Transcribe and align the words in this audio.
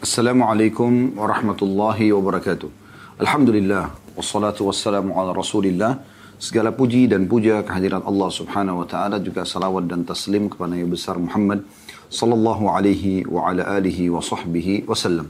Assalamualaikum 0.00 1.12
warahmatullahi 1.12 2.08
wabarakatuh. 2.08 2.72
Alhamdulillah, 3.20 3.92
wassalatu 4.16 4.64
wassalamu 4.64 5.12
ala 5.12 5.36
rasulillah. 5.36 6.00
Segala 6.40 6.72
puji 6.72 7.04
dan 7.04 7.28
puja 7.28 7.60
kehadiran 7.60 8.00
Allah 8.08 8.32
subhanahu 8.32 8.80
wa 8.80 8.88
ta'ala 8.88 9.20
juga 9.20 9.44
salawat 9.44 9.92
dan 9.92 10.08
taslim 10.08 10.48
kepada 10.48 10.72
Nabi 10.72 10.88
besar 10.88 11.20
Muhammad 11.20 11.68
sallallahu 12.08 12.72
alaihi 12.72 13.28
wa 13.28 13.52
ala 13.52 13.76
alihi 13.76 14.08
wa 14.08 14.24
sahbihi 14.24 14.88
wasallam. 14.88 15.28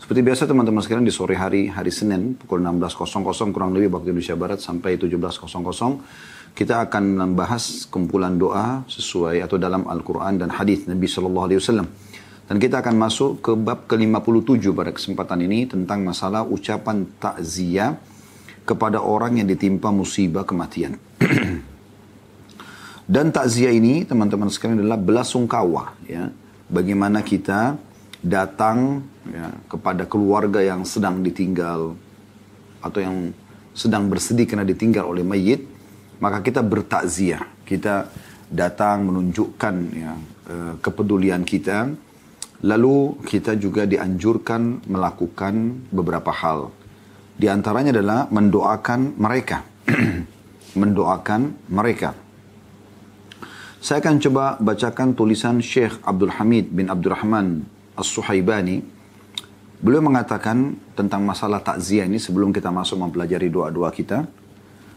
Seperti 0.00 0.24
biasa 0.24 0.48
teman-teman 0.48 0.80
sekalian 0.80 1.04
di 1.04 1.12
sore 1.12 1.36
hari, 1.36 1.68
hari 1.68 1.92
Senin 1.92 2.32
pukul 2.32 2.64
16.00 2.64 3.12
kurang 3.52 3.76
lebih 3.76 3.92
waktu 3.92 4.16
Indonesia 4.16 4.40
Barat 4.40 4.64
sampai 4.64 4.96
17.00 4.96 6.56
kita 6.56 6.80
akan 6.80 7.28
membahas 7.28 7.84
kumpulan 7.92 8.40
doa 8.40 8.88
sesuai 8.88 9.44
atau 9.44 9.60
dalam 9.60 9.84
Al-Quran 9.84 10.40
dan 10.40 10.48
hadis 10.48 10.88
Nabi 10.88 11.04
Sallallahu 11.04 11.44
Alaihi 11.52 11.60
Wasallam. 11.60 12.07
Dan 12.48 12.56
kita 12.56 12.80
akan 12.80 12.96
masuk 12.96 13.44
ke 13.44 13.52
bab 13.52 13.84
ke-57 13.84 14.72
pada 14.72 14.88
kesempatan 14.88 15.44
ini 15.44 15.68
tentang 15.68 16.00
masalah 16.00 16.48
ucapan 16.48 17.04
takziah 17.20 18.00
kepada 18.64 19.04
orang 19.04 19.36
yang 19.36 19.48
ditimpa 19.48 19.92
musibah 19.92 20.48
kematian. 20.48 20.96
dan 23.12 23.28
takziah 23.28 23.72
ini 23.72 24.08
teman-teman 24.08 24.48
sekalian 24.48 24.80
adalah 24.80 24.96
belasungkawa 24.96 25.92
ya. 26.08 26.32
Bagaimana 26.68 27.20
kita 27.20 27.76
datang 28.24 29.04
ya, 29.28 29.52
kepada 29.68 30.08
keluarga 30.08 30.64
yang 30.64 30.88
sedang 30.88 31.20
ditinggal 31.20 31.96
atau 32.80 33.00
yang 33.00 33.32
sedang 33.76 34.08
bersedih 34.08 34.48
karena 34.48 34.64
ditinggal 34.64 35.04
oleh 35.04 35.24
mayit 35.24 35.64
maka 36.18 36.42
kita 36.42 36.66
bertakziah, 36.66 37.46
kita 37.62 38.10
datang 38.50 39.06
menunjukkan 39.06 39.74
ya, 39.94 40.12
eh, 40.50 40.72
kepedulian 40.82 41.46
kita, 41.46 41.94
lalu 42.62 43.22
kita 43.22 43.54
juga 43.54 43.86
dianjurkan 43.86 44.88
melakukan 44.90 45.86
beberapa 45.94 46.34
hal. 46.34 46.74
Di 47.38 47.46
antaranya 47.46 47.94
adalah 47.94 48.26
mendoakan 48.34 49.14
mereka, 49.14 49.62
mendoakan 50.80 51.70
mereka. 51.70 52.18
Saya 53.78 54.02
akan 54.02 54.18
coba 54.18 54.58
bacakan 54.58 55.14
tulisan 55.14 55.62
Syekh 55.62 56.02
Abdul 56.02 56.34
Hamid 56.34 56.74
bin 56.74 56.90
Abdurrahman 56.90 57.62
As-Suhaibani. 57.94 58.82
Beliau 59.78 60.02
mengatakan 60.02 60.74
tentang 60.98 61.22
masalah 61.22 61.62
takziah 61.62 62.10
ini 62.10 62.18
sebelum 62.18 62.50
kita 62.50 62.74
masuk 62.74 62.98
mempelajari 62.98 63.46
doa-doa 63.46 63.94
kita. 63.94 64.26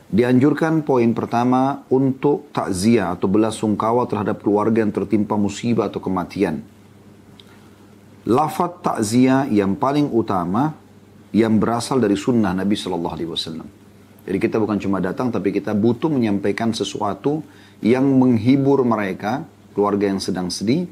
Dianjurkan 0.10 0.82
poin 0.82 1.14
pertama 1.14 1.86
untuk 1.94 2.50
takziah 2.50 3.14
atau 3.14 3.30
belasungkawa 3.30 4.10
terhadap 4.10 4.42
keluarga 4.42 4.82
yang 4.82 4.90
tertimpa 4.90 5.38
musibah 5.38 5.86
atau 5.86 6.02
kematian. 6.02 6.66
Lafat 8.22 8.86
takziah 8.86 9.50
yang 9.50 9.74
paling 9.74 10.06
utama 10.14 10.78
yang 11.34 11.58
berasal 11.58 11.98
dari 11.98 12.14
sunnah 12.14 12.54
Nabi 12.54 12.78
Shallallahu 12.78 13.16
Alaihi 13.18 13.30
Wasallam. 13.32 13.68
Jadi 14.22 14.38
kita 14.38 14.62
bukan 14.62 14.78
cuma 14.78 15.02
datang, 15.02 15.34
tapi 15.34 15.50
kita 15.50 15.74
butuh 15.74 16.12
menyampaikan 16.14 16.70
sesuatu 16.70 17.42
yang 17.82 18.06
menghibur 18.06 18.86
mereka, 18.86 19.42
keluarga 19.74 20.14
yang 20.14 20.22
sedang 20.22 20.54
sedih, 20.54 20.86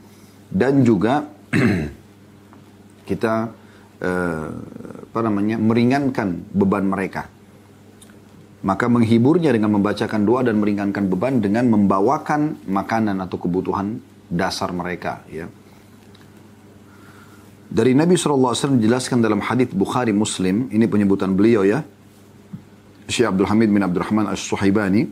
dan 0.50 0.81
juga 0.81 1.30
kita 3.09 3.53
eh, 4.02 4.50
apa 5.13 5.19
namanya 5.22 5.61
meringankan 5.61 6.50
beban 6.50 6.89
mereka. 6.89 7.30
Maka 8.59 8.91
menghiburnya 8.91 9.53
dengan 9.55 9.77
membacakan 9.77 10.25
doa 10.25 10.41
dan 10.44 10.57
meringankan 10.59 11.07
beban 11.07 11.39
dengan 11.39 11.69
membawakan 11.69 12.66
makanan 12.67 13.22
atau 13.23 13.38
kebutuhan 13.39 14.02
dasar 14.27 14.73
mereka. 14.75 15.23
Ya. 15.31 15.47
Dari 17.70 17.94
Nabi 17.94 18.17
SAW 18.17 18.81
dijelaskan 18.81 19.22
dalam 19.22 19.45
hadis 19.45 19.70
Bukhari 19.70 20.09
Muslim, 20.09 20.73
ini 20.73 20.89
penyebutan 20.89 21.38
beliau 21.38 21.62
ya, 21.62 21.86
Syekh 23.06 23.30
Abdul 23.30 23.45
Hamid 23.45 23.70
bin 23.70 23.86
Abdurrahman 23.86 24.25
As-Suhaibani, 24.25 25.06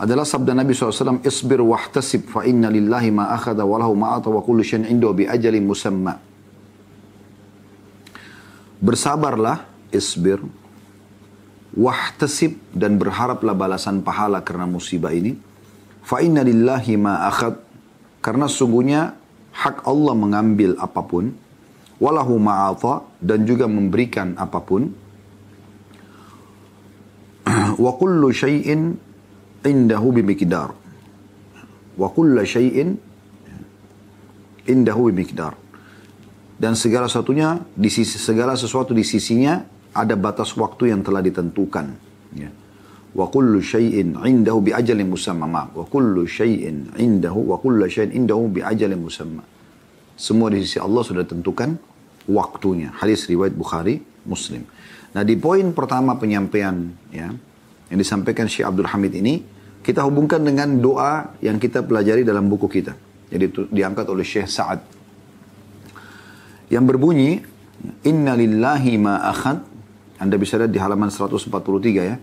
adalah 0.00 0.24
sabda 0.24 0.56
Nabi 0.56 0.72
SAW, 0.72 1.20
Isbir 1.20 1.60
wahtasib 1.60 2.24
fa 2.24 2.40
inna 2.48 2.72
lillahi 2.72 3.12
ma 3.12 3.36
akhada 3.36 3.68
walahu 3.68 3.92
ma'ata 3.92 4.32
wa 4.32 4.40
kullu 4.40 4.64
syan 4.64 4.88
indo 4.88 5.12
bi 5.12 5.28
ajalin 5.28 5.60
musamma. 5.60 6.16
Bersabarlah, 8.80 9.68
isbir, 9.92 10.40
wahtasib 11.76 12.56
dan 12.72 12.96
berharaplah 12.96 13.52
balasan 13.52 14.00
pahala 14.00 14.40
karena 14.40 14.64
musibah 14.64 15.12
ini. 15.12 15.36
Fa 16.00 16.24
inna 16.24 16.40
lillahi 16.40 16.96
ma 16.96 17.28
akhad 17.28 17.60
karena 18.24 18.48
sungguhnya 18.48 19.19
hak 19.60 19.84
Allah 19.84 20.14
mengambil 20.16 20.74
apa 20.80 21.04
pun 21.04 21.28
walahu 22.00 22.40
ma'ata 22.40 23.04
dan 23.20 23.44
juga 23.44 23.68
memberikan 23.68 24.32
apa 24.40 24.60
pun 24.64 24.88
wa 27.84 27.92
kullu 28.00 28.32
syai'in 28.32 28.96
indahu 29.60 30.08
bimiqdar 30.16 30.72
wa 32.00 32.08
kullu 32.08 32.40
syai'in 32.40 32.96
indahu 34.64 35.12
bimiqdar 35.12 35.52
dan 36.60 36.76
segala 36.76 37.08
satunya 37.08 37.60
di 37.72 37.88
sisi 37.88 38.20
segala 38.20 38.52
sesuatu 38.56 38.92
di 38.92 39.04
sisinya 39.04 39.60
ada 39.96 40.14
batas 40.14 40.54
waktu 40.54 40.94
yang 40.94 41.00
telah 41.02 41.24
ditentukan. 41.24 41.86
Ya. 42.36 42.52
Wa 43.10 43.26
kullu 43.26 43.58
syai'in 43.58 44.14
indahu 44.22 44.62
bi 44.62 44.70
ajalin 44.70 45.10
musamma. 45.10 45.66
Wa 45.74 45.84
kullu 45.86 46.26
syai'in 46.26 46.94
indahu 46.94 47.50
wa 47.50 47.56
kullu 47.58 47.82
syai'in 47.90 48.14
indahu 48.14 48.46
bi 48.48 48.60
ajalin 48.62 49.00
musamma. 49.00 49.42
Semua 50.14 50.52
di 50.52 50.62
sisi 50.62 50.78
Allah 50.78 51.02
sudah 51.02 51.24
tentukan 51.26 51.74
waktunya. 52.30 52.94
Hadis 52.94 53.26
riwayat 53.26 53.56
Bukhari, 53.56 53.98
Muslim. 54.28 54.62
Nah, 55.10 55.26
di 55.26 55.34
poin 55.34 55.74
pertama 55.74 56.14
penyampaian 56.14 56.86
ya 57.10 57.34
yang 57.90 57.98
disampaikan 57.98 58.46
Syekh 58.46 58.70
Abdul 58.70 58.86
Hamid 58.86 59.18
ini 59.18 59.42
kita 59.82 60.06
hubungkan 60.06 60.44
dengan 60.44 60.78
doa 60.78 61.34
yang 61.42 61.58
kita 61.58 61.82
pelajari 61.82 62.22
dalam 62.22 62.46
buku 62.46 62.70
kita. 62.70 62.94
Jadi 63.30 63.74
diangkat 63.74 64.06
oleh 64.06 64.22
Syekh 64.22 64.46
Sa'ad. 64.46 64.80
Yang 66.70 66.84
berbunyi, 66.86 67.42
Inna 68.06 68.36
lillahi 68.36 68.92
ma 69.00 69.24
akhad 69.24 69.70
anda 70.20 70.36
bisa 70.36 70.60
lihat 70.60 70.68
di 70.68 70.76
halaman 70.76 71.08
143 71.08 71.48
ya. 71.96 72.20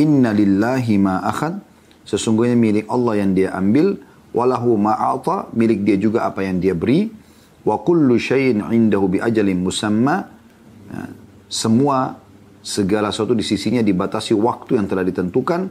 Inna 0.00 0.32
lillahi 0.32 0.94
ma 0.96 1.20
akhad. 1.24 1.60
Sesungguhnya 2.08 2.56
milik 2.56 2.88
Allah 2.88 3.20
yang 3.20 3.36
dia 3.36 3.52
ambil. 3.52 4.00
Walahu 4.32 4.80
ma'ata. 4.80 5.52
Milik 5.52 5.84
dia 5.84 6.00
juga 6.00 6.24
apa 6.24 6.40
yang 6.44 6.60
dia 6.60 6.72
beri. 6.72 7.12
Wa 7.62 7.78
kullu 7.84 8.16
syai'in 8.16 8.64
indahu 8.72 9.16
bi 9.16 9.18
ajalin 9.20 9.60
musamma. 9.60 10.26
Ya, 10.88 11.12
semua 11.52 12.16
segala 12.64 13.12
sesuatu 13.12 13.36
di 13.36 13.44
sisinya 13.44 13.84
dibatasi 13.84 14.32
waktu 14.32 14.80
yang 14.80 14.88
telah 14.88 15.04
ditentukan. 15.04 15.68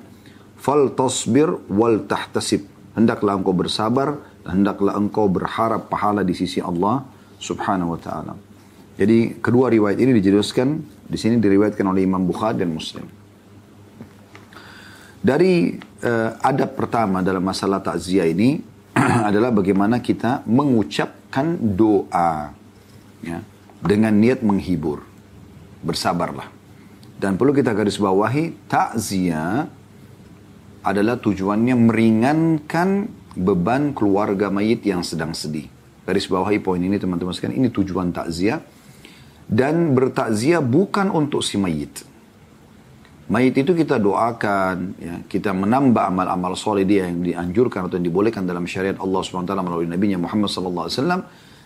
Fal 0.61 0.93
tasbir 0.93 1.49
wal 1.73 2.05
tahtasib. 2.05 2.69
Hendaklah 2.93 3.39
engkau 3.39 3.55
bersabar 3.55 4.19
dan 4.45 4.61
hendaklah 4.61 4.93
engkau 4.93 5.25
berharap 5.25 5.89
pahala 5.89 6.21
di 6.21 6.37
sisi 6.37 6.61
Allah 6.61 7.01
subhanahu 7.41 7.97
wa 7.97 7.99
ta'ala. 7.99 8.33
Jadi 8.99 9.41
kedua 9.41 9.73
riwayat 9.73 9.97
ini 9.97 10.13
dijelaskan 10.21 10.83
di 11.09 11.17
sini 11.17 11.41
diriwayatkan 11.41 11.81
oleh 11.87 12.05
Imam 12.05 12.21
Bukhari 12.21 12.61
dan 12.61 12.69
Muslim. 12.69 13.20
Dari 15.21 15.77
uh, 16.01 16.29
adab 16.41 16.73
pertama 16.73 17.21
dalam 17.21 17.45
masalah 17.45 17.77
takziah 17.77 18.25
ini 18.25 18.57
adalah 19.29 19.53
bagaimana 19.53 20.01
kita 20.01 20.41
mengucapkan 20.49 21.61
doa 21.61 22.49
ya, 23.21 23.45
dengan 23.85 24.17
niat 24.17 24.41
menghibur. 24.41 25.05
Bersabarlah. 25.85 26.49
Dan 27.21 27.37
perlu 27.37 27.53
kita 27.53 27.77
garis 27.77 28.01
bawahi 28.01 28.65
takziah 28.65 29.69
adalah 30.81 31.21
tujuannya 31.21 31.77
meringankan 31.77 33.05
beban 33.37 33.93
keluarga 33.93 34.49
mayit 34.49 34.81
yang 34.81 35.05
sedang 35.05 35.37
sedih. 35.37 35.69
Garis 36.01 36.25
bawahi 36.25 36.57
poin 36.57 36.81
ini 36.81 36.97
teman-teman 36.97 37.29
sekalian, 37.29 37.61
ini 37.61 37.69
tujuan 37.69 38.09
takziah 38.09 38.65
dan 39.45 39.93
bertakziah 39.93 40.65
bukan 40.65 41.13
untuk 41.13 41.45
si 41.45 41.61
mayit. 41.61 42.10
Mayit 43.29 43.55
itu 43.55 43.71
kita 43.77 44.01
doakan, 44.01 44.97
ya, 44.97 45.15
kita 45.29 45.53
menambah 45.55 46.03
amal-amal 46.09 46.57
soleh 46.57 46.83
dia 46.83 47.07
yang 47.07 47.23
dianjurkan 47.23 47.87
atau 47.87 47.95
yang 48.01 48.07
dibolehkan 48.09 48.43
dalam 48.43 48.67
syariat 48.67 48.97
Allah 48.99 49.21
SWT 49.23 49.51
melalui 49.61 49.87
Nabi 49.87 50.17
Muhammad 50.17 50.49
SAW. 50.51 50.89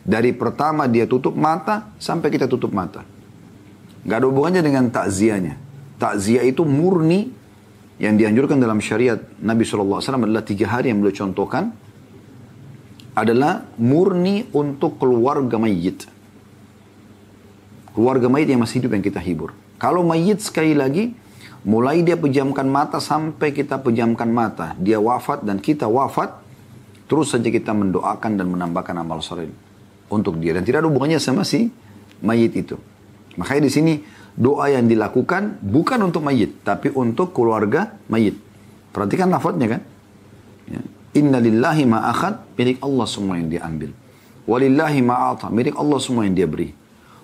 Dari 0.05 0.31
pertama 0.37 0.85
dia 0.85 1.09
tutup 1.09 1.33
mata 1.33 1.95
sampai 1.97 2.29
kita 2.29 2.45
tutup 2.45 2.69
mata. 2.69 3.01
Gak 4.05 4.17
ada 4.21 4.27
hubungannya 4.29 4.61
dengan 4.61 4.93
takziahnya. 4.93 5.57
Takziah 5.97 6.45
itu 6.45 6.61
murni 6.61 7.33
yang 7.97 8.13
dianjurkan 8.13 8.61
dalam 8.61 8.77
syariat 8.77 9.17
Nabi 9.41 9.65
SAW 9.65 9.97
adalah 10.03 10.45
tiga 10.45 10.69
hari 10.69 10.93
yang 10.93 11.01
beliau 11.01 11.25
contohkan 11.25 11.73
adalah 13.17 13.65
murni 13.81 14.45
untuk 14.53 15.01
keluarga 15.01 15.57
mayit 15.57 16.05
keluarga 17.95 18.27
mayit 18.27 18.51
yang 18.51 18.59
masih 18.59 18.83
hidup 18.83 18.91
yang 18.99 19.01
kita 19.01 19.23
hibur. 19.23 19.55
Kalau 19.79 20.03
mayit 20.03 20.43
sekali 20.43 20.75
lagi, 20.75 21.15
mulai 21.65 22.05
dia 22.05 22.15
pejamkan 22.15 22.69
mata 22.69 23.01
sampai 23.01 23.51
kita 23.51 23.81
pejamkan 23.81 24.29
mata. 24.29 24.77
Dia 24.77 25.01
wafat 25.01 25.41
dan 25.43 25.57
kita 25.57 25.89
wafat, 25.89 26.31
terus 27.09 27.33
saja 27.33 27.49
kita 27.49 27.73
mendoakan 27.73 28.37
dan 28.37 28.47
menambahkan 28.53 28.95
amal 29.01 29.19
soleh. 29.19 29.49
untuk 30.05 30.37
dia 30.37 30.53
dan 30.53 30.61
tidak 30.61 30.85
ada 30.85 30.87
hubungannya 30.89 31.17
sama 31.17 31.41
si 31.41 31.65
mayit 32.21 32.53
itu. 32.53 32.77
Makanya 33.41 33.61
di 33.65 33.71
sini 33.73 33.93
doa 34.37 34.69
yang 34.69 34.85
dilakukan 34.85 35.57
bukan 35.65 35.99
untuk 36.05 36.21
mayit 36.21 36.61
tapi 36.61 36.93
untuk 36.93 37.33
keluarga 37.33 37.97
mayit. 38.07 38.37
Perhatikan 38.93 39.33
lafadznya 39.33 39.75
kan? 39.75 39.81
Ya. 40.69 40.81
Inna 41.17 41.41
lillahi 41.41 41.83
ma'akhad 41.89 42.53
milik 42.53 42.77
Allah 42.85 43.05
semua 43.09 43.41
yang 43.41 43.49
dia 43.49 43.65
ambil. 43.65 43.91
Walillahi 44.45 45.01
ma'ata 45.01 45.49
milik 45.49 45.73
Allah 45.73 45.97
semua 45.97 46.23
yang 46.29 46.37
dia 46.37 46.45
beri. 46.45 46.69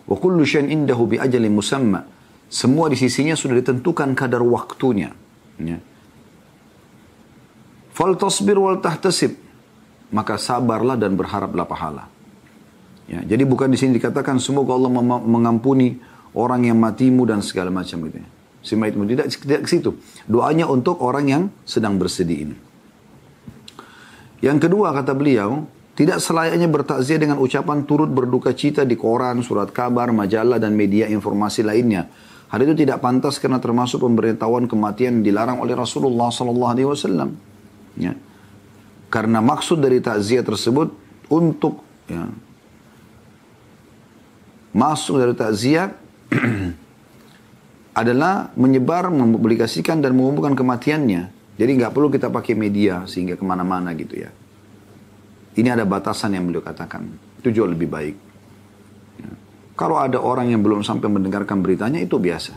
Wa 0.10 0.18
kullu 0.18 0.42
syai'in 0.42 0.74
indahu 0.74 1.06
bi 1.06 1.16
ajalin 1.22 1.54
musamma. 1.54 2.02
Semua 2.52 2.92
di 2.92 3.00
sisinya 3.00 3.32
sudah 3.32 3.56
ditentukan 3.64 4.12
kadar 4.12 4.44
waktunya. 4.44 5.16
Ya. 5.56 5.80
Fal 7.96 8.20
tasbir 8.20 8.60
wal 8.60 8.84
tahtasib. 8.84 9.40
Maka 10.12 10.36
sabarlah 10.36 11.00
dan 11.00 11.16
berharaplah 11.16 11.64
pahala. 11.64 12.12
Ya, 13.08 13.24
jadi 13.24 13.48
bukan 13.48 13.72
di 13.72 13.80
sini 13.80 13.96
dikatakan 13.96 14.44
semoga 14.44 14.76
Allah 14.76 14.92
mengampuni 15.24 15.96
orang 16.36 16.68
yang 16.68 16.76
matimu 16.76 17.24
dan 17.24 17.40
segala 17.40 17.72
macam 17.72 18.04
gitu 18.08 18.20
ya. 18.20 18.28
Si 18.62 18.76
mayitmu 18.76 19.08
tidak 19.08 19.32
tidak 19.32 19.62
ke 19.64 19.70
situ. 19.72 19.96
Doanya 20.28 20.68
untuk 20.68 21.00
orang 21.00 21.26
yang 21.32 21.44
sedang 21.64 21.96
bersedih 21.96 22.52
ini. 22.52 22.56
Yang 24.44 24.68
kedua 24.68 24.92
kata 24.92 25.16
beliau, 25.16 25.66
tidak 25.96 26.20
selayaknya 26.20 26.68
bertakziah 26.68 27.20
dengan 27.20 27.38
ucapan 27.40 27.84
turut 27.88 28.12
berduka 28.12 28.52
cita 28.56 28.84
di 28.84 29.00
koran, 29.00 29.40
surat 29.44 29.72
kabar, 29.72 30.12
majalah 30.12 30.60
dan 30.60 30.76
media 30.76 31.08
informasi 31.08 31.64
lainnya. 31.64 32.12
Hal 32.52 32.60
itu 32.68 32.84
tidak 32.84 33.00
pantas 33.00 33.40
karena 33.40 33.64
termasuk 33.64 34.04
pemberitahuan 34.04 34.68
kematian 34.68 35.24
dilarang 35.24 35.64
oleh 35.64 35.72
Rasulullah 35.72 36.28
sallallahu 36.28 36.72
alaihi 36.76 36.88
wasallam. 36.88 37.40
Ya. 37.96 38.12
Karena 39.08 39.40
maksud 39.40 39.80
dari 39.80 40.04
takziah 40.04 40.44
tersebut 40.44 40.92
untuk 41.32 41.80
ya, 42.12 42.28
masuk 44.76 45.24
dari 45.24 45.32
takziah 45.32 45.96
adalah 48.02 48.52
menyebar, 48.60 49.08
mempublikasikan 49.12 50.04
dan 50.04 50.12
mengumumkan 50.16 50.52
kematiannya. 50.52 51.32
Jadi 51.56 51.72
nggak 51.80 51.92
perlu 51.96 52.12
kita 52.12 52.28
pakai 52.28 52.56
media 52.56 53.08
sehingga 53.08 53.40
ke 53.40 53.44
mana-mana 53.48 53.96
gitu 53.96 54.28
ya. 54.28 54.32
Ini 55.56 55.72
ada 55.72 55.88
batasan 55.88 56.36
yang 56.36 56.48
beliau 56.48 56.64
katakan. 56.64 57.08
Itu 57.40 57.52
jauh 57.52 57.68
lebih 57.68 57.88
baik. 57.88 58.31
Kalau 59.76 59.98
ada 59.98 60.20
orang 60.20 60.52
yang 60.52 60.62
belum 60.62 60.84
sampai 60.84 61.08
mendengarkan 61.08 61.64
beritanya 61.64 61.98
itu 61.98 62.20
biasa. 62.20 62.54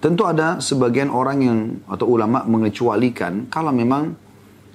Tentu 0.00 0.24
ada 0.24 0.64
sebagian 0.64 1.12
orang 1.12 1.38
yang 1.44 1.58
atau 1.84 2.08
ulama 2.08 2.40
mengecualikan 2.48 3.52
kalau 3.52 3.68
memang 3.68 4.16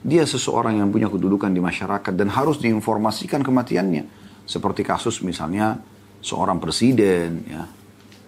dia 0.05 0.21
seseorang 0.21 0.77
yang 0.77 0.93
punya 0.93 1.09
kedudukan 1.09 1.49
di 1.49 1.57
masyarakat 1.57 2.13
dan 2.13 2.29
harus 2.29 2.61
diinformasikan 2.61 3.41
kematiannya. 3.41 4.05
Seperti 4.45 4.85
kasus 4.85 5.25
misalnya 5.25 5.81
seorang 6.21 6.61
presiden, 6.61 7.41
ya, 7.49 7.65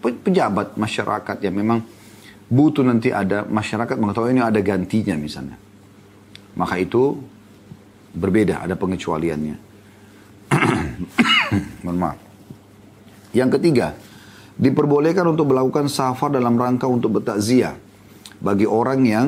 pejabat 0.02 0.74
masyarakat 0.74 1.38
yang 1.46 1.54
memang 1.54 1.86
butuh 2.50 2.82
nanti 2.82 3.14
ada 3.14 3.46
masyarakat 3.46 3.94
mengetahui 3.94 4.34
ini 4.34 4.42
ada 4.42 4.58
gantinya 4.58 5.14
misalnya. 5.14 5.62
Maka 6.58 6.82
itu 6.82 7.14
berbeda, 8.18 8.66
ada 8.66 8.74
pengecualiannya. 8.74 9.58
Mohon 11.84 11.98
maaf. 11.98 12.18
Yang 13.36 13.60
ketiga, 13.60 13.94
diperbolehkan 14.58 15.28
untuk 15.28 15.52
melakukan 15.52 15.92
safar 15.92 16.34
dalam 16.34 16.58
rangka 16.58 16.90
untuk 16.90 17.22
bertakziah 17.22 17.78
bagi 18.42 18.66
orang 18.66 19.02
yang 19.06 19.28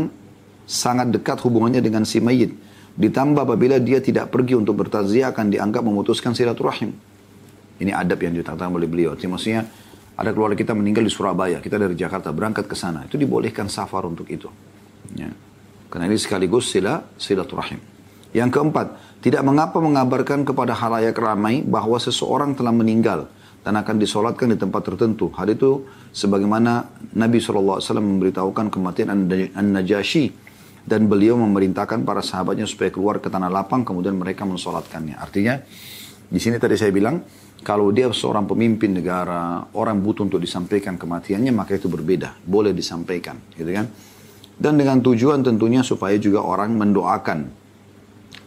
sangat 0.70 1.10
dekat 1.10 1.42
hubungannya 1.42 1.82
dengan 1.82 2.06
si 2.06 2.22
mayit. 2.22 2.54
Ditambah 3.00 3.48
apabila 3.48 3.80
dia 3.80 4.04
tidak 4.04 4.30
pergi 4.30 4.60
untuk 4.60 4.76
bertakziah 4.76 5.32
akan 5.32 5.50
dianggap 5.50 5.82
memutuskan 5.82 6.36
silaturahim. 6.36 6.92
Ini 7.80 7.96
adab 7.96 8.20
yang 8.20 8.36
ditandatangani 8.36 8.76
oleh 8.76 8.90
beliau. 8.92 9.12
Jadi 9.16 9.28
maksudnya 9.32 9.62
ada 10.20 10.36
keluarga 10.36 10.60
kita 10.60 10.76
meninggal 10.76 11.08
di 11.08 11.14
Surabaya, 11.14 11.64
kita 11.64 11.80
dari 11.80 11.96
Jakarta 11.96 12.36
berangkat 12.36 12.68
ke 12.68 12.76
sana. 12.76 13.08
Itu 13.08 13.16
dibolehkan 13.16 13.72
safar 13.72 14.04
untuk 14.04 14.28
itu. 14.28 14.52
Ya. 15.16 15.32
Karena 15.88 16.12
ini 16.12 16.20
sekaligus 16.20 16.68
sila 16.68 17.08
silaturahim. 17.16 17.80
Yang 18.36 18.50
keempat, 18.52 18.88
tidak 19.20 19.44
mengapa 19.44 19.84
mengabarkan 19.84 20.48
kepada 20.48 20.72
halayak 20.72 21.16
ramai 21.20 21.60
bahwa 21.64 22.00
seseorang 22.00 22.56
telah 22.56 22.72
meninggal 22.72 23.28
dan 23.64 23.76
akan 23.76 24.00
disolatkan 24.00 24.48
di 24.48 24.58
tempat 24.58 24.88
tertentu. 24.88 25.28
Hal 25.36 25.52
itu 25.52 25.84
sebagaimana 26.16 26.88
Nabi 27.14 27.44
SAW 27.44 27.84
memberitahukan 28.00 28.72
kematian 28.72 29.12
An-Najasyi 29.52 30.32
dan 30.88 31.12
beliau 31.12 31.36
memerintahkan 31.36 32.08
para 32.08 32.24
sahabatnya 32.24 32.64
supaya 32.64 32.90
keluar 32.90 33.20
ke 33.20 33.28
tanah 33.28 33.52
lapang 33.52 33.84
kemudian 33.84 34.16
mereka 34.16 34.48
mensolatkannya. 34.48 35.20
Artinya 35.20 35.60
di 36.32 36.40
sini 36.40 36.56
tadi 36.56 36.80
saya 36.80 36.96
bilang 36.96 37.20
kalau 37.60 37.92
dia 37.92 38.08
seorang 38.08 38.48
pemimpin 38.48 38.96
negara, 38.96 39.68
orang 39.76 40.00
butuh 40.00 40.24
untuk 40.24 40.40
disampaikan 40.40 40.96
kematiannya 40.96 41.52
maka 41.52 41.76
itu 41.76 41.92
berbeda, 41.92 42.40
boleh 42.48 42.72
disampaikan, 42.72 43.36
gitu 43.52 43.68
kan? 43.76 43.92
Dan 44.56 44.80
dengan 44.80 45.04
tujuan 45.04 45.44
tentunya 45.44 45.84
supaya 45.84 46.16
juga 46.16 46.40
orang 46.40 46.72
mendoakan. 46.80 47.59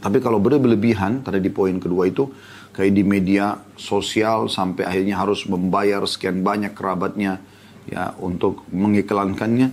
Tapi 0.02 0.18
kalau 0.18 0.42
berlebihan, 0.42 1.22
tadi 1.22 1.38
di 1.38 1.46
poin 1.54 1.78
kedua 1.78 2.10
itu, 2.10 2.26
kayak 2.74 2.92
di 2.92 3.04
media 3.06 3.54
sosial 3.76 4.48
sampai 4.48 4.88
akhirnya 4.88 5.20
harus 5.20 5.44
membayar 5.46 6.02
sekian 6.08 6.40
banyak 6.40 6.72
kerabatnya 6.72 7.38
ya 7.86 8.16
untuk 8.18 8.64
mengiklankannya 8.72 9.68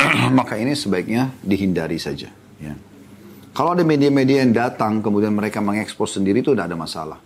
maka 0.38 0.56
ini 0.56 0.72
sebaiknya 0.72 1.34
dihindari 1.44 1.98
saja 1.98 2.30
ya. 2.62 2.74
kalau 3.52 3.76
ada 3.76 3.84
media-media 3.84 4.40
yang 4.46 4.54
datang 4.56 5.04
kemudian 5.04 5.34
mereka 5.34 5.60
mengekspos 5.60 6.16
sendiri 6.16 6.40
itu 6.40 6.56
tidak 6.56 6.72
ada 6.72 6.78
masalah. 6.78 7.18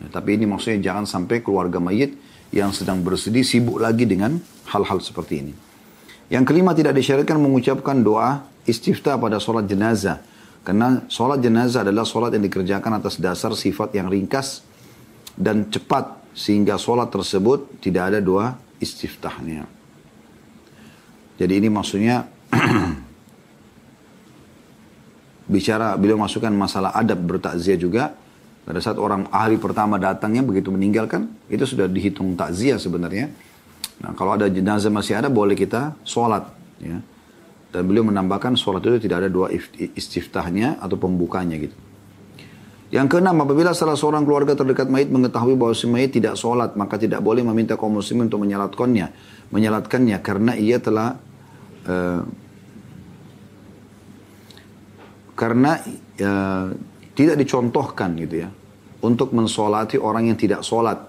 Ya, 0.00 0.08
tapi 0.08 0.40
ini 0.40 0.48
maksudnya 0.48 0.80
jangan 0.80 1.04
sampai 1.04 1.44
keluarga 1.44 1.76
mayit 1.76 2.16
yang 2.50 2.72
sedang 2.72 3.04
bersedih 3.04 3.44
sibuk 3.44 3.78
lagi 3.78 4.08
dengan 4.08 4.40
hal-hal 4.72 4.98
seperti 4.98 5.44
ini. 5.44 5.54
Yang 6.32 6.44
kelima 6.48 6.72
tidak 6.72 6.96
disyaratkan 6.96 7.36
mengucapkan 7.36 8.00
doa 8.00 8.48
istiftah 8.64 9.20
pada 9.20 9.36
sholat 9.36 9.68
jenazah 9.68 10.24
karena 10.60 11.08
sholat 11.08 11.40
jenazah 11.40 11.80
adalah 11.88 12.04
sholat 12.04 12.36
yang 12.36 12.44
dikerjakan 12.44 13.00
atas 13.00 13.16
dasar 13.16 13.56
sifat 13.56 13.96
yang 13.96 14.12
ringkas 14.12 14.60
dan 15.36 15.68
cepat. 15.72 16.20
Sehingga 16.30 16.78
sholat 16.78 17.10
tersebut 17.10 17.82
tidak 17.82 18.14
ada 18.14 18.18
dua 18.22 18.54
istiftahnya. 18.78 19.66
Jadi 21.40 21.52
ini 21.58 21.68
maksudnya 21.72 22.28
bicara 25.54 25.98
beliau 25.98 26.20
masukkan 26.20 26.52
masalah 26.52 26.94
adab 26.94 27.18
bertakziah 27.24 27.80
juga. 27.80 28.14
Pada 28.60 28.78
saat 28.78 29.00
orang 29.00 29.26
ahli 29.34 29.58
pertama 29.58 29.98
datangnya 29.98 30.46
begitu 30.46 30.70
meninggalkan, 30.70 31.26
itu 31.50 31.64
sudah 31.66 31.90
dihitung 31.90 32.38
takziah 32.38 32.78
sebenarnya. 32.78 33.32
Nah 34.04 34.12
kalau 34.14 34.36
ada 34.38 34.46
jenazah 34.46 34.92
masih 34.92 35.18
ada 35.18 35.26
boleh 35.32 35.58
kita 35.58 35.96
sholat. 36.06 36.46
Ya. 36.78 37.00
Dan 37.70 37.86
beliau 37.86 38.02
menambahkan 38.02 38.58
sholat 38.58 38.82
itu 38.82 39.06
tidak 39.06 39.26
ada 39.26 39.30
dua 39.30 39.46
istiftahnya 39.94 40.82
atau 40.82 40.98
pembukanya 40.98 41.54
gitu. 41.54 41.76
Yang 42.90 43.06
keenam, 43.14 43.38
apabila 43.38 43.70
salah 43.70 43.94
seorang 43.94 44.26
keluarga 44.26 44.58
terdekat 44.58 44.90
mayit 44.90 45.14
mengetahui 45.14 45.54
bahwa 45.54 45.70
si 45.78 45.86
mayit 45.86 46.10
tidak 46.10 46.34
sholat, 46.34 46.74
maka 46.74 46.98
tidak 46.98 47.22
boleh 47.22 47.46
meminta 47.46 47.78
kaum 47.78 47.94
muslimin 47.94 48.26
untuk 48.26 48.42
menyalatkannya, 48.42 49.06
menyalatkannya 49.54 50.18
karena 50.18 50.58
ia 50.58 50.82
telah 50.82 51.14
uh, 51.86 52.26
karena 55.38 55.78
uh, 56.20 56.66
tidak 57.14 57.36
dicontohkan 57.40 58.12
gitu 58.18 58.44
ya 58.44 58.48
untuk 59.00 59.32
mensolati 59.32 59.96
orang 59.96 60.28
yang 60.28 60.36
tidak 60.36 60.60
sholat 60.66 61.00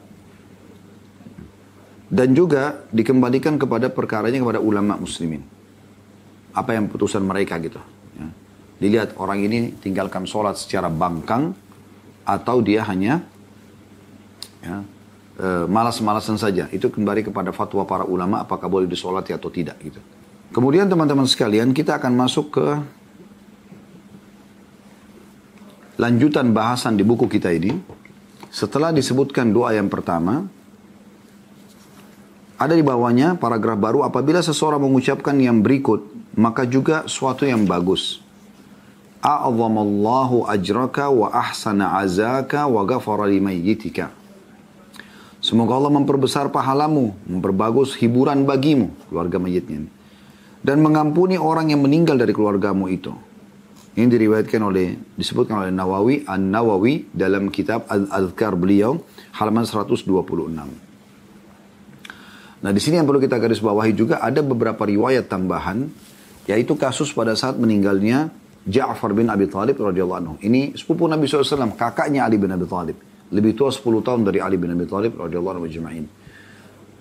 dan 2.11 2.31
juga 2.31 2.83
dikembalikan 2.91 3.59
kepada 3.59 3.91
perkaranya 3.91 4.39
kepada 4.39 4.59
ulama 4.63 4.95
muslimin 4.95 5.43
apa 6.51 6.75
yang 6.75 6.87
putusan 6.91 7.23
mereka 7.23 7.57
gitu. 7.59 7.79
Ya. 8.15 8.27
Dilihat 8.81 9.15
orang 9.15 9.43
ini 9.43 9.75
tinggalkan 9.79 10.27
sholat 10.27 10.59
secara 10.59 10.91
bangkang 10.91 11.55
atau 12.27 12.61
dia 12.61 12.85
hanya 12.85 13.23
ya, 14.61 14.83
e, 15.39 15.47
malas-malasan 15.67 16.37
saja. 16.37 16.67
Itu 16.69 16.91
kembali 16.91 17.27
kepada 17.27 17.49
fatwa 17.55 17.83
para 17.87 18.05
ulama 18.05 18.43
apakah 18.43 18.67
boleh 18.67 18.87
disolati 18.87 19.31
atau 19.31 19.49
tidak 19.49 19.79
gitu. 19.81 20.01
Kemudian 20.51 20.91
teman-teman 20.91 21.23
sekalian 21.23 21.71
kita 21.71 21.95
akan 21.95 22.13
masuk 22.13 22.59
ke 22.59 22.67
lanjutan 25.95 26.51
bahasan 26.51 26.99
di 26.99 27.07
buku 27.07 27.29
kita 27.31 27.53
ini. 27.55 27.77
Setelah 28.51 28.91
disebutkan 28.91 29.55
doa 29.55 29.71
yang 29.71 29.87
pertama, 29.87 30.43
ada 32.61 32.77
di 32.77 32.85
bawahnya 32.85 33.41
paragraf 33.41 33.73
baru 33.81 34.05
apabila 34.05 34.37
seseorang 34.37 34.85
mengucapkan 34.85 35.33
yang 35.41 35.65
berikut 35.65 36.05
maka 36.37 36.63
juga 36.69 37.09
suatu 37.09 37.43
yang 37.43 37.65
bagus. 37.65 38.21
A'zamallahu 39.21 40.45
ajraka 40.49 41.09
wa 41.09 41.29
ahsana 41.29 41.97
azaka 42.01 42.65
wa 42.65 42.81
ghafara 42.85 43.25
limayyitika. 43.29 44.09
Semoga 45.41 45.73
Allah 45.73 45.93
memperbesar 45.93 46.53
pahalamu, 46.53 47.17
memperbagus 47.25 47.97
hiburan 47.97 48.45
bagimu, 48.45 48.93
keluarga 49.09 49.41
mayitnya. 49.41 49.89
Dan 50.61 50.85
mengampuni 50.85 51.41
orang 51.41 51.73
yang 51.73 51.81
meninggal 51.81 52.13
dari 52.13 52.29
keluargamu 52.29 52.85
itu. 52.85 53.13
Ini 53.97 54.05
diriwayatkan 54.05 54.61
oleh 54.61 55.01
disebutkan 55.17 55.65
oleh 55.65 55.73
Nawawi 55.73 56.29
An-Nawawi 56.29 57.09
dalam 57.09 57.49
kitab 57.49 57.89
Al-Adhkar 57.89 58.53
beliau 58.53 59.01
halaman 59.33 59.65
126. 59.65 60.90
Nah, 62.61 62.69
di 62.69 62.77
sini 62.77 63.01
yang 63.01 63.09
perlu 63.09 63.17
kita 63.17 63.41
garis 63.41 63.57
bawahi 63.57 63.97
juga 63.97 64.21
ada 64.21 64.45
beberapa 64.45 64.85
riwayat 64.85 65.25
tambahan 65.25 65.89
yaitu 66.45 66.77
kasus 66.77 67.13
pada 67.13 67.33
saat 67.33 67.57
meninggalnya 67.57 68.29
Ja'far 68.69 69.17
bin 69.17 69.29
Abi 69.33 69.49
Thalib 69.49 69.81
radhiyallahu 69.81 70.19
anhu. 70.21 70.35
Ini 70.41 70.77
sepupu 70.77 71.09
Nabi 71.09 71.25
SAW, 71.25 71.73
kakaknya 71.73 72.29
Ali 72.29 72.37
bin 72.37 72.53
Abi 72.53 72.69
Thalib. 72.69 72.97
Lebih 73.33 73.57
tua 73.57 73.73
10 73.73 74.05
tahun 74.05 74.21
dari 74.27 74.37
Ali 74.37 74.61
bin 74.61 74.69
Abi 74.69 74.85
Thalib 74.85 75.17
radhiyallahu 75.17 75.53
anhu 75.57 75.65
jema'in. 75.65 76.05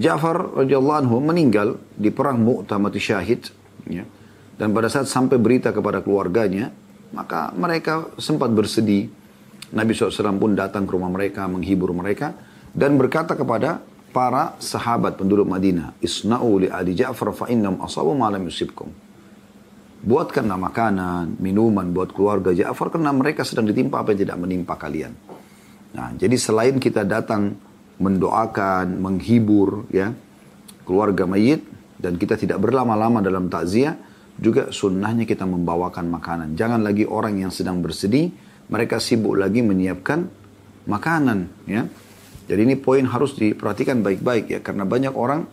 Ja'far 0.00 0.64
radhiyallahu 0.64 0.98
anhu 1.04 1.16
meninggal 1.20 1.76
di 1.92 2.08
perang 2.08 2.40
Mu'tah 2.40 2.80
mati 2.80 2.96
syahid. 2.96 3.52
Ya. 3.84 4.08
Dan 4.56 4.72
pada 4.72 4.88
saat 4.88 5.12
sampai 5.12 5.36
berita 5.36 5.76
kepada 5.76 6.00
keluarganya, 6.00 6.72
maka 7.12 7.52
mereka 7.52 8.08
sempat 8.16 8.48
bersedih. 8.52 9.12
Nabi 9.76 9.92
SAW 9.92 10.40
pun 10.40 10.56
datang 10.56 10.88
ke 10.88 10.96
rumah 10.96 11.12
mereka, 11.12 11.44
menghibur 11.44 11.92
mereka. 11.92 12.32
Dan 12.72 12.96
berkata 12.96 13.36
kepada 13.36 13.84
para 14.10 14.58
sahabat 14.58 15.16
penduduk 15.16 15.46
Madinah, 15.46 15.98
Isna'u 16.02 16.66
li 16.66 16.68
adi 16.68 16.98
Ja'far 16.98 17.30
fa'innam 17.34 17.78
asabu 17.82 18.12
malam 18.14 18.42
yusibkum. 18.46 18.90
Buatkanlah 20.00 20.56
makanan, 20.56 21.38
minuman 21.38 21.92
buat 21.94 22.10
keluarga 22.10 22.50
Ja'far 22.50 22.90
karena 22.90 23.14
mereka 23.14 23.46
sedang 23.46 23.70
ditimpa 23.70 24.02
apa 24.02 24.12
yang 24.12 24.20
tidak 24.26 24.38
menimpa 24.42 24.74
kalian. 24.74 25.12
Nah, 25.94 26.14
jadi 26.14 26.36
selain 26.38 26.78
kita 26.78 27.06
datang 27.06 27.54
mendoakan, 28.00 28.96
menghibur 28.96 29.86
ya 29.92 30.14
keluarga 30.88 31.28
mayit 31.28 31.62
dan 32.00 32.16
kita 32.16 32.34
tidak 32.40 32.58
berlama-lama 32.64 33.20
dalam 33.20 33.52
takziah, 33.52 33.94
juga 34.40 34.72
sunnahnya 34.72 35.28
kita 35.28 35.44
membawakan 35.44 36.08
makanan. 36.08 36.48
Jangan 36.56 36.80
lagi 36.80 37.04
orang 37.04 37.44
yang 37.44 37.52
sedang 37.52 37.84
bersedih, 37.84 38.32
mereka 38.72 38.96
sibuk 38.96 39.36
lagi 39.36 39.60
menyiapkan 39.60 40.24
makanan. 40.88 41.38
Ya. 41.68 41.84
Jadi 42.50 42.66
ini 42.66 42.75
poin 42.75 43.07
harus 43.07 43.38
diperhatikan 43.38 44.02
baik-baik 44.02 44.50
ya, 44.50 44.59
karena 44.59 44.83
banyak 44.83 45.14
orang 45.14 45.47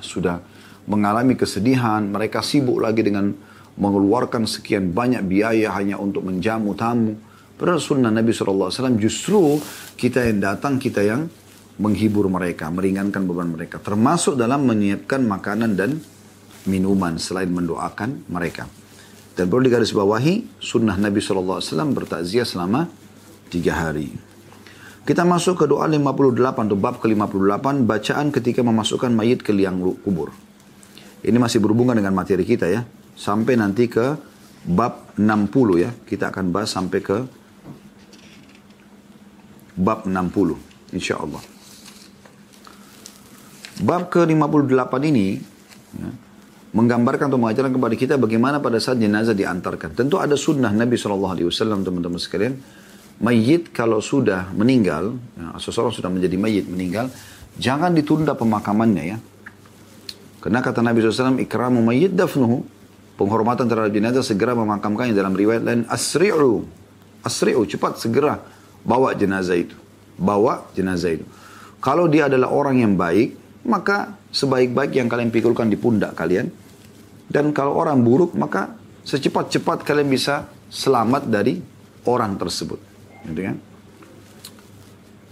sudah 0.00 0.40
mengalami 0.88 1.36
kesedihan, 1.36 2.00
mereka 2.08 2.40
sibuk 2.40 2.80
lagi 2.80 3.04
dengan 3.04 3.28
mengeluarkan 3.76 4.48
sekian 4.48 4.96
banyak 4.96 5.20
biaya 5.28 5.76
hanya 5.76 6.00
untuk 6.00 6.24
menjamu 6.24 6.72
tamu. 6.72 7.12
Padahal 7.60 7.76
sunnah 7.76 8.08
Nabi 8.08 8.32
SAW 8.32 8.72
justru 8.96 9.60
kita 10.00 10.24
yang 10.32 10.40
datang, 10.40 10.80
kita 10.80 11.04
yang 11.04 11.28
menghibur 11.76 12.24
mereka, 12.32 12.72
meringankan 12.72 13.28
beban 13.28 13.52
mereka. 13.52 13.76
Termasuk 13.76 14.40
dalam 14.40 14.64
menyiapkan 14.64 15.20
makanan 15.28 15.76
dan 15.76 16.00
minuman 16.64 17.20
selain 17.20 17.52
mendoakan 17.52 18.32
mereka. 18.32 18.64
Dan 19.32 19.48
perlu 19.48 19.68
digarisbawahi, 19.68 20.60
sunnah 20.60 20.96
Nabi 20.96 21.20
SAW 21.20 21.60
bertakziah 21.92 22.48
selama 22.48 22.88
tiga 23.48 23.76
hari. 23.76 24.31
Kita 25.02 25.26
masuk 25.26 25.62
ke 25.62 25.64
doa 25.66 25.90
58 25.90 26.70
atau 26.70 26.78
bab 26.78 27.02
ke-58, 27.02 27.82
bacaan 27.82 28.26
ketika 28.30 28.62
memasukkan 28.62 29.10
mayit 29.10 29.42
ke 29.42 29.50
liang 29.50 29.82
kubur. 29.98 30.30
Ini 31.26 31.34
masih 31.42 31.58
berhubungan 31.58 31.98
dengan 31.98 32.14
materi 32.14 32.46
kita 32.46 32.70
ya. 32.70 32.86
Sampai 33.18 33.58
nanti 33.58 33.90
ke 33.90 34.14
bab 34.62 35.10
60 35.18 35.82
ya. 35.82 35.90
Kita 36.06 36.30
akan 36.30 36.54
bahas 36.54 36.70
sampai 36.70 37.02
ke 37.02 37.18
bab 39.74 40.06
60 40.06 40.94
insya 40.94 41.18
Allah. 41.18 41.42
Bab 43.82 44.06
ke-58 44.06 44.92
ini 45.10 45.42
ya, 45.98 46.10
menggambarkan 46.78 47.26
atau 47.26 47.40
mengajarkan 47.42 47.74
kepada 47.74 47.94
kita 47.98 48.14
bagaimana 48.22 48.62
pada 48.62 48.78
saat 48.78 49.02
jenazah 49.02 49.34
diantarkan. 49.34 49.98
Tentu 49.98 50.22
ada 50.22 50.38
sunnah 50.38 50.70
Nabi 50.70 50.94
SAW 50.94 51.34
teman-teman 51.82 52.22
sekalian. 52.22 52.54
Mayit 53.22 53.70
kalau 53.70 54.02
sudah 54.02 54.50
meninggal, 54.50 55.14
ya, 55.38 55.54
seseorang 55.62 55.94
sudah 55.94 56.10
menjadi 56.10 56.34
mayit 56.34 56.66
meninggal, 56.66 57.06
jangan 57.54 57.94
ditunda 57.94 58.34
pemakamannya 58.34 59.04
ya. 59.14 59.18
Karena 60.42 60.58
kata 60.58 60.82
Nabi 60.82 61.06
SAW, 61.06 61.38
ikramu 61.38 61.78
mayit 61.86 62.18
dafnuhu. 62.18 62.66
Penghormatan 63.14 63.70
terhadap 63.70 63.94
jenazah 63.94 64.26
segera 64.26 64.58
memakamkannya 64.58 65.14
dalam 65.14 65.38
riwayat 65.38 65.62
lain. 65.62 65.86
Asri'u. 65.86 66.66
Asri'u, 67.22 67.62
cepat 67.62 68.02
segera 68.02 68.42
bawa 68.82 69.14
jenazah 69.14 69.54
itu. 69.54 69.78
Bawa 70.18 70.66
jenazah 70.74 71.14
itu. 71.14 71.24
Kalau 71.78 72.10
dia 72.10 72.26
adalah 72.26 72.50
orang 72.50 72.82
yang 72.82 72.98
baik, 72.98 73.62
maka 73.70 74.18
sebaik-baik 74.34 74.98
yang 74.98 75.06
kalian 75.06 75.30
pikulkan 75.30 75.70
di 75.70 75.78
pundak 75.78 76.18
kalian, 76.18 76.50
dan 77.30 77.54
kalau 77.54 77.78
orang 77.78 78.02
buruk, 78.02 78.34
maka 78.34 78.74
secepat-cepat 79.06 79.86
kalian 79.86 80.10
bisa 80.10 80.50
selamat 80.66 81.30
dari 81.30 81.62
orang 82.06 82.34
tersebut. 82.34 82.91
Gitu 83.26 83.40
kan? 83.42 83.56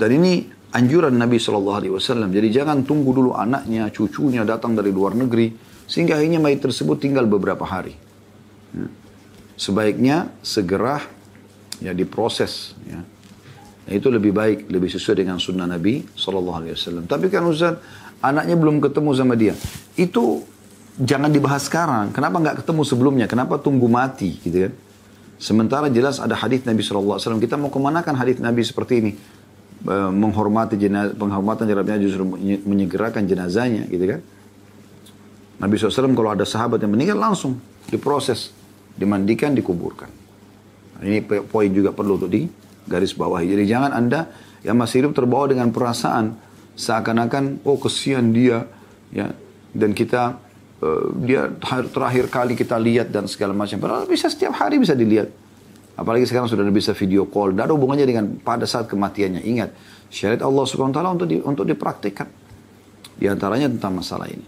Dan 0.00 0.10
ini 0.16 0.48
anjuran 0.72 1.12
Nabi 1.12 1.36
SAW. 1.36 1.82
Jadi 2.30 2.48
jangan 2.48 2.86
tunggu 2.86 3.10
dulu 3.12 3.30
anaknya, 3.36 3.90
cucunya 3.92 4.46
datang 4.46 4.72
dari 4.72 4.88
luar 4.94 5.12
negeri. 5.12 5.52
Sehingga 5.90 6.16
akhirnya 6.16 6.38
mayat 6.38 6.62
tersebut 6.62 7.02
tinggal 7.02 7.26
beberapa 7.26 7.66
hari. 7.66 7.98
Ya. 8.70 8.86
Sebaiknya 9.58 10.30
segera 10.40 11.02
ya 11.82 11.90
diproses. 11.90 12.78
Ya. 12.86 13.02
Nah, 13.90 13.92
itu 13.98 14.06
lebih 14.06 14.30
baik, 14.30 14.70
lebih 14.70 14.86
sesuai 14.86 15.26
dengan 15.26 15.42
sunnah 15.42 15.66
Nabi 15.66 16.06
SAW. 16.14 17.10
Tapi 17.10 17.26
kan 17.26 17.42
Ustaz, 17.50 17.82
anaknya 18.22 18.54
belum 18.54 18.78
ketemu 18.78 19.10
sama 19.18 19.34
dia. 19.34 19.58
Itu 19.98 20.46
jangan 20.94 21.32
dibahas 21.32 21.66
sekarang. 21.66 22.14
Kenapa 22.14 22.38
nggak 22.38 22.56
ketemu 22.62 22.82
sebelumnya? 22.86 23.26
Kenapa 23.26 23.58
tunggu 23.58 23.90
mati 23.90 24.38
gitu 24.38 24.70
kan? 24.70 24.72
Sementara 25.40 25.88
jelas 25.88 26.20
ada 26.20 26.36
hadis 26.36 26.68
Nabi 26.68 26.84
SAW. 26.84 27.16
Kita 27.40 27.56
mau 27.56 27.72
kemanakan 27.72 28.12
hadis 28.12 28.36
Nabi 28.44 28.60
seperti 28.60 28.94
ini? 29.00 29.12
E, 29.80 29.96
menghormati 30.12 30.76
jenazah, 30.76 31.16
penghormatan 31.16 31.64
jenazahnya 31.64 32.04
justru 32.04 32.28
menyegerakan 32.68 33.24
jenazahnya 33.24 33.88
gitu 33.88 34.04
kan? 34.04 34.20
Nabi 35.64 35.80
SAW 35.80 36.12
kalau 36.12 36.36
ada 36.36 36.44
sahabat 36.44 36.84
yang 36.84 36.92
meninggal 36.92 37.16
langsung 37.16 37.56
diproses, 37.88 38.52
dimandikan, 38.92 39.56
dikuburkan. 39.56 40.12
Nah, 41.00 41.02
ini 41.08 41.24
poin 41.24 41.72
juga 41.72 41.96
perlu 41.96 42.20
untuk 42.20 42.28
di 42.28 42.44
garis 42.84 43.16
bawah. 43.16 43.40
Jadi 43.40 43.64
jangan 43.64 43.96
anda 43.96 44.28
yang 44.60 44.76
masih 44.76 45.08
hidup 45.08 45.16
terbawa 45.16 45.48
dengan 45.48 45.72
perasaan 45.72 46.36
seakan-akan 46.76 47.64
oh 47.64 47.80
kesian 47.80 48.36
dia 48.36 48.68
ya 49.08 49.32
dan 49.72 49.96
kita 49.96 50.36
Eh, 50.36 50.49
dia 51.20 51.52
terakhir 51.92 52.32
kali 52.32 52.56
kita 52.56 52.80
lihat 52.80 53.12
dan 53.12 53.28
segala 53.28 53.52
macam. 53.52 53.76
Padahal 53.76 54.08
bisa 54.08 54.32
setiap 54.32 54.56
hari 54.56 54.80
bisa 54.80 54.96
dilihat. 54.96 55.28
Apalagi 56.00 56.24
sekarang 56.24 56.48
sudah 56.48 56.64
bisa 56.72 56.96
video 56.96 57.28
call. 57.28 57.52
Tidak 57.52 57.68
ada 57.68 57.74
hubungannya 57.76 58.08
dengan 58.08 58.24
pada 58.40 58.64
saat 58.64 58.88
kematiannya. 58.88 59.44
Ingat, 59.44 59.70
syariat 60.08 60.40
Allah 60.48 60.64
Subhanahu 60.64 60.92
Wa 60.92 60.96
Taala 60.96 61.10
untuk 61.12 61.28
di, 61.28 61.36
untuk 61.44 61.64
dipraktikkan. 61.68 62.28
Di 63.20 63.28
antaranya 63.28 63.68
tentang 63.68 64.00
masalah 64.00 64.24
ini. 64.32 64.46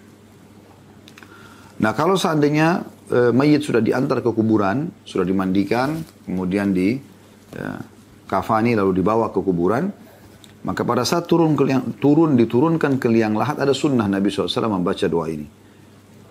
Nah 1.85 1.93
kalau 1.93 2.17
seandainya 2.17 2.89
e, 3.11 3.35
mayit 3.37 3.61
sudah 3.61 3.85
diantar 3.85 4.25
ke 4.25 4.31
kuburan, 4.33 4.89
sudah 5.05 5.29
dimandikan, 5.29 6.01
kemudian 6.25 6.73
di 6.73 6.97
e, 7.53 7.63
kafani 8.25 8.73
lalu 8.73 9.05
dibawa 9.05 9.29
ke 9.29 9.45
kuburan, 9.45 9.93
maka 10.65 10.87
pada 10.89 11.05
saat 11.05 11.29
turun 11.29 11.53
ke 11.53 11.69
turun 12.01 12.39
diturunkan 12.39 12.97
ke 12.97 13.13
liang 13.13 13.37
lahat 13.37 13.61
ada 13.61 13.77
sunnah 13.77 14.09
Nabi 14.09 14.33
SAW 14.33 14.73
membaca 14.73 15.05
doa 15.05 15.29
ini. 15.29 15.45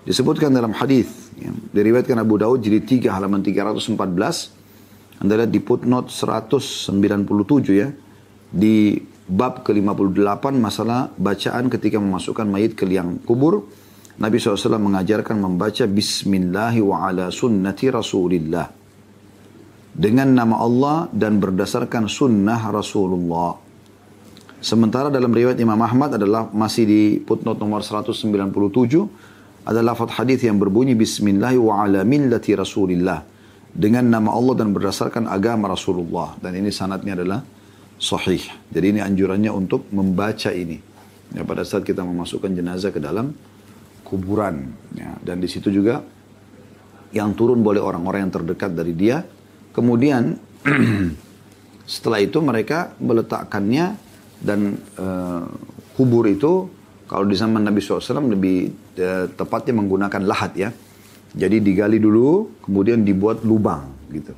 Disebutkan 0.01 0.49
dalam 0.49 0.73
hadis 0.73 1.29
ya, 1.37 1.53
diriwayatkan 1.53 2.17
Abu 2.17 2.41
Daud 2.41 2.65
jadi 2.65 2.81
3 2.81 3.13
halaman 3.13 3.45
314 3.45 3.93
Anda 5.21 5.33
lihat 5.37 5.51
di 5.53 5.61
footnote 5.61 6.09
197 6.09 6.97
ya. 7.69 7.93
Di 8.51 8.97
bab 9.29 9.61
ke-58 9.61 10.43
masalah 10.57 11.13
bacaan 11.13 11.69
ketika 11.69 12.01
memasukkan 12.01 12.49
mayit 12.49 12.73
ke 12.73 12.83
liang 12.89 13.21
kubur 13.21 13.69
Nabi 14.17 14.37
SAW 14.41 14.81
mengajarkan 14.81 15.37
membaca 15.37 15.85
Bismillahi 15.85 16.81
wa 16.81 17.05
ala 17.05 17.29
sunnati 17.29 17.89
Rasulillah. 17.89 18.67
Dengan 19.91 20.33
nama 20.33 20.61
Allah 20.61 20.97
dan 21.13 21.37
berdasarkan 21.37 22.09
sunnah 22.09 22.69
Rasulullah. 22.73 23.57
Sementara 24.61 25.09
dalam 25.09 25.33
riwayat 25.33 25.57
Imam 25.57 25.79
Ahmad 25.81 26.21
adalah 26.21 26.49
masih 26.53 26.85
di 26.85 27.01
footnote 27.25 27.57
nomor 27.57 27.81
197 27.81 29.30
ada 29.61 29.79
lafaz 29.85 30.17
hadis 30.17 30.41
yang 30.41 30.57
berbunyi 30.57 30.97
Bismillah 30.97 31.53
wa 31.61 31.85
ala 31.85 32.01
millati 32.01 32.57
Rasulillah 32.57 33.21
dengan 33.71 34.09
nama 34.09 34.33
Allah 34.33 34.65
dan 34.65 34.73
berdasarkan 34.73 35.29
agama 35.29 35.69
Rasulullah 35.69 36.35
dan 36.41 36.57
ini 36.57 36.73
sanatnya 36.73 37.13
adalah 37.13 37.39
sahih. 38.01 38.41
Jadi 38.73 38.97
ini 38.97 38.99
anjurannya 38.99 39.53
untuk 39.53 39.85
membaca 39.93 40.49
ini. 40.49 40.81
Ya, 41.31 41.45
pada 41.47 41.63
saat 41.63 41.87
kita 41.87 42.03
memasukkan 42.03 42.51
jenazah 42.51 42.91
ke 42.91 42.99
dalam 42.99 43.31
kuburan 44.03 44.73
ya, 44.97 45.15
dan 45.23 45.39
di 45.39 45.47
situ 45.47 45.71
juga 45.71 46.03
yang 47.15 47.31
turun 47.37 47.63
boleh 47.63 47.79
orang-orang 47.79 48.27
yang 48.27 48.33
terdekat 48.33 48.73
dari 48.75 48.91
dia. 48.97 49.23
Kemudian 49.71 50.35
setelah 51.93 52.19
itu 52.19 52.41
mereka 52.43 52.91
meletakkannya 52.99 53.85
dan 54.41 54.75
uh, 54.97 55.45
kubur 55.95 56.27
itu 56.27 56.80
kalau 57.11 57.27
di 57.27 57.35
zaman 57.35 57.67
Nabi 57.67 57.83
SAW 57.83 58.31
lebih 58.31 58.71
eh, 58.95 59.27
tepatnya 59.35 59.75
menggunakan 59.75 60.23
lahat 60.23 60.51
ya. 60.55 60.71
Jadi 61.35 61.59
digali 61.59 61.99
dulu, 61.99 62.55
kemudian 62.63 63.03
dibuat 63.03 63.43
lubang. 63.43 63.91
gitu. 64.15 64.31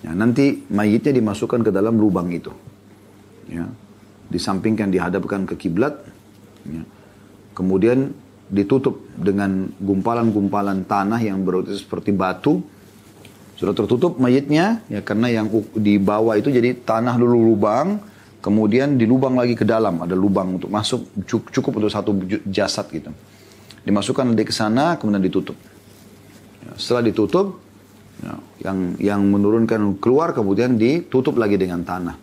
Ya, 0.00 0.16
nanti 0.16 0.64
mayitnya 0.72 1.12
dimasukkan 1.12 1.68
ke 1.68 1.70
dalam 1.72 2.00
lubang 2.00 2.32
itu. 2.32 2.48
Ya, 3.44 3.68
disampingkan 4.32 4.88
dihadapkan 4.88 5.44
ke 5.44 5.60
kiblat. 5.60 6.00
Ya. 6.64 6.80
Kemudian 7.52 8.16
ditutup 8.48 9.04
dengan 9.12 9.68
gumpalan-gumpalan 9.76 10.88
tanah 10.88 11.20
yang 11.20 11.44
berarti 11.44 11.76
seperti 11.76 12.16
batu. 12.16 12.64
Sudah 13.60 13.76
tertutup 13.76 14.16
mayitnya, 14.16 14.80
ya 14.88 15.04
karena 15.04 15.28
yang 15.28 15.52
di 15.76 16.00
bawah 16.00 16.40
itu 16.40 16.48
jadi 16.48 16.72
tanah 16.72 17.20
dulu 17.20 17.52
lubang, 17.52 18.00
kemudian 18.40 18.96
dilubang 18.98 19.34
lagi 19.34 19.58
ke 19.58 19.66
dalam, 19.66 20.02
ada 20.02 20.14
lubang 20.14 20.60
untuk 20.60 20.70
masuk 20.72 21.24
cukup 21.26 21.82
untuk 21.82 21.90
satu 21.92 22.14
jasad 22.48 22.86
gitu. 22.90 23.10
Dimasukkan 23.82 24.34
nanti 24.34 24.44
ke 24.44 24.54
sana, 24.54 24.98
kemudian 25.00 25.22
ditutup. 25.24 25.56
Ya, 26.64 26.72
setelah 26.76 27.08
ditutup, 27.08 27.60
ya, 28.20 28.34
yang 28.68 28.78
yang 29.00 29.20
menurunkan 29.24 29.96
keluar 30.02 30.34
kemudian 30.36 30.76
ditutup 30.76 31.38
lagi 31.40 31.56
dengan 31.56 31.82
tanah. 31.86 32.16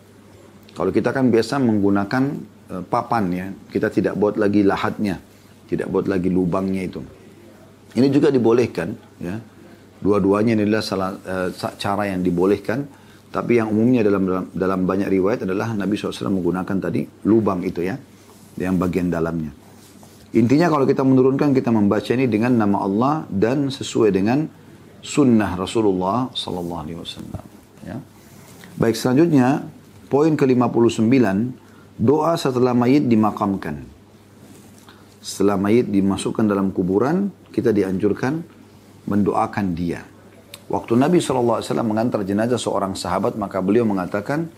Kalau 0.76 0.92
kita 0.92 1.16
kan 1.16 1.32
biasa 1.32 1.58
menggunakan 1.64 2.24
uh, 2.70 2.84
papan 2.86 3.24
ya, 3.32 3.48
kita 3.72 3.88
tidak 3.88 4.14
buat 4.20 4.36
lagi 4.36 4.62
lahatnya 4.68 5.36
tidak 5.66 5.88
buat 5.90 6.06
lagi 6.06 6.30
lubangnya 6.30 6.86
itu. 6.86 7.02
Ini 7.96 8.08
juga 8.12 8.30
dibolehkan, 8.30 8.94
ya. 9.18 9.40
Dua-duanya 9.96 10.60
adalah 10.60 10.84
salah 10.84 11.16
uh, 11.16 11.50
cara 11.80 12.12
yang 12.12 12.22
dibolehkan. 12.22 12.86
Tapi 13.36 13.60
yang 13.60 13.68
umumnya 13.68 14.00
dalam, 14.00 14.48
dalam 14.56 14.88
banyak 14.88 15.12
riwayat 15.12 15.44
adalah 15.44 15.76
Nabi 15.76 16.00
SAW 16.00 16.32
menggunakan 16.32 16.78
tadi 16.80 17.04
lubang 17.28 17.68
itu 17.68 17.84
ya, 17.84 18.00
yang 18.56 18.80
bagian 18.80 19.12
dalamnya. 19.12 19.52
Intinya 20.40 20.72
kalau 20.72 20.88
kita 20.88 21.04
menurunkan 21.04 21.52
kita 21.52 21.68
membaca 21.68 22.16
ini 22.16 22.32
dengan 22.32 22.56
nama 22.56 22.88
Allah 22.88 23.14
dan 23.28 23.68
sesuai 23.68 24.16
dengan 24.16 24.48
sunnah 25.04 25.52
Rasulullah 25.60 26.32
Wasallam. 26.32 27.46
Ya. 27.84 28.00
Baik 28.80 28.96
selanjutnya 28.96 29.68
poin 30.08 30.32
ke 30.40 30.48
59 30.48 31.04
doa 32.00 32.40
setelah 32.40 32.72
mayit 32.72 33.04
dimakamkan. 33.04 33.84
Setelah 35.20 35.60
mayit 35.60 35.92
dimasukkan 35.92 36.48
dalam 36.48 36.72
kuburan, 36.72 37.36
kita 37.52 37.76
dianjurkan 37.76 38.40
mendoakan 39.12 39.76
dia. 39.76 40.15
Waktu 40.66 40.98
Nabi 40.98 41.22
SAW 41.22 41.62
mengantar 41.86 42.26
jenazah 42.26 42.58
seorang 42.58 42.98
sahabat, 42.98 43.38
maka 43.38 43.62
beliau 43.62 43.86
mengatakan, 43.86 44.50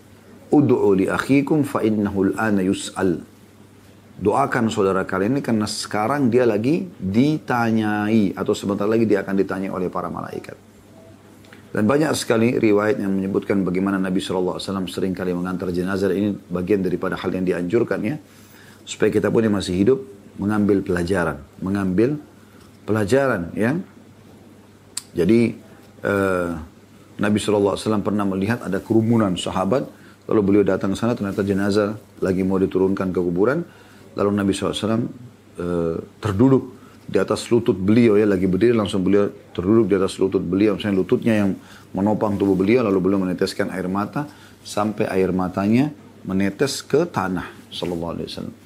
Udu'u 0.48 0.96
li 0.96 1.04
akhikum 1.04 1.60
fa 1.68 1.84
innahu 1.84 2.32
al 2.32 2.56
yus'al. 2.64 3.20
Doakan 4.18 4.72
saudara 4.72 5.04
kalian 5.04 5.38
ini 5.38 5.42
karena 5.44 5.68
sekarang 5.68 6.32
dia 6.32 6.48
lagi 6.48 6.88
ditanyai 6.98 8.34
atau 8.34 8.50
sebentar 8.56 8.88
lagi 8.88 9.06
dia 9.06 9.22
akan 9.22 9.34
ditanyai 9.36 9.70
oleh 9.70 9.92
para 9.92 10.10
malaikat. 10.10 10.56
Dan 11.68 11.84
banyak 11.84 12.10
sekali 12.16 12.56
riwayat 12.56 12.98
yang 12.98 13.12
menyebutkan 13.12 13.60
bagaimana 13.60 14.00
Nabi 14.00 14.24
SAW 14.24 14.58
sering 14.88 15.12
kali 15.12 15.36
mengantar 15.36 15.68
jenazah 15.68 16.08
ini 16.10 16.32
bagian 16.48 16.80
daripada 16.80 17.14
hal 17.14 17.30
yang 17.30 17.44
dianjurkan 17.44 18.00
ya. 18.00 18.16
Supaya 18.88 19.12
kita 19.12 19.28
pun 19.28 19.44
yang 19.44 19.54
masih 19.54 19.76
hidup 19.76 20.00
mengambil 20.40 20.80
pelajaran, 20.80 21.44
mengambil 21.60 22.16
pelajaran 22.88 23.52
ya. 23.52 23.76
Jadi 25.12 25.67
uh, 26.04 26.50
Nabi 27.18 27.36
SAW 27.42 27.74
pernah 28.02 28.22
melihat 28.22 28.62
ada 28.62 28.78
kerumunan 28.78 29.34
sahabat, 29.34 29.86
lalu 30.30 30.40
beliau 30.42 30.64
datang 30.64 30.94
ke 30.94 30.98
sana 30.98 31.18
ternyata 31.18 31.42
jenazah 31.42 31.98
lagi 32.22 32.46
mau 32.46 32.60
diturunkan 32.60 33.10
ke 33.10 33.20
kuburan, 33.20 33.66
lalu 34.14 34.30
Nabi 34.34 34.54
SAW 34.54 34.70
uh, 34.74 35.02
eh, 35.58 35.96
terduduk 36.22 36.78
di 37.08 37.16
atas 37.16 37.48
lutut 37.48 37.74
beliau 37.74 38.20
ya 38.20 38.28
lagi 38.28 38.44
berdiri. 38.44 38.76
Langsung 38.76 39.00
beliau 39.00 39.32
terduduk 39.56 39.88
di 39.88 39.94
atas 39.96 40.20
lutut 40.20 40.44
beliau. 40.44 40.76
Misalnya 40.76 41.00
lututnya 41.00 41.34
yang 41.40 41.56
menopang 41.96 42.36
tubuh 42.36 42.52
beliau. 42.52 42.84
Lalu 42.84 42.98
beliau 43.00 43.24
meneteskan 43.24 43.72
air 43.72 43.88
mata. 43.88 44.28
Sampai 44.60 45.08
air 45.08 45.32
matanya 45.32 45.88
menetes 46.28 46.84
ke 46.84 47.08
tanah 47.08 47.48
sallallahu 47.72 48.12
alaihi 48.12 48.28
wasallam. 48.28 48.56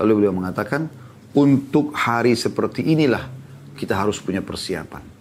Lalu 0.00 0.12
beliau 0.16 0.32
mengatakan 0.32 0.88
untuk 1.36 1.92
hari 1.92 2.32
seperti 2.32 2.80
inilah 2.88 3.28
kita 3.76 3.92
harus 3.92 4.16
punya 4.16 4.40
persiapan. 4.40 5.11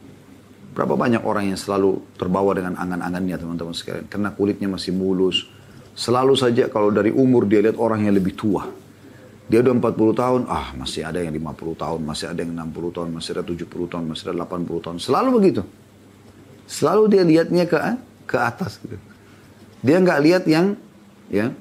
Berapa 0.72 0.96
banyak 0.96 1.28
orang 1.28 1.52
yang 1.52 1.60
selalu 1.60 2.00
terbawa 2.16 2.56
dengan 2.56 2.80
angan-angannya 2.80 3.36
teman-teman 3.36 3.76
sekalian. 3.76 4.08
Karena 4.08 4.32
kulitnya 4.32 4.72
masih 4.72 4.96
mulus. 4.96 5.44
Selalu 5.92 6.40
saja 6.40 6.72
kalau 6.72 6.88
dari 6.96 7.12
umur 7.12 7.44
dia 7.44 7.60
lihat 7.60 7.76
orang 7.76 8.08
yang 8.08 8.16
lebih 8.16 8.40
tua. 8.40 8.64
Dia 9.52 9.60
udah 9.60 9.76
40 9.84 10.16
tahun, 10.16 10.42
ah 10.48 10.72
masih 10.80 11.04
ada 11.04 11.20
yang 11.20 11.36
50 11.36 11.76
tahun, 11.76 12.00
masih 12.08 12.32
ada 12.32 12.40
yang 12.40 12.56
60 12.56 12.96
tahun, 12.96 13.10
masih 13.12 13.32
ada 13.36 13.44
70 13.44 13.68
tahun, 13.68 14.04
masih 14.08 14.24
ada 14.32 14.48
80 14.48 14.80
tahun. 14.80 14.98
Selalu 15.04 15.30
begitu. 15.36 15.62
Selalu 16.72 17.04
dia 17.12 17.24
lihatnya 17.28 17.68
ke 17.68 17.76
ke 18.32 18.38
atas 18.40 18.80
gitu. 18.80 18.96
Dia 19.84 20.00
nggak 20.00 20.20
lihat 20.24 20.44
yang 20.48 20.80
ya 21.28 21.52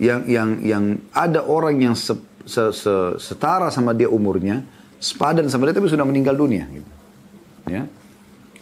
yang 0.00 0.24
yang 0.24 0.48
yang 0.64 0.84
ada 1.12 1.44
orang 1.44 1.76
yang 1.76 1.94
setara 3.20 3.68
sama 3.68 3.92
dia 3.92 4.08
umurnya, 4.08 4.64
sepadan 4.96 5.44
sama 5.52 5.68
dia 5.68 5.76
tapi 5.76 5.92
sudah 5.92 6.08
meninggal 6.08 6.40
dunia. 6.40 6.64
Gitu. 6.72 6.88
Ya. 7.68 7.84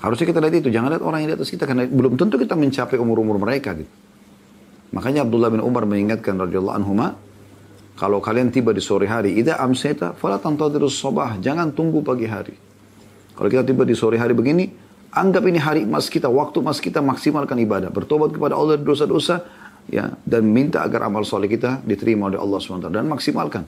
Harusnya 0.07 0.31
kita 0.31 0.39
lihat 0.39 0.55
itu, 0.63 0.71
jangan 0.71 0.95
lihat 0.95 1.03
orang 1.03 1.27
yang 1.27 1.35
di 1.35 1.37
atas 1.43 1.51
kita 1.51 1.67
karena 1.67 1.83
belum 1.83 2.15
tentu 2.15 2.39
kita 2.39 2.55
mencapai 2.55 2.95
umur-umur 2.95 3.43
mereka 3.43 3.75
gitu. 3.75 3.91
Makanya 4.95 5.27
Abdullah 5.27 5.51
bin 5.51 5.59
Umar 5.59 5.83
mengingatkan 5.83 6.39
radhiyallahu 6.39 6.77
anhu 6.79 6.95
kalau 7.99 8.23
kalian 8.23 8.55
tiba 8.55 8.71
di 8.71 8.79
sore 8.79 9.11
hari, 9.11 9.35
ida 9.35 9.59
amseta 9.59 10.15
fala 10.15 10.39
tantadirus 10.39 10.95
sabah, 10.95 11.43
jangan 11.43 11.75
tunggu 11.75 12.07
pagi 12.07 12.31
hari. 12.31 12.55
Kalau 13.35 13.49
kita 13.51 13.67
tiba 13.67 13.83
di 13.83 13.99
sore 13.99 14.15
hari 14.15 14.31
begini, 14.31 14.71
anggap 15.11 15.43
ini 15.43 15.59
hari 15.59 15.83
emas 15.83 16.07
kita, 16.07 16.31
waktu 16.31 16.63
emas 16.63 16.79
kita 16.79 17.03
maksimalkan 17.03 17.59
ibadah, 17.59 17.91
bertobat 17.91 18.31
kepada 18.31 18.55
Allah 18.55 18.79
dosa-dosa, 18.79 19.43
ya 19.91 20.13
dan 20.23 20.47
minta 20.47 20.83
agar 20.87 21.07
amal 21.11 21.23
soleh 21.27 21.51
kita 21.51 21.83
diterima 21.83 22.31
oleh 22.31 22.39
Allah 22.39 22.59
SWT 22.59 22.91
dan 22.91 23.07
maksimalkan 23.07 23.63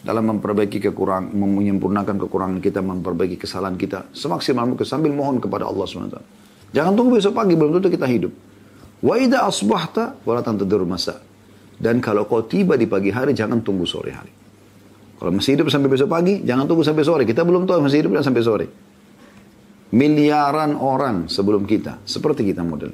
dalam 0.00 0.24
memperbaiki 0.36 0.80
kekurangan, 0.80 1.36
menyempurnakan 1.36 2.16
kekurangan 2.16 2.58
kita, 2.64 2.80
memperbaiki 2.80 3.36
kesalahan 3.36 3.76
kita 3.76 4.08
semaksimal 4.16 4.64
mungkin 4.64 4.88
sambil 4.88 5.12
mohon 5.12 5.36
kepada 5.36 5.68
Allah 5.68 5.84
SWT. 5.84 6.18
Jangan 6.72 6.92
tunggu 6.96 7.20
besok 7.20 7.36
pagi 7.36 7.52
belum 7.52 7.76
tentu 7.76 7.92
kita 7.92 8.08
hidup. 8.08 8.32
Wa 9.04 9.14
idza 9.20 9.44
asbahta 9.44 10.16
wala 10.24 10.40
tantadur 10.40 10.88
masa. 10.88 11.20
Dan 11.80 12.00
kalau 12.04 12.28
kau 12.28 12.44
tiba 12.44 12.76
di 12.76 12.84
pagi 12.84 13.08
hari 13.08 13.32
jangan 13.32 13.64
tunggu 13.64 13.88
sore 13.88 14.12
hari. 14.12 14.32
Kalau 15.20 15.36
masih 15.36 15.56
hidup 15.56 15.68
sampai 15.68 15.88
besok 15.92 16.08
pagi, 16.08 16.40
jangan 16.44 16.64
tunggu 16.64 16.80
sampai 16.80 17.04
sore. 17.04 17.22
Kita 17.28 17.44
belum 17.44 17.68
tahu 17.68 17.84
masih 17.84 18.04
hidup 18.04 18.20
sampai 18.24 18.40
sore. 18.44 18.66
Miliaran 19.92 20.76
orang 20.80 21.28
sebelum 21.28 21.68
kita, 21.68 22.00
seperti 22.08 22.48
kita 22.48 22.64
model. 22.64 22.92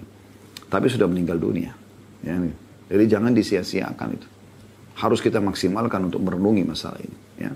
Tapi 0.66 0.86
sudah 0.90 1.06
meninggal 1.06 1.38
dunia. 1.38 1.70
Ya. 2.26 2.34
Jadi 2.90 3.04
jangan 3.06 3.30
disia-siakan 3.30 4.08
itu. 4.10 4.28
Harus 4.96 5.20
kita 5.20 5.38
maksimalkan 5.44 6.08
untuk 6.08 6.24
merenungi 6.24 6.64
masalah 6.64 6.98
ini. 7.04 7.16
Ya. 7.36 7.52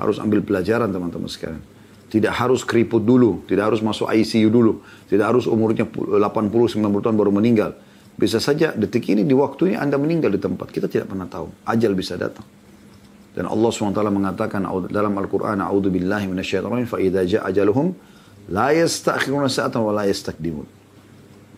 Harus 0.00 0.16
ambil 0.16 0.40
pelajaran 0.40 0.88
teman-teman 0.88 1.28
sekalian. 1.28 1.60
Tidak 2.08 2.32
harus 2.32 2.64
keriput 2.64 3.00
dulu, 3.04 3.44
tidak 3.48 3.72
harus 3.72 3.80
masuk 3.80 4.08
ICU 4.08 4.52
dulu, 4.52 4.84
tidak 5.08 5.32
harus 5.32 5.48
umurnya 5.48 5.88
80-90 5.88 6.76
tahun 6.76 7.16
baru 7.16 7.32
meninggal. 7.32 7.72
Bisa 8.12 8.36
saja 8.36 8.76
detik 8.76 9.08
ini 9.08 9.24
di 9.24 9.32
waktunya 9.32 9.80
Anda 9.80 9.96
meninggal 9.96 10.28
di 10.28 10.40
tempat. 10.40 10.68
Kita 10.68 10.88
tidak 10.88 11.08
pernah 11.08 11.24
tahu. 11.24 11.48
Ajal 11.64 11.96
bisa 11.96 12.20
datang. 12.20 12.44
Dan 13.32 13.48
Allah 13.48 13.70
SWT 13.72 13.96
mengatakan 14.12 14.60
dalam 14.92 15.16
Al-Quran, 15.16 15.64
A'udhu 15.64 15.88
billahi 15.88 16.28
minasyaitanirrajim, 16.28 16.88
fa'idha 16.88 17.24
ja'ajaluhum, 17.24 17.96
la 18.52 18.76
yastakhiruna 18.76 19.48
sa'atan 19.48 19.80
wa 19.80 19.92
la 19.96 20.04
yastakdimun. 20.04 20.68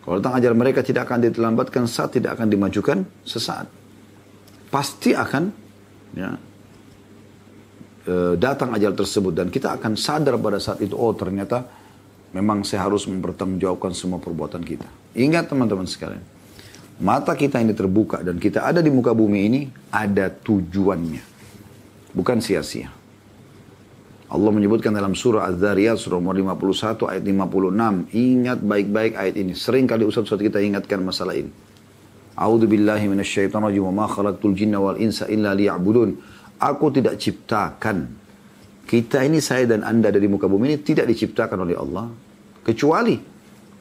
Kalau 0.07 0.15
datang 0.23 0.39
ajal 0.39 0.53
mereka 0.55 0.85
tidak 0.85 1.11
akan 1.11 1.27
diterlambatkan 1.27 1.83
saat 1.89 2.15
tidak 2.15 2.39
akan 2.39 2.47
dimajukan 2.47 3.03
sesaat. 3.27 3.67
Pasti 4.75 5.15
akan 5.15 5.43
ya, 6.19 6.35
e, 8.03 8.35
datang 8.35 8.75
ajal 8.75 8.91
tersebut 8.91 9.31
dan 9.31 9.47
kita 9.47 9.79
akan 9.79 9.95
sadar 9.95 10.35
pada 10.35 10.59
saat 10.59 10.83
itu 10.83 10.99
oh 10.99 11.15
ternyata 11.15 11.63
memang 12.35 12.67
saya 12.67 12.83
harus 12.83 13.07
mempertanggungjawabkan 13.07 13.95
semua 13.95 14.19
perbuatan 14.19 14.59
kita. 14.67 14.83
Ingat 15.15 15.47
teman-teman 15.47 15.87
sekalian, 15.87 16.19
mata 16.99 17.31
kita 17.39 17.63
ini 17.63 17.71
terbuka 17.71 18.19
dan 18.19 18.35
kita 18.35 18.67
ada 18.67 18.83
di 18.83 18.91
muka 18.91 19.15
bumi 19.15 19.39
ini 19.47 19.61
ada 19.95 20.27
tujuannya, 20.27 21.23
bukan 22.11 22.43
sia-sia. 22.43 22.91
Allah 24.27 24.51
menyebutkan 24.51 24.91
dalam 24.91 25.15
surah 25.15 25.47
Az-Zariyat 25.47 25.95
surah 25.95 26.19
nomor 26.19 26.35
51 26.35 27.07
ayat 27.07 27.23
56. 27.23 28.11
Ingat 28.11 28.59
baik-baik 28.59 29.13
ayat 29.15 29.35
ini. 29.39 29.55
Sering 29.55 29.87
kali 29.87 30.03
Ustaz-Ustaz 30.03 30.43
kita 30.43 30.59
ingatkan 30.59 30.99
masalah 30.99 31.39
ini. 31.39 31.53
A'udzu 32.35 32.67
billahi 32.67 33.07
minasyaitonir 33.07 33.71
rajim 33.71 33.87
ma 33.95 34.05
khalaqtul 34.11 34.55
jinna 34.55 34.79
wal 34.83 34.99
insa 34.99 35.27
illa 35.31 35.55
liya'budun. 35.55 36.15
Aku 36.59 36.91
tidak 36.91 37.19
ciptakan. 37.19 38.11
Kita 38.85 39.23
ini 39.25 39.41
saya 39.41 39.65
dan 39.65 39.81
Anda 39.81 40.13
dari 40.13 40.29
muka 40.29 40.45
bumi 40.45 40.75
ini 40.75 40.77
tidak 40.83 41.09
diciptakan 41.09 41.63
oleh 41.65 41.73
Allah 41.73 42.05
kecuali 42.61 43.17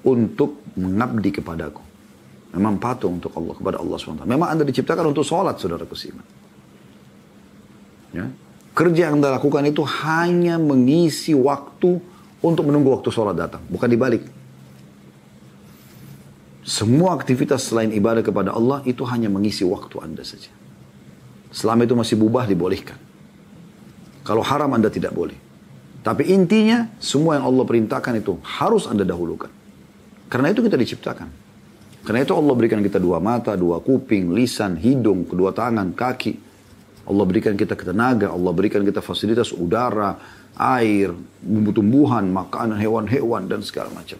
untuk 0.06 0.64
mengabdi 0.80 1.30
kepadaku. 1.34 1.82
Memang 2.54 2.78
patuh 2.78 3.10
untuk 3.10 3.34
Allah 3.34 3.54
kepada 3.58 3.76
Allah 3.82 3.96
SWT. 3.98 4.24
Memang 4.24 4.48
Anda 4.48 4.62
diciptakan 4.62 5.10
untuk 5.10 5.26
sholat, 5.26 5.58
saudara 5.58 5.82
kusiman. 5.84 6.22
Ya, 8.14 8.30
Kerja 8.74 9.10
yang 9.10 9.22
Anda 9.22 9.38
lakukan 9.38 9.62
itu 9.70 9.86
hanya 9.86 10.58
mengisi 10.58 11.30
waktu 11.30 12.02
untuk 12.42 12.66
menunggu 12.66 12.90
waktu 12.90 13.06
sholat 13.14 13.38
datang. 13.38 13.62
Bukan 13.70 13.86
dibalik. 13.86 14.26
Semua 16.64 17.12
aktivitas 17.12 17.68
selain 17.68 17.92
ibadah 17.92 18.24
kepada 18.24 18.57
Allah 18.57 18.81
itu 18.88 19.05
hanya 19.05 19.29
mengisi 19.29 19.68
waktu 19.68 20.00
Anda 20.00 20.24
saja. 20.24 20.48
Selama 21.53 21.85
itu 21.85 21.92
masih 21.92 22.16
bubah 22.16 22.48
dibolehkan. 22.48 22.96
Kalau 24.24 24.40
haram 24.40 24.72
Anda 24.72 24.88
tidak 24.88 25.12
boleh. 25.12 25.37
Tapi 26.00 26.33
intinya 26.33 26.88
semua 26.96 27.37
yang 27.37 27.53
Allah 27.53 27.64
perintahkan 27.68 28.16
itu 28.16 28.40
harus 28.40 28.88
Anda 28.88 29.05
dahulukan. 29.05 29.53
Karena 30.33 30.57
itu 30.57 30.64
kita 30.64 30.81
diciptakan. 30.81 31.29
Karena 32.05 32.20
itu 32.24 32.33
Allah 32.33 32.53
berikan 32.57 32.81
kita 32.81 32.96
dua 32.96 33.20
mata, 33.20 33.57
dua 33.57 33.81
kuping, 33.85 34.33
lisan, 34.33 34.81
hidung, 34.81 35.29
kedua 35.29 35.53
tangan, 35.53 35.92
kaki. 35.92 36.33
Allah 37.05 37.24
berikan 37.29 37.53
kita 37.57 37.77
ketenaga, 37.77 38.33
Allah 38.33 38.53
berikan 38.57 38.81
kita 38.81 39.05
fasilitas 39.05 39.53
udara, 39.53 40.16
air, 40.57 41.12
tumbuhan, 41.72 42.24
makanan, 42.33 42.81
hewan-hewan, 42.81 43.44
dan 43.48 43.61
segala 43.61 43.92
macam. 43.92 44.16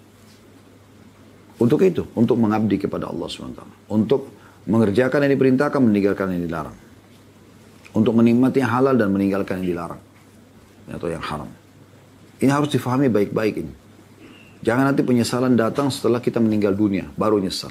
Untuk 1.55 1.79
itu, 1.87 2.03
untuk 2.19 2.35
mengabdi 2.41 2.83
kepada 2.83 3.07
Allah 3.11 3.31
SWT. 3.31 3.63
Untuk 3.91 4.35
mengerjakan 4.67 5.29
yang 5.29 5.33
diperintahkan, 5.39 5.81
meninggalkan 5.81 6.35
yang 6.35 6.43
dilarang. 6.51 6.77
Untuk 7.95 8.13
menikmati 8.19 8.59
yang 8.59 8.73
halal 8.75 8.99
dan 8.99 9.15
meninggalkan 9.15 9.63
yang 9.63 9.69
dilarang. 9.79 10.03
Atau 10.91 11.09
yang 11.09 11.23
haram. 11.23 11.47
Ini 12.43 12.51
harus 12.51 12.75
difahami 12.75 13.07
baik-baik 13.07 13.55
ini. 13.63 13.73
Jangan 14.65 14.91
nanti 14.91 15.05
penyesalan 15.05 15.55
datang 15.55 15.93
setelah 15.93 16.19
kita 16.19 16.41
meninggal 16.41 16.73
dunia, 16.73 17.07
baru 17.15 17.37
nyesal. 17.37 17.71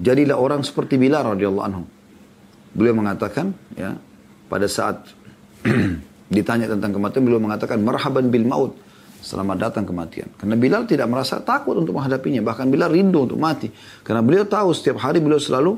Jadilah 0.00 0.40
orang 0.40 0.64
seperti 0.64 0.96
Bilal 0.96 1.36
radhiyallahu 1.36 1.66
anhu. 1.68 1.84
Beliau 2.72 2.96
mengatakan, 2.96 3.52
ya, 3.76 3.94
pada 4.48 4.66
saat 4.66 5.04
ditanya 6.34 6.70
tentang 6.70 6.96
kematian, 6.96 7.22
beliau 7.28 7.42
mengatakan, 7.42 7.78
marhaban 7.84 8.32
bil 8.32 8.48
maut. 8.48 8.72
Selamat 9.28 9.68
datang 9.68 9.84
kematian. 9.84 10.32
Karena 10.40 10.56
Bilal 10.56 10.88
tidak 10.88 11.04
merasa 11.04 11.36
takut 11.44 11.76
untuk 11.76 12.00
menghadapinya. 12.00 12.40
Bahkan 12.40 12.72
Bilal 12.72 12.88
rindu 12.88 13.28
untuk 13.28 13.36
mati. 13.36 13.68
Karena 14.00 14.24
beliau 14.24 14.48
tahu 14.48 14.72
setiap 14.72 15.04
hari 15.04 15.20
beliau 15.20 15.36
selalu 15.36 15.76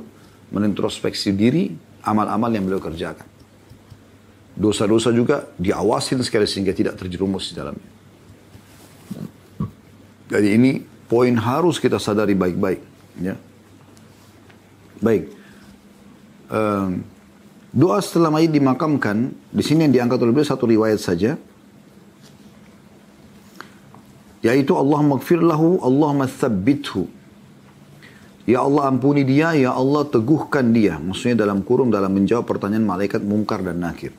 menintrospeksi 0.54 1.34
diri 1.34 1.74
amal-amal 2.06 2.46
yang 2.54 2.70
beliau 2.70 2.78
kerjakan. 2.78 3.26
Dosa-dosa 4.54 5.10
juga 5.10 5.50
diawasin 5.58 6.22
sekali 6.22 6.46
sehingga 6.46 6.70
tidak 6.70 6.94
terjerumus 6.94 7.50
di 7.50 7.58
dalamnya. 7.58 7.90
Jadi 10.30 10.48
ini 10.54 10.78
poin 11.10 11.34
harus 11.34 11.82
kita 11.82 11.98
sadari 11.98 12.38
baik-baik. 12.38 12.80
Ya. 13.18 13.34
Baik. 15.02 15.26
Um, 16.46 17.02
doa 17.74 17.98
setelah 17.98 18.30
mayit 18.30 18.54
dimakamkan, 18.54 19.34
di 19.50 19.62
sini 19.66 19.90
yang 19.90 20.06
diangkat 20.06 20.22
oleh 20.22 20.38
beliau 20.38 20.46
satu 20.46 20.70
riwayat 20.70 21.02
saja. 21.02 21.34
Yaitu 24.40 24.72
Allah 24.72 25.00
magfir 25.04 25.40
lahu, 25.40 25.80
Allah 25.84 26.24
thabbithu. 26.24 27.08
Ya 28.48 28.64
Allah 28.64 28.88
ampuni 28.88 29.22
dia, 29.22 29.52
ya 29.52 29.76
Allah 29.76 30.08
teguhkan 30.08 30.72
dia. 30.72 30.96
Maksudnya 30.96 31.44
dalam 31.44 31.60
kurung 31.60 31.92
dalam 31.92 32.10
menjawab 32.10 32.48
pertanyaan 32.48 32.88
malaikat 32.88 33.20
mungkar 33.20 33.60
dan 33.60 33.78
nakir. 33.84 34.16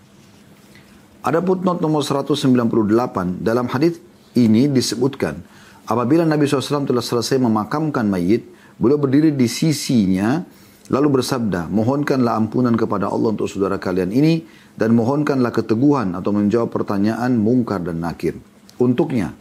Ada 1.21 1.41
footnote 1.41 1.81
nomor 1.85 2.01
198 2.01 3.45
dalam 3.45 3.69
hadis 3.69 4.01
ini 4.33 4.65
disebutkan 4.65 5.37
apabila 5.85 6.25
Nabi 6.25 6.49
SAW 6.49 6.89
telah 6.89 7.05
selesai 7.05 7.37
memakamkan 7.37 8.09
mayit, 8.09 8.49
beliau 8.81 8.97
berdiri 8.97 9.29
di 9.29 9.45
sisinya 9.45 10.41
lalu 10.89 11.21
bersabda, 11.21 11.69
mohonkanlah 11.69 12.41
ampunan 12.41 12.73
kepada 12.73 13.05
Allah 13.05 13.37
untuk 13.37 13.45
saudara 13.45 13.77
kalian 13.77 14.09
ini 14.09 14.41
dan 14.73 14.97
mohonkanlah 14.97 15.53
keteguhan 15.53 16.17
atau 16.17 16.33
menjawab 16.33 16.73
pertanyaan 16.73 17.37
mungkar 17.37 17.85
dan 17.85 18.01
nakir 18.01 18.41
untuknya. 18.81 19.37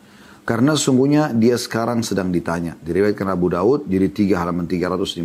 Karena 0.50 0.74
sungguhnya 0.74 1.30
dia 1.30 1.54
sekarang 1.54 2.02
sedang 2.02 2.34
ditanya. 2.34 2.74
Diriwayatkan 2.82 3.22
Abu 3.30 3.54
Daud, 3.54 3.86
diri 3.86 4.10
3 4.10 4.34
halaman 4.34 4.66
315. 4.66 5.22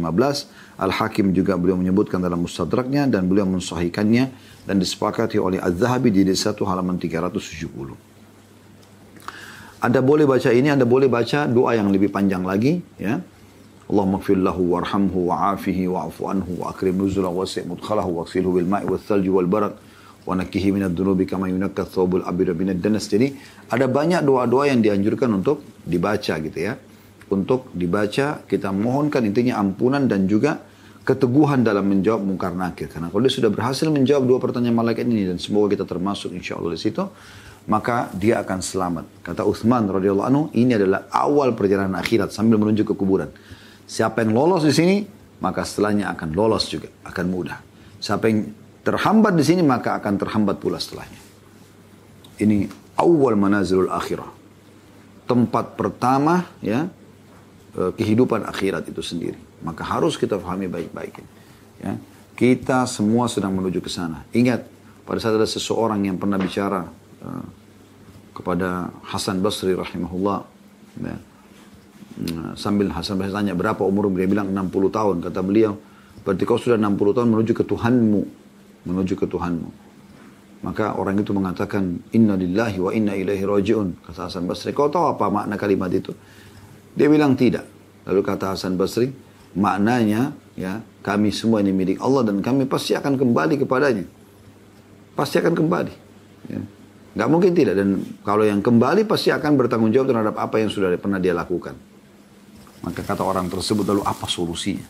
Al-Hakim 0.78 1.34
juga 1.34 1.58
beliau 1.58 1.82
menyebutkan 1.82 2.22
dalam 2.22 2.46
mustadraknya 2.46 3.10
dan 3.10 3.26
beliau 3.26 3.50
mensahihkannya 3.50 4.30
dan 4.70 4.76
disepakati 4.78 5.42
oleh 5.42 5.58
Az-Zahabi 5.58 6.14
di 6.14 6.30
satu 6.38 6.62
halaman 6.70 7.02
370. 7.02 7.42
Anda 9.82 10.06
boleh 10.06 10.30
baca 10.30 10.54
ini, 10.54 10.70
Anda 10.70 10.86
boleh 10.86 11.10
baca 11.10 11.50
doa 11.50 11.74
yang 11.74 11.90
lebih 11.90 12.14
panjang 12.14 12.46
lagi, 12.46 12.86
ya. 13.02 13.18
Allahumma 13.90 14.22
gfir 14.22 14.38
lahu 14.38 14.78
warhamhu 14.78 15.34
wa'afihi 15.34 15.90
wa'afu 15.90 16.22
anhu 16.30 16.62
wa 16.62 16.70
akrim 16.70 17.02
nuzula 17.02 17.34
wasi' 17.34 17.66
mudkhalahu 17.66 18.22
waghsilhu 18.22 18.62
bil 18.62 18.70
ma'i 18.70 18.86
wal 18.86 19.50
barak 19.50 19.74
wa 20.26 20.34
nakkihi 20.34 20.74
minad 20.74 20.98
dhunubi 20.98 21.30
kama 21.30 21.48
yunakka 21.48 21.86
thawbul 21.86 22.26
abidu 22.26 22.58
minad 22.58 22.82
danas. 22.82 23.06
Jadi 23.06 23.38
ada 23.70 23.86
banyak 23.86 24.26
doa-doa 24.26 24.74
yang 24.74 24.82
dianjurkan 24.82 25.30
untuk 25.38 25.62
dibaca 25.86 26.34
gitu 26.42 26.60
ya. 26.60 26.74
Untuk 27.26 27.74
dibaca 27.74 28.46
kita 28.46 28.70
mohonkan 28.70 29.26
intinya 29.26 29.58
ampunan 29.62 30.06
dan 30.06 30.30
juga 30.30 30.62
keteguhan 31.06 31.62
dalam 31.62 31.86
menjawab 31.86 32.26
mungkar 32.26 32.58
nakir. 32.58 32.90
Karena 32.90 33.14
kalau 33.14 33.22
dia 33.22 33.34
sudah 33.34 33.54
berhasil 33.54 33.86
menjawab 33.90 34.26
dua 34.26 34.38
pertanyaan 34.42 34.78
malaikat 34.78 35.06
ini 35.06 35.30
dan 35.30 35.38
semoga 35.38 35.78
kita 35.78 35.86
termasuk 35.86 36.34
insya 36.34 36.58
Allah 36.58 36.74
di 36.74 36.82
situ, 36.82 37.06
maka 37.70 38.10
dia 38.14 38.42
akan 38.42 38.60
selamat. 38.62 39.06
Kata 39.22 39.46
Uthman 39.46 39.86
radhiyallahu 39.90 40.28
anhu, 40.28 40.44
ini 40.58 40.74
adalah 40.74 41.06
awal 41.14 41.54
perjalanan 41.54 41.98
akhirat 42.02 42.34
sambil 42.34 42.58
menuju 42.58 42.86
ke 42.86 42.94
kuburan. 42.98 43.30
Siapa 43.86 44.26
yang 44.26 44.34
lolos 44.34 44.66
di 44.66 44.74
sini, 44.74 45.06
maka 45.42 45.62
setelahnya 45.62 46.10
akan 46.14 46.34
lolos 46.34 46.66
juga, 46.70 46.90
akan 47.06 47.26
mudah. 47.30 47.58
Siapa 48.02 48.26
yang 48.30 48.65
terhambat 48.86 49.34
di 49.34 49.42
sini, 49.42 49.66
maka 49.66 49.98
akan 49.98 50.14
terhambat 50.22 50.62
pula 50.62 50.78
setelahnya. 50.78 51.20
Ini 52.38 52.70
awal 53.02 53.34
manazilul 53.34 53.90
akhirah. 53.90 54.30
Tempat 55.26 55.74
pertama 55.74 56.46
ya 56.62 56.86
eh, 57.74 57.92
kehidupan 57.98 58.46
akhirat 58.46 58.86
itu 58.88 59.02
sendiri. 59.02 59.42
Maka 59.66 59.82
harus 59.82 60.14
kita 60.16 60.38
pahami 60.38 60.70
baik-baik. 60.70 61.26
Ya. 61.82 61.98
Kita 62.38 62.86
semua 62.86 63.26
sedang 63.26 63.58
menuju 63.58 63.82
ke 63.82 63.90
sana. 63.90 64.28
Ingat, 64.36 64.68
pada 65.08 65.18
saat 65.18 65.40
ada 65.40 65.48
seseorang 65.48 66.04
yang 66.04 66.20
pernah 66.20 66.36
bicara 66.36 66.84
uh, 67.24 67.46
kepada 68.36 68.92
Hasan 69.08 69.40
Basri 69.40 69.72
rahimahullah. 69.72 70.44
Ya. 71.00 71.16
Uh, 72.16 72.52
sambil 72.60 72.92
Hasan 72.92 73.16
Basri 73.16 73.32
tanya 73.32 73.56
berapa 73.56 73.80
umur 73.88 74.12
dia 74.12 74.28
bilang 74.28 74.52
60 74.52 74.92
tahun. 74.92 75.16
Kata 75.24 75.40
beliau, 75.42 75.80
berarti 76.28 76.44
kau 76.44 76.60
sudah 76.60 76.76
60 76.76 77.16
tahun 77.16 77.30
menuju 77.32 77.52
ke 77.56 77.64
Tuhanmu. 77.64 78.45
Menuju 78.86 79.18
ke 79.18 79.26
Tuhanmu. 79.26 79.86
Maka 80.66 80.98
orang 80.98 81.22
itu 81.22 81.30
mengatakan, 81.30 82.02
Inna 82.18 82.34
lillahi 82.34 82.78
wa 82.82 82.90
inna 82.90 83.14
ilaihi 83.14 83.46
raji'un. 83.46 84.02
Kata 84.02 84.26
Hasan 84.26 84.50
Basri, 84.50 84.74
kau 84.74 84.90
tahu 84.90 85.14
apa 85.14 85.30
makna 85.30 85.62
kalimat 85.62 85.94
itu? 85.94 86.10
Dia 86.98 87.06
bilang 87.06 87.38
tidak. 87.38 87.70
Lalu 88.10 88.22
kata 88.26 88.58
Hasan 88.58 88.74
Basri, 88.74 89.14
maknanya 89.54 90.34
ya 90.58 90.82
kami 91.06 91.30
semua 91.30 91.62
ini 91.62 91.70
milik 91.70 92.02
Allah 92.02 92.26
dan 92.26 92.42
kami 92.42 92.66
pasti 92.66 92.98
akan 92.98 93.14
kembali 93.14 93.62
kepadanya. 93.62 94.06
Pasti 95.14 95.38
akan 95.38 95.54
kembali. 95.54 95.94
Ya. 96.50 96.62
Gak 97.16 97.30
mungkin 97.30 97.54
tidak. 97.54 97.78
Dan 97.78 98.02
kalau 98.26 98.42
yang 98.42 98.66
kembali 98.66 99.06
pasti 99.06 99.30
akan 99.30 99.56
bertanggung 99.56 99.94
jawab 99.94 100.12
terhadap 100.12 100.36
apa 100.36 100.60
yang 100.60 100.74
sudah 100.74 100.90
pernah 100.98 101.22
dia 101.22 101.38
lakukan. 101.38 101.78
Maka 102.82 103.02
kata 103.06 103.22
orang 103.22 103.48
tersebut 103.54 103.86
lalu 103.86 104.02
apa 104.02 104.26
solusinya? 104.26 104.84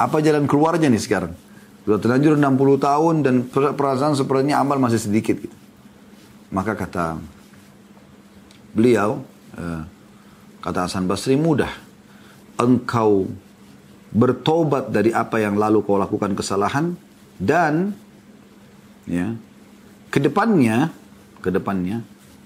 Apa 0.00 0.24
jalan 0.24 0.48
keluarnya 0.48 0.88
nih 0.88 1.00
sekarang? 1.00 1.32
Sudah 1.82 1.98
terlanjur 1.98 2.38
60 2.38 2.78
tahun 2.78 3.14
dan 3.26 3.34
perasaan 3.50 4.14
sepertinya 4.14 4.62
amal 4.62 4.78
masih 4.78 5.02
sedikit. 5.02 5.34
Gitu. 5.34 5.56
Maka 6.54 6.78
kata 6.78 7.18
beliau, 8.70 9.24
eh, 9.58 9.82
kata 10.62 10.86
Hasan 10.86 11.10
Basri 11.10 11.34
mudah. 11.34 11.70
Engkau 12.60 13.26
bertobat 14.12 14.92
dari 14.92 15.10
apa 15.10 15.40
yang 15.40 15.56
lalu 15.56 15.80
kau 15.82 15.96
lakukan 15.96 16.36
kesalahan 16.36 16.92
dan 17.40 17.96
ya 19.08 19.32
ke 20.12 20.20
depannya 20.20 20.92
ke 21.40 21.48
depannya 21.48 22.04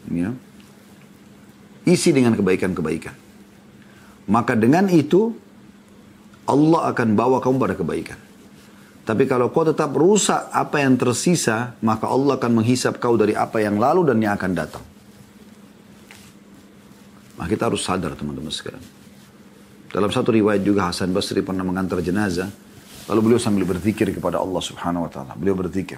ya 0.09 0.31
isi 1.90 2.14
dengan 2.14 2.38
kebaikan-kebaikan 2.38 3.14
maka 4.31 4.55
dengan 4.55 4.87
itu 4.87 5.35
Allah 6.46 6.94
akan 6.94 7.18
bawa 7.18 7.42
kamu 7.42 7.57
pada 7.59 7.75
kebaikan 7.75 8.18
tapi 9.07 9.31
kalau 9.31 9.55
kau 9.55 9.62
tetap 9.62 9.95
rusak 9.95 10.51
apa 10.51 10.83
yang 10.83 10.99
tersisa 10.99 11.79
maka 11.81 12.11
Allah 12.11 12.37
akan 12.37 12.61
menghisap 12.61 12.99
kau 12.99 13.14
dari 13.14 13.38
apa 13.38 13.62
yang 13.62 13.79
lalu 13.79 14.11
dan 14.11 14.19
yang 14.19 14.35
akan 14.35 14.53
datang 14.53 14.85
maka 17.38 17.49
kita 17.49 17.71
harus 17.71 17.87
sadar 17.87 18.19
teman-teman 18.19 18.51
sekalian 18.51 18.97
dalam 19.97 20.12
satu 20.12 20.29
riwayat 20.35 20.61
juga 20.61 20.92
Hasan 20.92 21.14
Basri 21.14 21.40
pernah 21.40 21.64
mengantar 21.64 22.05
jenazah. 22.05 22.53
Lalu 23.09 23.21
beliau 23.33 23.40
sambil 23.40 23.64
berzikir 23.64 24.12
kepada 24.12 24.42
Allah 24.42 24.61
subhanahu 24.61 25.07
wa 25.07 25.11
ta'ala. 25.11 25.33
Beliau 25.40 25.57
berzikir. 25.57 25.97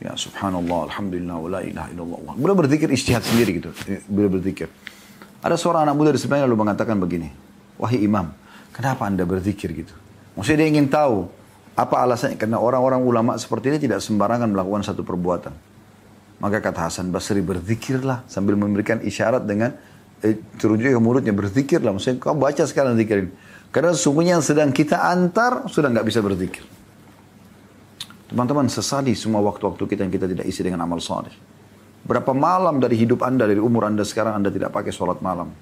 Ya 0.00 0.16
subhanallah, 0.16 0.88
alhamdulillah, 0.88 1.36
wa 1.36 1.48
la 1.52 1.60
ilaha 1.60 1.88
illallah. 1.92 2.34
Beliau 2.40 2.56
berzikir 2.56 2.88
istihad 2.88 3.20
sendiri 3.20 3.60
gitu. 3.60 3.68
Beliau 4.08 4.32
berzikir. 4.32 4.72
Ada 5.44 5.60
seorang 5.60 5.84
anak 5.84 5.94
muda 6.00 6.10
di 6.14 6.20
sebelahnya 6.22 6.48
lalu 6.48 6.62
mengatakan 6.62 6.96
begini. 6.96 7.28
Wahai 7.76 8.00
imam, 8.00 8.32
kenapa 8.72 9.04
anda 9.04 9.28
berzikir 9.28 9.76
gitu? 9.76 9.92
Maksudnya 10.38 10.64
dia 10.64 10.68
ingin 10.72 10.86
tahu 10.88 11.28
apa 11.78 12.02
alasannya. 12.02 12.34
Karena 12.34 12.58
orang-orang 12.58 12.98
ulama 13.06 13.32
seperti 13.38 13.70
ini 13.70 13.78
tidak 13.78 14.02
sembarangan 14.02 14.50
melakukan 14.50 14.82
satu 14.82 15.06
perbuatan. 15.06 15.54
Maka 16.42 16.58
kata 16.58 16.90
Hasan 16.90 17.14
Basri 17.14 17.38
berzikirlah 17.42 18.26
sambil 18.26 18.58
memberikan 18.58 18.98
isyarat 18.98 19.46
dengan 19.46 19.74
eh, 20.22 20.38
turun 20.58 20.78
juga 20.82 20.98
ke 20.98 21.02
mulutnya 21.02 21.34
berzikirlah. 21.34 21.94
Maksudnya 21.94 22.18
kau 22.18 22.34
baca 22.34 22.66
sekarang 22.66 22.98
zikir 22.98 23.26
ini. 23.26 23.30
Karena 23.70 23.94
sesungguhnya 23.94 24.38
yang 24.38 24.44
sedang 24.44 24.70
kita 24.74 24.98
antar 24.98 25.70
sudah 25.70 25.90
nggak 25.90 26.06
bisa 26.06 26.18
berzikir. 26.18 26.64
Teman-teman 28.28 28.68
sesali 28.68 29.16
semua 29.16 29.40
waktu-waktu 29.40 29.82
kita 29.88 30.04
yang 30.04 30.12
kita 30.12 30.26
tidak 30.28 30.44
isi 30.44 30.60
dengan 30.60 30.84
amal 30.84 31.00
saleh. 31.00 31.32
Berapa 32.04 32.32
malam 32.32 32.80
dari 32.80 32.96
hidup 32.96 33.24
anda, 33.24 33.44
dari 33.44 33.60
umur 33.60 33.88
anda 33.88 34.04
sekarang 34.04 34.40
anda 34.40 34.48
tidak 34.48 34.72
pakai 34.72 34.92
sholat 34.92 35.20
malam. 35.20 35.52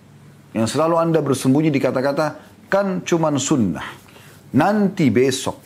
Yang 0.55 0.79
selalu 0.79 0.95
anda 0.99 1.19
bersembunyi 1.23 1.71
di 1.75 1.81
kata-kata, 1.83 2.39
kan 2.71 3.03
cuman 3.03 3.39
sunnah. 3.39 3.87
Nanti 4.55 5.11
besok, 5.11 5.66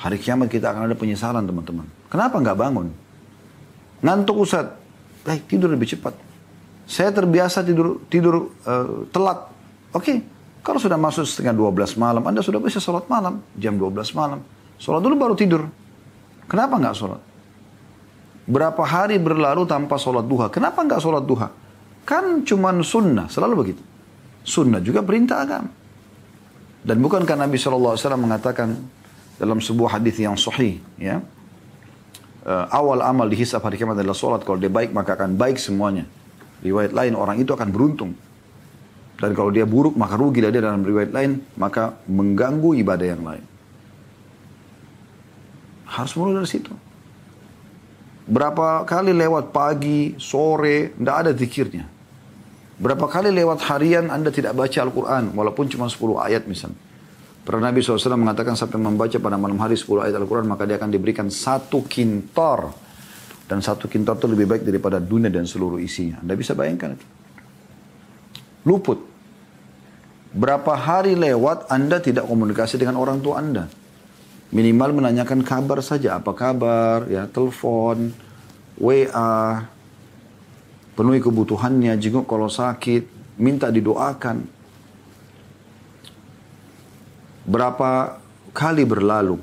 hari 0.00 0.16
kiamat 0.16 0.48
kita 0.48 0.72
akan 0.72 0.88
ada 0.88 0.96
penyesalan 0.96 1.44
teman-teman. 1.44 1.84
Kenapa 2.08 2.40
nggak 2.40 2.56
bangun? 2.56 2.88
Ngantuk 4.00 4.36
Ustaz, 4.40 4.72
baik 5.28 5.44
tidur 5.44 5.68
lebih 5.68 5.84
cepat. 5.92 6.16
Saya 6.88 7.12
terbiasa 7.12 7.60
tidur 7.60 8.00
tidur 8.08 8.48
uh, 8.64 9.04
telat. 9.12 9.52
Oke, 9.92 10.00
okay. 10.00 10.16
kalau 10.64 10.80
sudah 10.80 10.96
masuk 10.96 11.28
setengah 11.28 11.52
12 11.52 12.00
malam, 12.00 12.22
Anda 12.24 12.40
sudah 12.40 12.58
bisa 12.58 12.80
sholat 12.80 13.04
malam, 13.12 13.44
jam 13.60 13.76
12 13.76 14.16
malam. 14.16 14.40
Sholat 14.80 15.04
dulu 15.04 15.14
baru 15.20 15.34
tidur. 15.36 15.68
Kenapa 16.48 16.80
nggak 16.80 16.96
sholat? 16.96 17.20
Berapa 18.48 18.82
hari 18.82 19.20
berlalu 19.20 19.68
tanpa 19.68 20.00
sholat 20.00 20.24
duha? 20.24 20.48
Kenapa 20.48 20.80
nggak 20.82 20.98
sholat 20.98 21.22
duha? 21.28 21.52
Kan 22.08 22.42
cuma 22.42 22.72
sunnah, 22.80 23.28
selalu 23.28 23.54
begitu. 23.62 23.82
Sunnah 24.42 24.80
juga 24.80 25.04
perintah 25.04 25.44
agama. 25.44 25.70
Dan 26.80 26.96
bukankah 27.04 27.36
Nabi 27.36 27.60
SAW 27.60 27.94
mengatakan 28.16 28.72
dalam 29.40 29.56
sebuah 29.56 29.96
hadis 29.96 30.20
yang 30.20 30.36
sahih, 30.36 30.76
ya, 31.00 31.24
uh, 32.44 32.66
awal 32.68 33.00
amal 33.00 33.24
dihisap 33.24 33.64
hari 33.64 33.80
kiamat 33.80 33.96
adalah 33.96 34.12
sholat. 34.12 34.44
Kalau 34.44 34.60
dia 34.60 34.68
baik 34.68 34.92
maka 34.92 35.16
akan 35.16 35.40
baik 35.40 35.56
semuanya. 35.56 36.04
Riwayat 36.60 36.92
lain 36.92 37.16
orang 37.16 37.40
itu 37.40 37.56
akan 37.56 37.72
beruntung. 37.72 38.12
Dan 39.16 39.32
kalau 39.32 39.48
dia 39.48 39.64
buruk 39.64 39.96
maka 39.96 40.16
rugi 40.16 40.44
dia 40.44 40.52
dalam 40.52 40.84
riwayat 40.84 41.12
lain 41.12 41.40
maka 41.56 41.96
mengganggu 42.04 42.76
ibadah 42.84 43.06
yang 43.08 43.24
lain. 43.24 43.44
Harus 45.88 46.12
mulai 46.20 46.44
dari 46.44 46.48
situ. 46.48 46.72
Berapa 48.30 48.86
kali 48.86 49.10
lewat 49.10 49.50
pagi, 49.50 50.14
sore, 50.20 50.94
tidak 50.94 51.16
ada 51.16 51.30
zikirnya. 51.34 51.84
Berapa 52.78 53.10
kali 53.10 53.34
lewat 53.34 53.58
harian 53.66 54.06
Anda 54.08 54.30
tidak 54.30 54.54
baca 54.54 54.78
Al-Quran, 54.80 55.34
walaupun 55.34 55.66
cuma 55.68 55.90
10 55.90 55.98
ayat 56.16 56.46
misalnya. 56.46 56.78
Pernah 57.50 57.74
Nabi 57.74 57.82
SAW 57.82 58.14
mengatakan 58.14 58.54
sampai 58.54 58.78
membaca 58.78 59.18
pada 59.18 59.34
malam 59.34 59.58
hari 59.58 59.74
10 59.74 60.06
ayat 60.06 60.14
Al-Quran, 60.14 60.46
maka 60.46 60.70
dia 60.70 60.78
akan 60.78 60.86
diberikan 60.86 61.26
satu 61.26 61.82
kintor 61.82 62.70
dan 63.50 63.58
satu 63.58 63.90
kintar 63.90 64.22
itu 64.22 64.30
lebih 64.30 64.46
baik 64.46 64.62
daripada 64.62 65.02
dunia 65.02 65.26
dan 65.34 65.50
seluruh 65.50 65.82
isinya. 65.82 66.22
Anda 66.22 66.38
bisa 66.38 66.54
bayangkan 66.54 66.94
itu. 66.94 67.06
Luput. 68.70 69.02
Berapa 70.30 70.78
hari 70.78 71.18
lewat 71.18 71.66
Anda 71.74 71.98
tidak 71.98 72.30
komunikasi 72.30 72.78
dengan 72.78 73.02
orang 73.02 73.18
tua 73.18 73.42
Anda. 73.42 73.66
Minimal 74.54 75.02
menanyakan 75.02 75.42
kabar 75.42 75.82
saja. 75.82 76.22
Apa 76.22 76.30
kabar, 76.38 77.10
ya 77.10 77.26
telepon, 77.26 78.14
WA, 78.78 79.66
penuhi 80.94 81.18
kebutuhannya, 81.18 81.98
jenguk 81.98 82.30
kalau 82.30 82.46
sakit, 82.46 83.34
minta 83.42 83.74
didoakan. 83.74 84.59
Berapa 87.48 88.20
kali 88.52 88.84
berlalu 88.84 89.40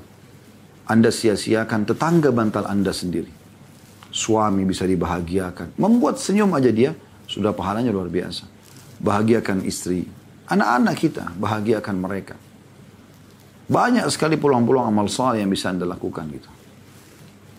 Anda 0.88 1.10
sia-siakan 1.12 1.88
tetangga 1.88 2.30
bantal 2.30 2.66
Anda 2.68 2.94
sendiri 2.94 3.38
suami 4.08 4.64
bisa 4.64 4.88
dibahagiakan. 4.88 5.76
Membuat 5.76 6.20
senyum 6.20 6.52
aja 6.56 6.72
dia, 6.72 6.96
sudah 7.28 7.52
pahalanya 7.52 7.92
luar 7.92 8.08
biasa. 8.08 8.48
Bahagiakan 8.98 9.64
istri. 9.68 10.08
Anak-anak 10.48 10.96
kita, 10.96 11.24
bahagiakan 11.36 11.96
mereka. 12.00 12.34
Banyak 13.68 14.08
sekali 14.08 14.40
peluang-peluang 14.40 14.88
amal 14.88 15.12
saleh 15.12 15.44
yang 15.44 15.52
bisa 15.52 15.68
Anda 15.68 15.84
lakukan 15.84 16.24
gitu. 16.32 16.50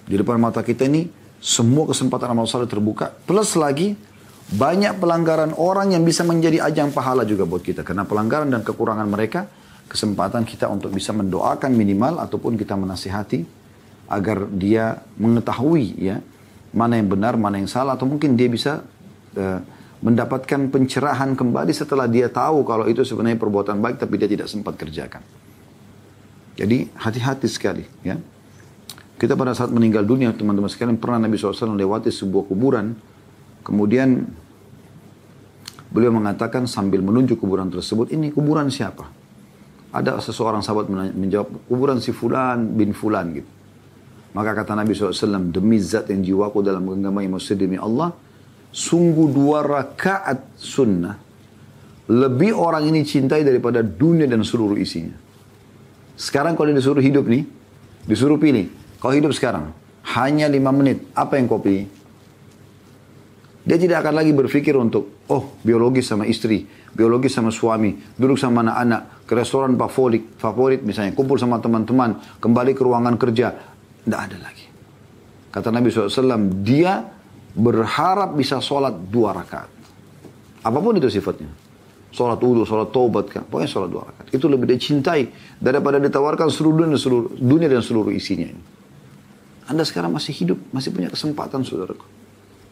Di 0.09 0.17
depan 0.17 0.41
mata 0.41 0.65
kita 0.65 0.89
ini, 0.89 1.05
semua 1.37 1.85
kesempatan 1.85 2.33
amal 2.33 2.49
saleh 2.49 2.65
terbuka. 2.65 3.13
Plus 3.29 3.53
lagi, 3.53 3.93
banyak 4.49 4.97
pelanggaran 4.97 5.53
orang 5.53 5.93
yang 5.93 6.01
bisa 6.01 6.25
menjadi 6.25 6.65
ajang 6.65 6.89
pahala 6.89 7.21
juga 7.29 7.45
buat 7.45 7.61
kita. 7.61 7.85
Karena 7.85 8.09
pelanggaran 8.09 8.49
dan 8.49 8.65
kekurangan 8.65 9.05
mereka, 9.05 9.45
kesempatan 9.89 10.45
kita 10.45 10.69
untuk 10.69 10.93
bisa 10.93 11.09
mendoakan 11.11 11.73
minimal 11.73 12.21
ataupun 12.21 12.55
kita 12.55 12.77
menasihati 12.77 13.41
agar 14.09 14.45
dia 14.53 15.01
mengetahui 15.17 15.97
ya 15.97 16.21
mana 16.69 17.01
yang 17.01 17.09
benar, 17.09 17.33
mana 17.37 17.57
yang 17.57 17.69
salah, 17.69 17.97
atau 17.97 18.05
mungkin 18.05 18.37
dia 18.37 18.45
bisa 18.45 18.85
uh, 19.37 19.59
mendapatkan 19.99 20.69
pencerahan 20.69 21.33
kembali 21.33 21.73
setelah 21.73 22.05
dia 22.05 22.29
tahu 22.29 22.63
kalau 22.63 22.85
itu 22.87 23.01
sebenarnya 23.03 23.41
perbuatan 23.41 23.81
baik 23.81 23.99
tapi 23.99 24.15
dia 24.21 24.29
tidak 24.29 24.47
sempat 24.47 24.77
kerjakan. 24.77 25.25
Jadi 26.55 26.91
hati-hati 26.93 27.47
sekali 27.49 27.83
ya. 28.03 28.19
Kita 29.19 29.35
pada 29.35 29.51
saat 29.51 29.67
meninggal 29.75 30.07
dunia 30.07 30.31
teman-teman 30.31 30.71
sekalian 30.71 30.95
pernah 30.95 31.27
Nabi 31.27 31.35
SAW 31.35 31.75
lewati 31.75 32.07
sebuah 32.07 32.47
kuburan. 32.47 32.95
Kemudian 33.67 34.23
beliau 35.91 36.15
mengatakan 36.15 36.63
sambil 36.71 37.03
menunjuk 37.03 37.43
kuburan 37.43 37.67
tersebut, 37.67 38.15
ini 38.15 38.31
kuburan 38.31 38.71
siapa? 38.71 39.18
Ada 39.89 40.21
seseorang 40.21 40.61
sahabat 40.61 40.85
menjawab, 40.91 41.65
kuburan 41.65 41.97
si 41.97 42.13
Fulan 42.13 42.77
bin 42.77 42.93
Fulan 42.93 43.33
gitu. 43.33 43.49
Maka 44.37 44.53
kata 44.53 44.77
Nabi 44.77 44.93
SAW, 44.93 45.49
demi 45.49 45.81
zat 45.81 46.13
yang 46.13 46.21
jiwaku 46.21 46.61
dalam 46.61 46.85
genggamai 46.85 47.25
maksud 47.25 47.57
demi 47.57 47.81
Allah, 47.81 48.13
sungguh 48.69 49.33
dua 49.33 49.65
rakaat 49.65 50.53
sunnah, 50.53 51.17
lebih 52.09 52.53
orang 52.53 52.85
ini 52.85 53.01
cintai 53.01 53.41
daripada 53.41 53.81
dunia 53.81 54.29
dan 54.29 54.45
seluruh 54.45 54.77
isinya. 54.77 55.17
Sekarang 56.13 56.53
kalau 56.53 56.69
disuruh 56.69 57.01
hidup 57.01 57.25
nih, 57.25 57.49
disuruh 58.05 58.37
pilih, 58.37 58.69
kau 59.01 59.09
hidup 59.09 59.33
sekarang, 59.33 59.73
hanya 60.13 60.45
lima 60.45 60.69
menit, 60.69 61.09
apa 61.17 61.41
yang 61.41 61.49
kau 61.49 61.57
pilih? 61.57 61.89
Dia 63.69 63.77
tidak 63.77 64.01
akan 64.01 64.17
lagi 64.17 64.33
berpikir 64.33 64.73
untuk, 64.73 65.29
oh 65.29 65.61
biologis 65.61 66.09
sama 66.09 66.25
istri, 66.25 66.65
biologis 66.89 67.37
sama 67.37 67.53
suami, 67.53 67.93
duduk 68.17 68.41
sama 68.41 68.65
anak-anak, 68.65 69.29
ke 69.29 69.37
restoran 69.37 69.77
favorit, 69.77 70.25
favorit 70.41 70.81
misalnya, 70.81 71.13
kumpul 71.13 71.37
sama 71.37 71.61
teman-teman, 71.61 72.17
kembali 72.41 72.73
ke 72.73 72.81
ruangan 72.81 73.13
kerja, 73.21 73.53
tidak 74.09 74.21
ada 74.25 74.37
lagi. 74.41 74.65
Kata 75.53 75.69
Nabi 75.69 75.93
SAW, 75.93 76.65
dia 76.65 77.13
berharap 77.53 78.33
bisa 78.33 78.57
sholat 78.57 78.97
dua 79.05 79.37
rakaat. 79.37 79.69
Apa 80.65 80.77
pun 80.81 80.97
itu 80.97 81.05
sifatnya. 81.05 81.53
Sholat 82.09 82.41
wudhu, 82.41 82.65
sholat 82.65 82.89
taubat, 82.89 83.29
kan. 83.29 83.45
pokoknya 83.45 83.69
sholat 83.69 83.89
dua 83.93 84.09
rakaat. 84.09 84.33
Itu 84.33 84.49
lebih 84.49 84.65
dicintai 84.65 85.29
daripada 85.61 86.01
ditawarkan 86.01 86.49
seluruh 86.49 86.89
dunia, 86.89 86.97
seluruh 86.97 87.37
dunia 87.37 87.69
dan 87.69 87.85
seluruh 87.85 88.09
isinya. 88.09 88.49
Anda 89.69 89.85
sekarang 89.85 90.09
masih 90.09 90.33
hidup, 90.33 90.57
masih 90.73 90.89
punya 90.89 91.13
kesempatan 91.13 91.61
saudaraku. 91.61 92.01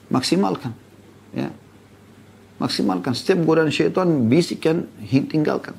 Maksimalkan. 0.09 0.86
Ya. 1.35 1.49
Maksimalkan. 2.57 3.13
Setiap 3.13 3.43
godaan 3.45 3.69
syaitan 3.69 4.07
bisikan, 4.27 4.89
tinggalkan. 5.07 5.77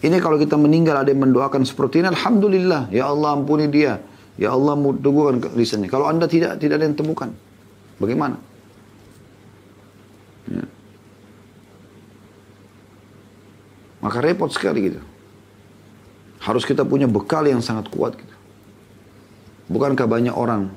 Ini 0.00 0.16
kalau 0.16 0.40
kita 0.40 0.56
meninggal 0.56 1.04
ada 1.04 1.12
yang 1.12 1.28
mendoakan 1.28 1.68
seperti 1.68 2.00
ini, 2.00 2.08
Alhamdulillah. 2.08 2.88
Ya 2.88 3.04
Allah 3.12 3.36
ampuni 3.36 3.68
dia. 3.68 4.00
Ya 4.40 4.56
Allah 4.56 4.72
teguhkan 4.96 5.52
lisannya. 5.52 5.92
Kalau 5.92 6.08
anda 6.08 6.24
tidak 6.24 6.56
tidak 6.56 6.80
ada 6.80 6.88
yang 6.88 6.96
temukan, 6.96 7.28
bagaimana? 8.00 8.40
Ya. 10.48 10.64
Maka 14.00 14.18
repot 14.24 14.48
sekali 14.48 14.88
gitu. 14.88 15.00
Harus 16.40 16.64
kita 16.64 16.88
punya 16.88 17.04
bekal 17.04 17.44
yang 17.44 17.60
sangat 17.60 17.92
kuat 17.92 18.16
gitu. 18.16 18.36
Bukankah 19.68 20.08
banyak 20.08 20.32
orang 20.32 20.72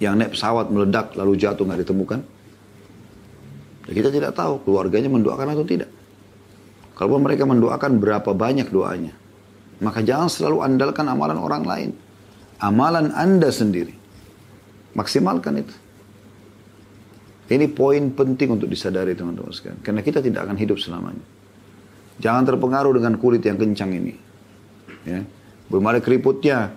yang 0.00 0.16
naik 0.16 0.34
pesawat 0.34 0.72
meledak 0.72 1.12
lalu 1.14 1.36
jatuh 1.36 1.62
nggak 1.62 1.80
ditemukan? 1.86 2.20
Ya 3.88 3.92
kita 3.92 4.08
tidak 4.10 4.32
tahu 4.34 4.64
keluarganya 4.64 5.12
mendoakan 5.12 5.52
atau 5.52 5.66
tidak. 5.68 5.90
Kalau 6.96 7.16
mereka 7.16 7.48
mendoakan 7.48 7.96
berapa 7.96 8.30
banyak 8.32 8.68
doanya. 8.68 9.16
Maka 9.80 10.04
jangan 10.04 10.28
selalu 10.28 10.60
andalkan 10.60 11.08
amalan 11.08 11.40
orang 11.40 11.64
lain 11.64 11.90
amalan 12.60 13.10
Anda 13.16 13.48
sendiri. 13.50 13.96
Maksimalkan 14.94 15.64
itu. 15.64 15.74
Ini 17.50 17.66
poin 17.74 18.14
penting 18.14 18.54
untuk 18.54 18.70
disadari 18.70 19.16
teman-teman 19.18 19.50
sekalian. 19.50 19.82
Karena 19.82 20.00
kita 20.06 20.22
tidak 20.22 20.46
akan 20.46 20.54
hidup 20.54 20.78
selamanya. 20.78 21.24
Jangan 22.22 22.46
terpengaruh 22.46 22.94
dengan 22.94 23.18
kulit 23.18 23.42
yang 23.42 23.58
kencang 23.58 23.90
ini. 23.90 24.14
Ya. 25.02 25.26
Belum 25.66 25.82
ada 25.90 25.98
keriputnya. 25.98 26.70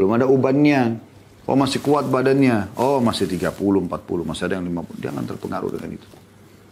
Belum 0.00 0.16
ada 0.16 0.24
ubannya. 0.24 0.96
Oh 1.44 1.56
masih 1.60 1.84
kuat 1.84 2.08
badannya. 2.08 2.72
Oh 2.80 3.04
masih 3.04 3.28
30, 3.28 3.52
40, 3.52 3.88
masih 4.24 4.42
ada 4.48 4.54
yang 4.56 4.64
50. 4.64 5.04
Jangan 5.04 5.24
terpengaruh 5.28 5.70
dengan 5.76 5.90
itu. 6.00 6.08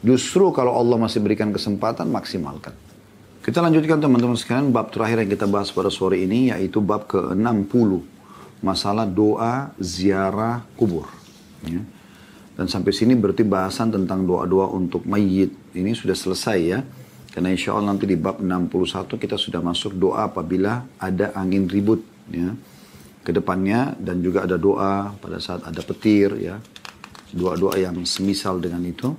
Justru 0.00 0.48
kalau 0.56 0.74
Allah 0.74 0.96
masih 0.96 1.20
berikan 1.20 1.52
kesempatan, 1.52 2.08
maksimalkan. 2.08 2.72
Kita 3.42 3.60
lanjutkan 3.60 4.00
teman-teman 4.00 4.38
sekalian 4.38 4.72
bab 4.72 4.88
terakhir 4.88 5.26
yang 5.26 5.30
kita 5.34 5.46
bahas 5.50 5.68
pada 5.74 5.92
sore 5.92 6.24
ini 6.24 6.54
yaitu 6.54 6.78
bab 6.80 7.04
ke-60 7.10 7.90
masalah 8.64 9.04
doa 9.04 9.76
ziarah 9.76 10.64
kubur. 10.78 11.10
Ya. 11.66 11.82
Dan 12.56 12.66
sampai 12.70 12.94
sini 12.96 13.12
berarti 13.12 13.44
bahasan 13.44 13.92
tentang 13.92 14.24
doa-doa 14.24 14.72
untuk 14.72 15.04
mayit 15.04 15.52
ini 15.76 15.92
sudah 15.92 16.16
selesai 16.16 16.58
ya. 16.62 16.80
Karena 17.34 17.52
insya 17.52 17.76
Allah 17.76 17.92
nanti 17.92 18.08
di 18.08 18.16
bab 18.16 18.40
61 18.40 19.20
kita 19.20 19.36
sudah 19.36 19.60
masuk 19.60 20.00
doa 20.00 20.32
apabila 20.32 20.88
ada 20.96 21.34
angin 21.36 21.68
ribut 21.68 22.00
ya 22.30 22.56
ke 23.22 23.30
depannya 23.30 23.94
dan 23.98 24.18
juga 24.20 24.44
ada 24.44 24.58
doa 24.58 25.14
pada 25.16 25.38
saat 25.38 25.62
ada 25.66 25.80
petir 25.82 26.34
ya. 26.38 26.58
Doa-doa 27.32 27.80
yang 27.80 27.96
semisal 28.04 28.60
dengan 28.60 28.84
itu. 28.84 29.14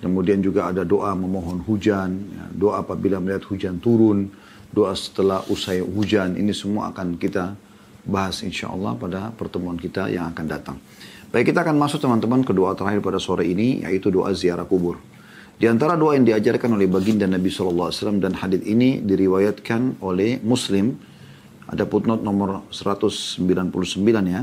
Kemudian 0.00 0.40
juga 0.40 0.68
ada 0.68 0.84
doa 0.84 1.12
memohon 1.16 1.64
hujan, 1.64 2.10
ya. 2.28 2.44
doa 2.52 2.84
apabila 2.84 3.20
melihat 3.20 3.44
hujan 3.48 3.80
turun, 3.80 4.28
doa 4.72 4.92
setelah 4.96 5.44
usai 5.48 5.80
hujan. 5.80 6.36
Ini 6.36 6.52
semua 6.52 6.92
akan 6.92 7.16
kita 7.16 7.56
bahas 8.04 8.44
insya 8.44 8.68
Allah 8.68 8.92
pada 8.96 9.32
pertemuan 9.32 9.80
kita 9.80 10.12
yang 10.12 10.32
akan 10.32 10.44
datang. 10.44 10.76
Baik 11.32 11.50
kita 11.50 11.66
akan 11.66 11.76
masuk 11.80 11.98
teman-teman 11.98 12.46
ke 12.46 12.52
doa 12.54 12.76
terakhir 12.78 13.00
pada 13.02 13.18
sore 13.18 13.48
ini 13.48 13.82
yaitu 13.82 14.12
doa 14.12 14.30
ziarah 14.36 14.68
kubur. 14.68 15.00
Di 15.54 15.70
antara 15.70 15.94
doa 15.94 16.18
yang 16.18 16.26
diajarkan 16.26 16.74
oleh 16.74 16.90
baginda 16.90 17.30
Nabi 17.30 17.46
SAW 17.46 17.90
dan 18.18 18.34
hadith 18.38 18.66
ini 18.66 19.02
diriwayatkan 19.02 20.02
oleh 20.02 20.42
Muslim. 20.42 20.94
Ada 21.68 21.88
putnot 21.88 22.20
nomor 22.20 22.68
199 22.68 23.40
ya. 24.28 24.42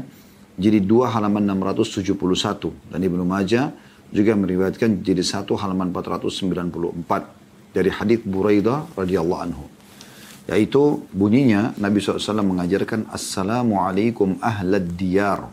Jadi 0.58 0.80
dua 0.82 1.14
halaman 1.14 1.46
671. 1.46 2.92
Dan 2.92 3.00
Ibnu 3.02 3.24
Majah 3.26 3.72
juga 4.12 4.36
meriwayatkan 4.36 5.06
jadi 5.06 5.22
satu 5.22 5.56
halaman 5.58 5.94
494. 5.94 7.72
Dari 7.72 7.88
hadith 7.88 8.28
Buraidah 8.28 8.90
radhiyallahu 8.98 9.42
anhu. 9.42 9.66
Yaitu 10.50 11.08
bunyinya 11.16 11.72
Nabi 11.80 12.04
SAW 12.04 12.44
mengajarkan 12.44 13.08
Assalamualaikum 13.14 14.42
ahlad 14.44 14.84
diyar 14.98 15.48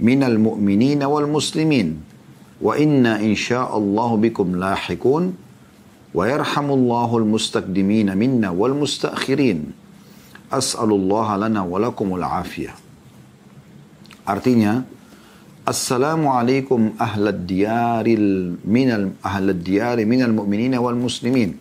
minal 0.00 0.38
mu'minina 0.42 1.06
wal 1.06 1.30
muslimin 1.30 2.02
wa 2.58 2.74
inna 2.74 3.22
insya'allahu 3.22 4.18
bikum 4.18 4.58
lahiqun 4.58 5.34
wa 6.14 6.22
yarhamullahu 6.26 7.22
al-mustaqdimina 7.22 8.14
minna 8.18 8.50
wal 8.50 8.74
mustakhirin 8.74 9.74
as'alullah 10.50 11.40
lana 11.46 11.62
wa 11.64 11.78
lakumul 11.80 12.24
afiyah 12.24 12.76
artinya 14.26 14.84
Assalamualaikum 15.64 16.92
ahlad 17.00 17.48
diyaril 17.48 18.60
minal 18.68 19.16
ahlad 19.24 19.64
diyari 19.64 20.04
minal 20.04 20.28
mu'minina 20.36 20.76
wal 20.76 20.92
muslimin 20.92 21.56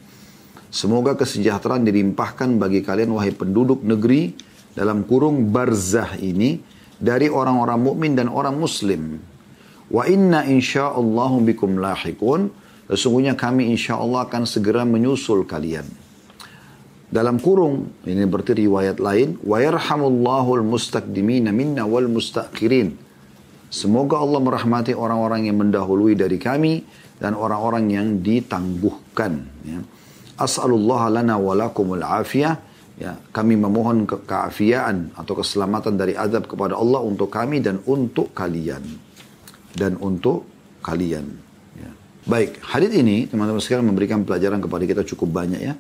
Semoga 0.74 1.14
kesejahteraan 1.14 1.86
dilimpahkan 1.86 2.58
bagi 2.58 2.82
kalian 2.82 3.14
wahai 3.14 3.30
penduduk 3.30 3.86
negeri 3.86 4.34
dalam 4.74 5.06
kurung 5.06 5.54
barzah 5.54 6.18
ini 6.18 6.58
dari 6.98 7.30
orang-orang 7.30 7.78
mukmin 7.78 8.18
dan 8.18 8.26
orang 8.26 8.58
muslim. 8.58 9.22
Wa 9.94 10.10
inna 10.10 10.50
insya'allahu 10.50 11.46
bikum 11.46 11.78
lahikun. 11.78 12.50
Sesungguhnya 12.90 13.38
kami 13.38 13.70
insyaallah 13.70 14.26
akan 14.26 14.50
segera 14.50 14.82
menyusul 14.82 15.46
kalian. 15.46 15.86
Dalam 17.14 17.38
kurung, 17.38 17.94
ini 18.10 18.26
berarti 18.26 18.66
riwayat 18.66 18.98
lain, 18.98 19.38
wa 19.46 19.62
yarhamullahu 19.62 20.58
al-mustaqdimina 20.58 21.54
minna 21.54 21.86
wal 21.86 22.10
mustakhirin. 22.10 22.98
Semoga 23.70 24.18
Allah 24.18 24.42
merahmati 24.42 24.98
orang-orang 24.98 25.46
yang 25.46 25.62
mendahului 25.62 26.18
dari 26.18 26.42
kami 26.42 26.82
dan 27.22 27.38
orang-orang 27.38 27.86
yang 27.94 28.08
ditangguhkan. 28.18 29.46
Ya. 29.62 29.86
As'alullah 30.42 31.14
lana 31.14 31.38
walakumul 31.38 32.02
afiyah. 32.02 32.58
Ya, 32.98 33.18
kami 33.30 33.58
memohon 33.58 34.06
ke 34.10 34.22
keafiaan 34.26 35.14
atau 35.18 35.38
keselamatan 35.38 35.98
dari 35.98 36.14
azab 36.14 36.46
kepada 36.46 36.78
Allah 36.78 37.02
untuk 37.02 37.30
kami 37.30 37.58
dan 37.62 37.82
untuk 37.90 38.34
kalian 38.38 38.86
dan 39.74 39.98
untuk 40.02 40.46
kalian. 40.86 41.26
Ya. 41.78 41.90
Baik, 42.26 42.62
hadis 42.62 42.94
ini 42.94 43.26
teman-teman 43.30 43.62
sekalian 43.62 43.90
memberikan 43.90 44.22
pelajaran 44.22 44.62
kepada 44.62 44.86
kita 44.86 45.02
cukup 45.06 45.30
banyak 45.42 45.62
ya. 45.62 45.74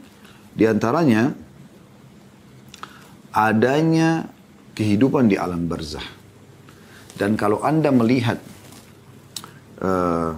Di 0.54 0.70
antaranya 0.70 1.34
adanya 3.34 4.30
kehidupan 4.78 5.30
di 5.30 5.38
alam 5.38 5.66
barzah. 5.66 6.06
Dan 7.14 7.38
kalau 7.38 7.62
anda 7.62 7.94
melihat 7.94 8.42
uh, 9.82 10.34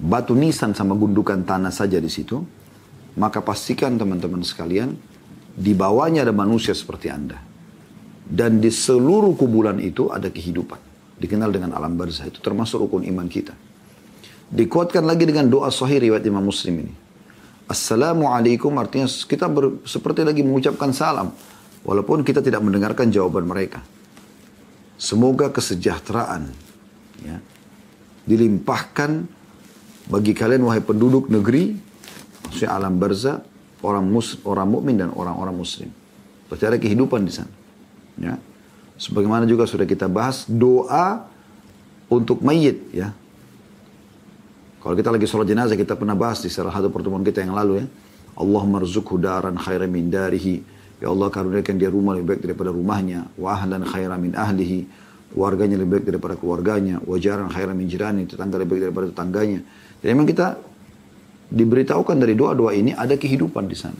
batu 0.00 0.32
nisan 0.32 0.72
sama 0.72 0.96
gundukan 0.96 1.44
tanah 1.44 1.72
saja 1.72 2.00
di 2.00 2.08
situ, 2.08 2.40
maka 3.16 3.44
pastikan 3.44 3.96
teman-teman 3.96 4.40
sekalian 4.44 4.96
di 5.52 5.72
bawahnya 5.76 6.24
ada 6.24 6.32
manusia 6.32 6.72
seperti 6.72 7.08
anda. 7.12 7.40
Dan 8.28 8.60
di 8.60 8.68
seluruh 8.68 9.32
kuburan 9.36 9.80
itu 9.80 10.12
ada 10.12 10.28
kehidupan 10.28 10.88
dikenal 11.18 11.50
dengan 11.50 11.74
alam 11.74 11.98
barzah 11.98 12.30
itu 12.30 12.38
termasuk 12.38 12.86
rukun 12.86 13.02
iman 13.10 13.26
kita. 13.26 13.52
Dikuatkan 14.48 15.04
lagi 15.04 15.28
dengan 15.28 15.50
doa 15.50 15.68
sahih 15.68 16.08
riwayat 16.08 16.24
Imam 16.24 16.46
Muslim 16.46 16.88
ini. 16.88 16.94
Assalamualaikum 17.68 18.72
artinya 18.80 19.04
kita 19.04 19.44
ber, 19.44 19.84
seperti 19.84 20.24
lagi 20.24 20.40
mengucapkan 20.40 20.88
salam 20.96 21.36
walaupun 21.84 22.24
kita 22.24 22.40
tidak 22.40 22.64
mendengarkan 22.64 23.12
jawaban 23.12 23.44
mereka. 23.44 23.84
Semoga 24.96 25.52
kesejahteraan 25.52 26.48
ya, 27.22 27.36
dilimpahkan 28.24 29.28
bagi 30.08 30.32
kalian 30.32 30.64
wahai 30.64 30.80
penduduk 30.80 31.28
negeri 31.28 31.76
maksudnya 32.48 32.72
alam 32.72 32.96
barzah 32.96 33.44
orang 33.84 34.08
mus, 34.08 34.40
orang 34.48 34.68
mukmin 34.72 34.96
dan 34.96 35.12
orang-orang 35.12 35.54
muslim. 35.54 35.92
Berarti 36.48 36.64
ada 36.64 36.78
kehidupan 36.80 37.28
di 37.28 37.32
sana. 37.36 37.52
Ya. 38.16 38.34
Sebagaimana 38.98 39.46
juga 39.46 39.68
sudah 39.68 39.84
kita 39.84 40.08
bahas 40.10 40.48
doa 40.48 41.28
untuk 42.08 42.40
mayit 42.40 42.80
ya. 42.90 43.12
Kalau 44.78 44.94
kita 44.94 45.10
lagi 45.10 45.26
sholat 45.26 45.46
jenazah 45.50 45.74
kita 45.74 45.98
pernah 45.98 46.14
bahas 46.14 46.38
di 46.38 46.50
salah 46.50 46.70
satu 46.70 46.88
pertemuan 46.88 47.26
kita 47.26 47.42
yang 47.42 47.54
lalu 47.54 47.82
ya. 47.82 47.86
Allah 48.38 48.62
marzukhu 48.62 49.18
daran 49.18 49.58
khairan 49.58 49.90
min 49.90 50.06
darihi. 50.06 50.62
Ya 51.02 51.10
Allah 51.10 51.30
karuniakan 51.30 51.74
dia 51.78 51.90
rumah 51.90 52.14
lebih 52.14 52.34
baik 52.34 52.40
daripada 52.46 52.70
rumahnya. 52.70 53.26
Wa 53.34 53.58
ahlan 53.58 53.82
khairan 53.82 54.18
min 54.22 54.32
ahlihi. 54.38 54.86
Warganya 55.34 55.76
lebih 55.82 55.98
baik 55.98 56.04
daripada 56.14 56.34
keluarganya. 56.38 57.02
Wajaran 57.02 57.50
khairan 57.50 57.74
min 57.74 57.90
jirani. 57.90 58.30
Tetangga 58.30 58.62
lebih 58.62 58.78
baik 58.78 58.82
daripada 58.90 59.06
tetangganya. 59.10 59.60
Jadi 59.98 60.10
memang 60.14 60.30
kita 60.30 60.46
diberitahukan 61.50 62.16
dari 62.18 62.38
doa-doa 62.38 62.70
ini 62.76 62.94
ada 62.94 63.18
kehidupan 63.18 63.66
di 63.66 63.74
sana. 63.74 63.98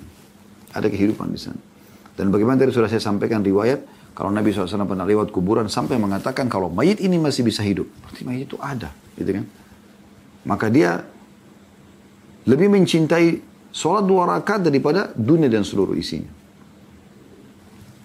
Ada 0.71 0.87
kehidupan 0.87 1.35
di 1.35 1.41
sana. 1.41 1.59
Dan 2.15 2.31
bagaimana 2.31 2.59
tadi 2.63 2.71
sudah 2.71 2.91
saya 2.91 3.03
sampaikan 3.03 3.43
riwayat 3.43 3.83
kalau 4.15 4.35
Nabi 4.35 4.51
SAW 4.51 4.87
pernah 4.87 5.07
lewat 5.07 5.31
kuburan 5.31 5.71
sampai 5.71 5.95
mengatakan 5.95 6.51
kalau 6.51 6.67
mayit 6.67 6.99
ini 6.99 7.23
masih 7.23 7.47
bisa 7.47 7.63
hidup. 7.63 7.87
Berarti 8.03 8.23
mayit 8.27 8.51
itu 8.51 8.59
ada. 8.59 8.91
Gitu 9.15 9.31
kan? 9.31 9.47
Maka 10.49 10.73
dia 10.73 11.05
lebih 12.49 12.73
mencintai 12.73 13.45
sholat 13.69 14.09
dua 14.09 14.25
rakaat 14.25 14.65
daripada 14.65 15.13
dunia 15.13 15.53
dan 15.53 15.61
seluruh 15.61 15.93
isinya. 15.93 16.33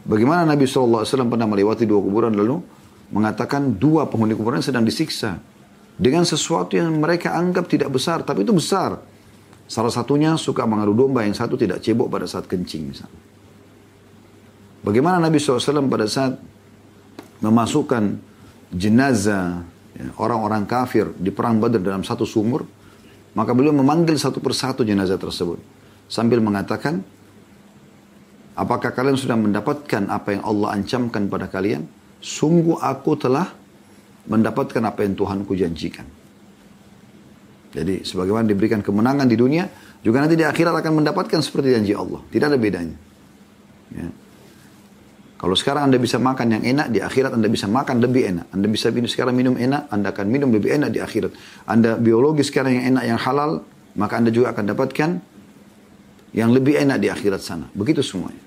Bagaimana 0.04 0.44
Nabi 0.44 0.68
SAW 0.68 1.08
pernah 1.08 1.48
melewati 1.48 1.88
dua 1.88 2.04
kuburan 2.04 2.36
lalu 2.36 2.60
mengatakan 3.16 3.80
dua 3.80 4.12
penghuni 4.12 4.36
kuburan 4.36 4.60
sedang 4.60 4.84
disiksa. 4.84 5.40
Dengan 5.94 6.28
sesuatu 6.28 6.76
yang 6.76 6.92
mereka 7.00 7.38
anggap 7.38 7.70
tidak 7.70 7.94
besar, 7.94 8.26
tapi 8.26 8.44
itu 8.44 8.52
besar. 8.52 9.00
Salah 9.70 9.94
satunya 9.94 10.36
suka 10.36 10.68
mengadu 10.68 10.92
domba, 10.92 11.24
yang 11.24 11.38
satu 11.38 11.56
tidak 11.56 11.80
cebok 11.80 12.12
pada 12.12 12.28
saat 12.28 12.50
kencing 12.50 12.92
misalnya. 12.92 13.22
Bagaimana 14.84 15.24
Nabi 15.24 15.40
SAW 15.40 15.88
pada 15.88 16.10
saat 16.12 16.36
memasukkan 17.40 18.20
jenazah 18.76 19.64
orang-orang 20.18 20.66
kafir 20.66 21.14
di 21.14 21.30
perang 21.30 21.62
Badar 21.62 21.82
dalam 21.82 22.02
satu 22.02 22.26
sumur, 22.26 22.66
maka 23.34 23.52
beliau 23.54 23.74
memanggil 23.74 24.18
satu 24.18 24.42
persatu 24.42 24.82
jenazah 24.86 25.18
tersebut 25.18 25.62
sambil 26.10 26.42
mengatakan, 26.42 27.02
apakah 28.58 28.94
kalian 28.94 29.18
sudah 29.18 29.38
mendapatkan 29.38 30.10
apa 30.10 30.38
yang 30.38 30.44
Allah 30.46 30.78
ancamkan 30.78 31.30
pada 31.30 31.50
kalian? 31.50 31.86
Sungguh 32.24 32.80
aku 32.80 33.20
telah 33.20 33.52
mendapatkan 34.30 34.80
apa 34.80 35.04
yang 35.04 35.14
Tuhanku 35.18 35.54
janjikan. 35.58 36.08
Jadi 37.74 38.06
sebagaimana 38.06 38.46
diberikan 38.46 38.86
kemenangan 38.86 39.26
di 39.26 39.34
dunia, 39.34 39.66
juga 40.06 40.22
nanti 40.22 40.38
di 40.38 40.46
akhirat 40.46 40.78
akan 40.78 41.04
mendapatkan 41.04 41.42
seperti 41.42 41.74
janji 41.74 41.94
Allah. 41.98 42.22
Tidak 42.30 42.48
ada 42.48 42.60
bedanya. 42.60 42.96
Ya. 43.92 44.08
Kalau 45.44 45.60
sekarang 45.60 45.92
Anda 45.92 46.00
bisa 46.00 46.24
makan 46.24 46.56
yang 46.56 46.64
enak, 46.64 46.88
di 46.88 47.04
akhirat 47.04 47.36
Anda 47.36 47.52
bisa 47.52 47.68
makan 47.68 48.00
lebih 48.00 48.32
enak. 48.32 48.56
Anda 48.56 48.64
bisa 48.72 48.96
minum 48.96 49.12
sekarang 49.12 49.36
minum 49.36 49.60
enak, 49.60 49.92
Anda 49.92 50.16
akan 50.16 50.32
minum 50.32 50.56
lebih 50.56 50.72
enak 50.72 50.96
di 50.96 51.04
akhirat. 51.04 51.36
Anda 51.68 52.00
biologi 52.00 52.48
sekarang 52.48 52.80
yang 52.80 52.96
enak, 52.96 53.04
yang 53.12 53.20
halal, 53.20 53.60
maka 54.00 54.24
Anda 54.24 54.32
juga 54.32 54.56
akan 54.56 54.72
dapatkan 54.72 55.10
yang 56.32 56.48
lebih 56.48 56.80
enak 56.80 56.96
di 56.96 57.12
akhirat 57.12 57.44
sana. 57.44 57.68
Begitu 57.76 58.00
semuanya. 58.00 58.40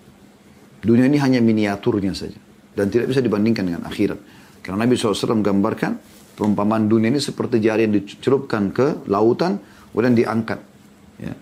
Dunia 0.81 1.05
ini 1.05 1.21
hanya 1.21 1.37
miniaturnya 1.45 2.17
saja. 2.17 2.41
Dan 2.73 2.89
tidak 2.89 3.13
bisa 3.13 3.21
dibandingkan 3.21 3.69
dengan 3.69 3.85
akhirat. 3.85 4.17
Karena 4.65 4.89
Nabi 4.89 4.97
SAW 4.97 5.37
menggambarkan 5.37 6.01
perumpamaan 6.33 6.89
dunia 6.89 7.13
ini 7.13 7.21
seperti 7.21 7.61
jari 7.61 7.85
yang 7.85 7.93
dicelupkan 7.93 8.73
ke 8.73 9.05
lautan, 9.13 9.61
kemudian 9.93 10.17
diangkat. 10.17 10.65
Ya. 11.21 11.37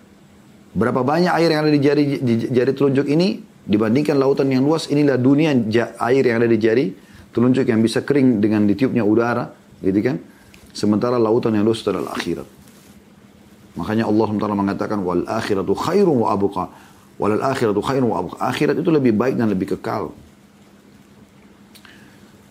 Berapa 0.75 1.07
banyak 1.07 1.31
air 1.31 1.55
yang 1.55 1.63
ada 1.63 1.71
di 1.71 1.79
jari, 1.79 2.05
di 2.19 2.35
jari 2.51 2.75
telunjuk 2.75 3.07
ini 3.07 3.54
Dibandingkan 3.65 4.21
lautan 4.21 4.53
yang 4.53 4.61
luas, 4.61 4.93
inilah 4.93 5.17
dunia 5.17 5.57
air 6.05 6.23
yang 6.25 6.37
ada 6.41 6.49
di 6.49 6.59
jari, 6.61 6.93
telunjuk 7.33 7.65
yang 7.65 7.81
bisa 7.81 8.05
kering 8.05 8.45
dengan 8.45 8.69
ditiupnya 8.69 9.01
udara, 9.01 9.57
gitu 9.81 10.01
kan? 10.05 10.21
Sementara 10.77 11.17
lautan 11.17 11.57
yang 11.57 11.65
luas 11.65 11.81
adalah 11.87 12.13
akhirat. 12.13 12.45
Makanya 13.75 14.07
Allah 14.07 14.27
SWT 14.31 14.47
mengatakan 14.55 14.99
wal 15.03 15.25
akhiratu 15.27 15.75
khairun 15.75 16.23
wa 16.23 16.29
abuqa. 16.31 16.71
Wal 17.19 17.41
akhiratu 17.43 17.81
khairun 17.83 18.11
wa 18.11 18.17
abuqa. 18.23 18.37
Akhirat 18.39 18.79
itu 18.79 18.91
lebih 18.93 19.17
baik 19.17 19.35
dan 19.35 19.51
lebih 19.51 19.75
kekal. 19.75 20.15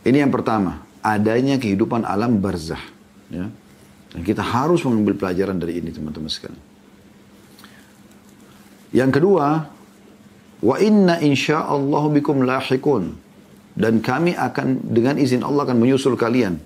Ini 0.04 0.28
yang 0.28 0.32
pertama, 0.34 0.84
adanya 1.00 1.56
kehidupan 1.56 2.04
alam 2.04 2.44
barzah. 2.44 2.82
Ya. 3.32 3.48
Dan 4.12 4.22
kita 4.22 4.44
harus 4.44 4.84
mengambil 4.84 5.16
pelajaran 5.16 5.56
dari 5.56 5.80
ini 5.80 5.96
teman-teman 5.96 6.28
sekalian. 6.28 6.60
Yang 8.94 9.12
kedua, 9.20 9.72
wa 10.64 10.80
inna 10.80 11.20
insyaallah 11.20 12.04
bikum 12.16 12.48
lahikun. 12.48 13.20
Dan 13.74 14.00
kami 14.06 14.38
akan 14.38 14.86
dengan 14.86 15.18
izin 15.18 15.42
Allah 15.42 15.66
akan 15.66 15.82
menyusul 15.82 16.14
kalian. 16.14 16.62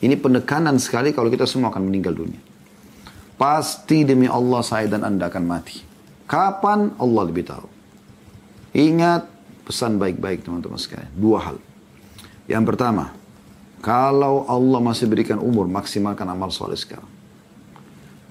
Ini 0.00 0.16
penekanan 0.16 0.80
sekali 0.80 1.12
kalau 1.12 1.28
kita 1.28 1.44
semua 1.44 1.68
akan 1.68 1.84
meninggal 1.88 2.16
dunia. 2.16 2.40
Pasti 3.36 4.08
demi 4.08 4.24
Allah 4.24 4.64
saya 4.64 4.88
dan 4.88 5.04
Anda 5.04 5.28
akan 5.28 5.44
mati. 5.44 5.84
Kapan 6.24 6.96
Allah 6.96 7.22
lebih 7.28 7.44
tahu. 7.44 7.68
Ingat 8.72 9.28
pesan 9.68 10.00
baik-baik 10.00 10.48
teman-teman 10.48 10.80
sekalian. 10.80 11.12
Dua 11.12 11.44
hal. 11.44 11.56
Yang 12.48 12.64
pertama, 12.72 13.12
kalau 13.84 14.48
Allah 14.48 14.80
masih 14.80 15.04
berikan 15.04 15.36
umur, 15.36 15.68
maksimalkan 15.68 16.24
amal 16.24 16.48
soleh 16.48 16.80
sekarang. 16.80 17.08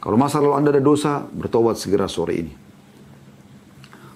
Kalau 0.01 0.17
masa 0.17 0.41
lalu 0.41 0.53
Anda 0.57 0.69
ada 0.73 0.81
dosa, 0.81 1.21
bertobat 1.29 1.77
segera 1.77 2.09
sore 2.09 2.33
ini. 2.41 2.64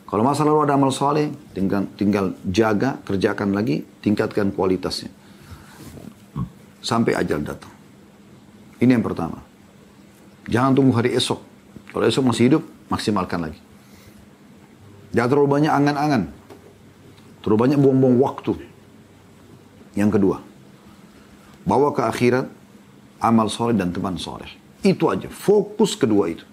Kalau 0.10 0.26
masa 0.26 0.42
lalu 0.42 0.66
ada 0.66 0.74
amal 0.74 0.90
soleh, 0.90 1.30
tinggal, 1.54 1.86
tinggal 1.94 2.34
jaga, 2.50 2.98
kerjakan 3.06 3.54
lagi, 3.54 3.86
tingkatkan 4.02 4.50
kualitasnya. 4.50 5.14
Sampai 6.82 7.14
ajal 7.14 7.46
datang. 7.46 7.70
Ini 8.82 8.98
yang 8.98 9.06
pertama. 9.06 9.38
Jangan 10.50 10.74
tunggu 10.74 10.98
hari 10.98 11.14
esok. 11.14 11.38
Kalau 11.94 12.06
esok 12.10 12.26
masih 12.26 12.44
hidup, 12.50 12.64
maksimalkan 12.90 13.38
lagi. 13.46 13.62
Jangan 15.14 15.30
terlalu 15.30 15.50
banyak 15.62 15.72
angan-angan. 15.78 16.24
Terlalu 17.46 17.58
banyak 17.70 17.78
buang-buang 17.78 18.18
waktu. 18.18 18.54
Yang 19.94 20.18
kedua, 20.18 20.38
bawa 21.70 21.94
ke 21.94 22.02
akhirat 22.02 22.50
amal 23.22 23.46
soleh 23.46 23.78
dan 23.78 23.94
teman 23.94 24.18
soleh. 24.18 24.50
Itu 24.82 25.14
aja, 25.14 25.30
fokus 25.30 25.94
kedua 25.94 26.34
itu. 26.34 26.46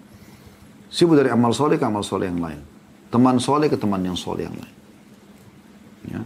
Sibuk 0.93 1.17
dari 1.17 1.33
amal 1.33 1.57
soleh 1.57 1.81
ke 1.81 1.85
amal 1.89 2.05
soleh 2.05 2.29
yang 2.29 2.37
lain. 2.37 2.76
Teman 3.07 3.39
soleh 3.39 3.71
ke 3.71 3.77
teman 3.79 4.03
yang 4.03 4.19
soleh 4.19 4.47
yang 4.47 4.55
lain. 4.55 4.75
Ya. 6.07 6.21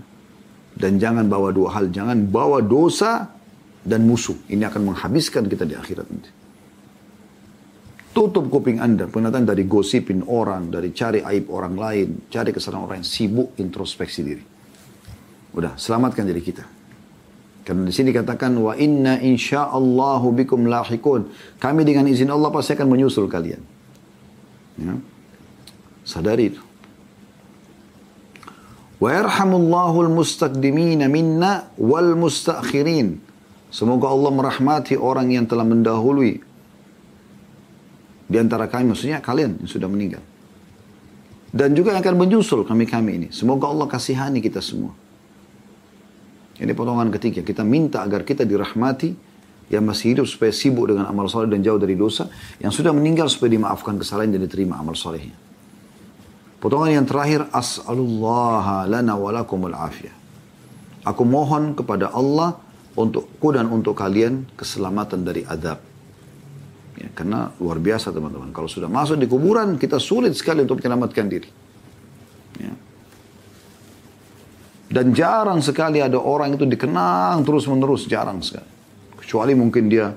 Dan 0.78 0.98
jangan 0.98 1.30
bawa 1.30 1.54
dua 1.54 1.78
hal, 1.78 1.94
jangan 1.94 2.26
bawa 2.26 2.64
dosa 2.66 3.30
dan 3.86 4.06
musuh. 4.06 4.38
Ini 4.50 4.66
akan 4.66 4.94
menghabiskan 4.94 5.46
kita 5.46 5.66
di 5.66 5.78
akhirat 5.78 6.08
nanti. 6.10 6.32
Tutup 8.12 8.52
kuping 8.52 8.84
Anda, 8.84 9.08
penonton 9.08 9.48
dari 9.48 9.64
gosipin 9.64 10.26
orang, 10.28 10.68
dari 10.68 10.92
cari 10.92 11.24
aib 11.24 11.48
orang 11.48 11.80
lain, 11.80 12.08
cari 12.28 12.52
kesalahan 12.52 12.84
orang 12.84 12.98
yang 13.00 13.08
sibuk 13.08 13.56
introspeksi 13.56 14.20
diri. 14.20 14.44
Udah, 15.56 15.80
selamatkan 15.80 16.28
diri 16.28 16.44
kita. 16.44 16.66
Karena 17.62 17.88
di 17.88 17.94
sini 17.94 18.10
katakan 18.10 18.58
wa 18.58 18.74
inna 18.76 19.22
insyaallahu 19.22 20.34
bikum 20.34 20.66
lahikun. 20.66 21.30
Kami 21.62 21.86
dengan 21.86 22.10
izin 22.10 22.34
Allah 22.34 22.50
pasti 22.50 22.74
akan 22.74 22.88
menyusul 22.90 23.30
kalian. 23.30 23.62
Ya. 24.82 24.98
Sadari 26.02 26.52
itu. 26.52 26.71
Al-mustaqdimina 29.02 31.10
minna 31.10 31.74
wal. 31.82 32.14
Semoga 33.72 34.12
Allah 34.12 34.32
merahmati 34.36 35.00
orang 35.00 35.32
yang 35.32 35.48
telah 35.50 35.66
mendahului 35.66 36.52
di 38.32 38.40
antara 38.40 38.72
kami, 38.72 38.96
maksudnya 38.96 39.20
kalian 39.20 39.60
yang 39.60 39.68
sudah 39.68 39.92
meninggal. 39.92 40.24
Dan 41.52 41.76
juga 41.76 41.92
yang 41.92 42.00
akan 42.00 42.16
menyusul 42.16 42.64
kami-kami 42.64 43.12
ini. 43.20 43.28
Semoga 43.28 43.68
Allah 43.68 43.92
kasihani 43.92 44.40
kita 44.40 44.64
semua. 44.64 44.96
Ini 46.56 46.72
potongan 46.72 47.12
ketiga. 47.12 47.44
Kita 47.44 47.68
minta 47.68 48.00
agar 48.00 48.24
kita 48.24 48.48
dirahmati 48.48 49.12
yang 49.68 49.84
masih 49.84 50.16
hidup 50.16 50.32
supaya 50.32 50.56
sibuk 50.56 50.88
dengan 50.88 51.12
amal 51.12 51.28
soleh 51.28 51.52
dan 51.52 51.60
jauh 51.60 51.76
dari 51.76 52.00
dosa. 52.00 52.32
Yang 52.64 52.80
sudah 52.80 52.96
meninggal 52.96 53.28
supaya 53.28 53.52
dimaafkan 53.52 54.00
kesalahan 54.00 54.32
dan 54.32 54.48
diterima 54.48 54.80
amal 54.80 54.96
solehnya. 54.96 55.36
Potongan 56.62 57.02
yang 57.02 57.08
terakhir. 57.10 57.50
As'alullah 57.50 58.86
lana 58.86 59.18
walakumul 59.18 59.74
afiyah. 59.74 60.14
Aku 61.02 61.26
mohon 61.26 61.74
kepada 61.74 62.14
Allah 62.14 62.62
untukku 62.94 63.50
dan 63.50 63.66
untuk 63.74 63.98
kalian 63.98 64.46
keselamatan 64.54 65.26
dari 65.26 65.42
adab. 65.42 65.82
Ya, 67.02 67.10
karena 67.18 67.50
luar 67.58 67.82
biasa 67.82 68.14
teman-teman. 68.14 68.54
Kalau 68.54 68.70
sudah 68.70 68.86
masuk 68.86 69.18
di 69.18 69.26
kuburan, 69.26 69.82
kita 69.82 69.98
sulit 69.98 70.38
sekali 70.38 70.62
untuk 70.62 70.78
menyelamatkan 70.78 71.26
diri. 71.26 71.50
Ya. 72.62 72.74
Dan 74.92 75.16
jarang 75.18 75.66
sekali 75.66 76.04
ada 76.04 76.22
orang 76.22 76.54
itu 76.54 76.70
dikenang 76.70 77.42
terus-menerus, 77.42 78.06
jarang 78.06 78.44
sekali. 78.46 78.70
Kecuali 79.18 79.58
mungkin 79.58 79.90
dia 79.90 80.14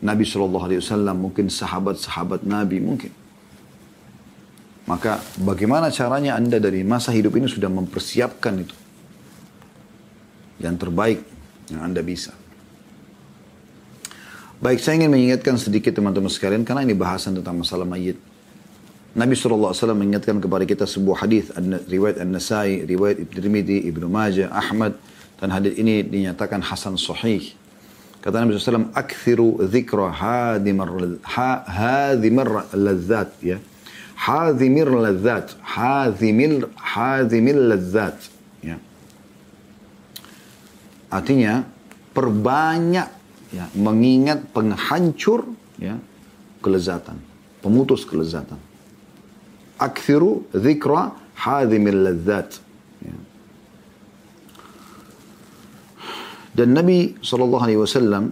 Nabi 0.00 0.24
SAW, 0.24 1.12
mungkin 1.12 1.52
sahabat-sahabat 1.52 2.46
Nabi, 2.48 2.80
mungkin. 2.80 3.23
Maka 4.84 5.24
bagaimana 5.40 5.88
caranya 5.88 6.36
Anda 6.36 6.60
dari 6.60 6.84
masa 6.84 7.08
hidup 7.16 7.32
ini 7.40 7.48
sudah 7.48 7.72
mempersiapkan 7.72 8.54
itu. 8.60 8.76
Yang 10.60 10.76
terbaik 10.88 11.20
yang 11.72 11.80
Anda 11.88 12.04
bisa. 12.04 12.36
Baik, 14.60 14.80
saya 14.80 15.00
ingin 15.00 15.12
mengingatkan 15.12 15.56
sedikit 15.60 15.92
teman-teman 15.92 16.32
sekalian 16.32 16.64
karena 16.64 16.84
ini 16.84 16.96
bahasan 16.96 17.36
tentang 17.36 17.60
masalah 17.60 17.84
mayit. 17.84 18.16
Nabi 19.14 19.38
SAW 19.38 19.70
mengingatkan 19.94 20.42
kepada 20.42 20.66
kita 20.66 20.90
sebuah 20.90 21.22
hadis 21.22 21.52
riwayat 21.86 22.18
An-Nasai, 22.18 22.82
riwayat 22.82 23.22
Ibn 23.22 23.30
Tirmidzi, 23.30 23.86
Ibnu 23.86 24.10
Majah, 24.10 24.50
Ahmad 24.50 24.98
dan 25.38 25.54
hadis 25.54 25.78
ini 25.78 26.02
dinyatakan 26.02 26.64
hasan 26.64 26.98
sahih. 26.98 27.54
Kata 28.18 28.42
Nabi 28.42 28.56
SAW, 28.56 28.90
"Akthiru 28.96 29.60
dzikra 29.68 30.10
hadimar 30.10 30.90
hadimar 31.68 32.72
ladzat 32.72 33.30
ya. 33.44 33.60
Hadimir 34.14 34.88
ladzat, 34.88 35.58
hadimil 35.60 36.70
hadimil 36.78 37.74
ladzat 37.74 38.16
ya. 38.62 38.78
Artinya 41.10 41.66
perbanyak 42.14 43.10
ya, 43.50 43.66
mengingat 43.74 44.46
penghancur 44.54 45.44
ya, 45.76 45.98
kelezatan, 46.62 47.18
pemutus 47.60 48.06
kelezatan. 48.06 48.58
Akthiru 49.76 50.46
dzikra 50.54 51.12
hadhimil 51.34 52.00
ladzat. 52.06 52.62
Ya. 53.02 53.16
Dan 56.54 56.78
Nabi 56.78 57.18
SAW 57.18 58.30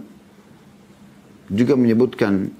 juga 1.51 1.75
menyebutkan 1.75 2.55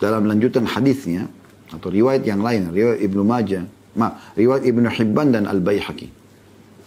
dalam 0.00 0.26
lanjutan 0.26 0.64
hadisnya 0.64 1.28
atau 1.70 1.92
riwayat 1.92 2.24
yang 2.26 2.40
lain, 2.42 2.72
riwayat 2.72 2.98
Ibnu 3.04 3.22
Majah, 3.22 3.62
ma, 3.94 4.16
riwayat 4.34 4.64
Ibnu 4.66 4.88
Hibban 4.88 5.30
dan 5.30 5.44
Al-Baihaqi. 5.46 6.08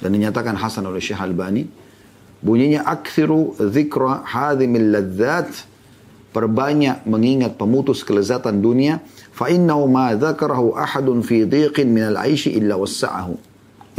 Dan 0.02 0.18
dinyatakan 0.18 0.58
hasan 0.60 0.84
oleh 0.90 1.00
Syekh 1.00 1.22
Al-Bani 1.22 1.84
Bunyinya 2.44 2.84
akthiru 2.84 3.56
dzikra 3.56 4.28
hadhimil 4.28 4.92
ladzat. 4.92 5.72
Perbanyak 6.34 7.06
mengingat 7.06 7.62
pemutus 7.62 8.02
kelezatan 8.02 8.58
dunia 8.58 8.98
fa 9.32 9.54
innahu 9.54 9.86
ma 9.86 10.18
dzakarahu 10.18 10.74
ahadun 10.74 11.22
fi 11.22 11.46
dhiqin 11.46 11.94
min 11.94 12.10
al-aishi 12.10 12.58
illa 12.58 12.74
wassa'ahu 12.74 13.38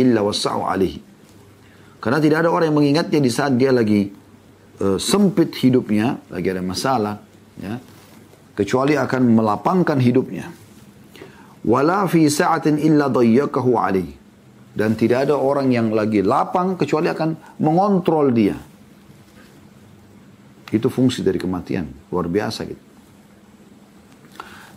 illa 0.03 0.21
wassa'u 0.21 0.67
alaihi. 0.67 0.99
Karena 2.03 2.19
tidak 2.19 2.43
ada 2.43 2.51
orang 2.51 2.75
yang 2.75 2.79
mengingatnya 2.83 3.23
di 3.23 3.31
saat 3.31 3.55
dia 3.55 3.71
lagi 3.71 4.11
uh, 4.83 4.99
sempit 4.99 5.55
hidupnya 5.63 6.19
lagi 6.27 6.49
ada 6.51 6.61
masalah 6.61 7.23
ya 7.55 7.79
kecuali 8.55 8.95
akan 8.95 9.23
melapangkan 9.35 9.99
hidupnya 9.99 10.47
wala 11.65 12.07
fi 12.07 12.29
sa'atin 12.29 12.79
illa 12.79 13.11
dayyakahu 13.11 13.71
alaihi 13.75 14.25
dan 14.75 14.99
tidak 14.99 15.31
ada 15.31 15.39
orang 15.39 15.71
yang 15.71 15.95
lagi 15.95 16.19
lapang 16.21 16.75
kecuali 16.75 17.07
akan 17.07 17.63
mengontrol 17.63 18.35
dia. 18.35 18.59
Itu 20.75 20.91
fungsi 20.91 21.23
dari 21.23 21.39
kematian. 21.39 22.11
Luar 22.11 22.27
biasa 22.27 22.67
gitu. 22.67 22.83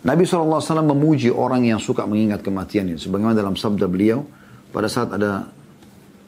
Nabi 0.06 0.22
SAW 0.22 0.62
memuji 0.86 1.34
orang 1.34 1.66
yang 1.66 1.82
suka 1.82 2.06
mengingat 2.06 2.46
kematian 2.46 2.94
ini. 2.94 3.02
Sebagaimana 3.02 3.34
dalam 3.34 3.58
sabda 3.58 3.90
beliau, 3.90 4.22
pada 4.70 4.86
saat 4.86 5.10
ada 5.10 5.50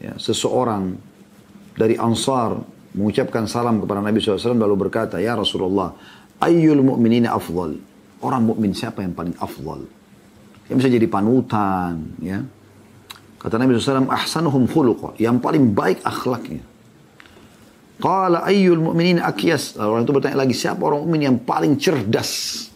ya, 0.03 0.18
seseorang 0.18 0.98
dari 1.78 1.94
Ansar 1.94 2.59
mengucapkan 2.98 3.46
salam 3.46 3.78
kepada 3.78 4.03
Nabi 4.03 4.18
SAW 4.18 4.59
lalu 4.59 4.90
berkata, 4.90 5.22
Ya 5.22 5.38
Rasulullah, 5.38 5.94
ayyul 6.41 6.82
mu'minina 6.82 7.36
afdal. 7.36 7.76
Orang 8.20 8.49
mukmin 8.49 8.76
siapa 8.76 9.01
yang 9.01 9.16
paling 9.16 9.36
afdal? 9.41 9.84
Yang 10.68 10.76
bisa 10.84 10.91
jadi 10.93 11.07
panutan, 11.09 11.95
ya 12.20 12.45
Kata 13.41 13.57
Nabi 13.57 13.72
SAW, 13.72 14.12
ahsanuhum 14.12 14.68
khuluqa. 14.68 15.16
Yang 15.16 15.41
paling 15.41 15.72
baik 15.72 16.05
akhlaknya. 16.05 16.61
Qala 17.97 18.45
ayyul 18.45 18.84
mu'minin 18.84 19.16
akyas. 19.16 19.80
Orang 19.80 20.05
itu 20.05 20.12
bertanya 20.12 20.45
lagi, 20.45 20.53
siapa 20.53 20.84
orang 20.84 21.09
mukmin 21.09 21.24
yang 21.24 21.36
paling 21.41 21.80
cerdas? 21.80 22.68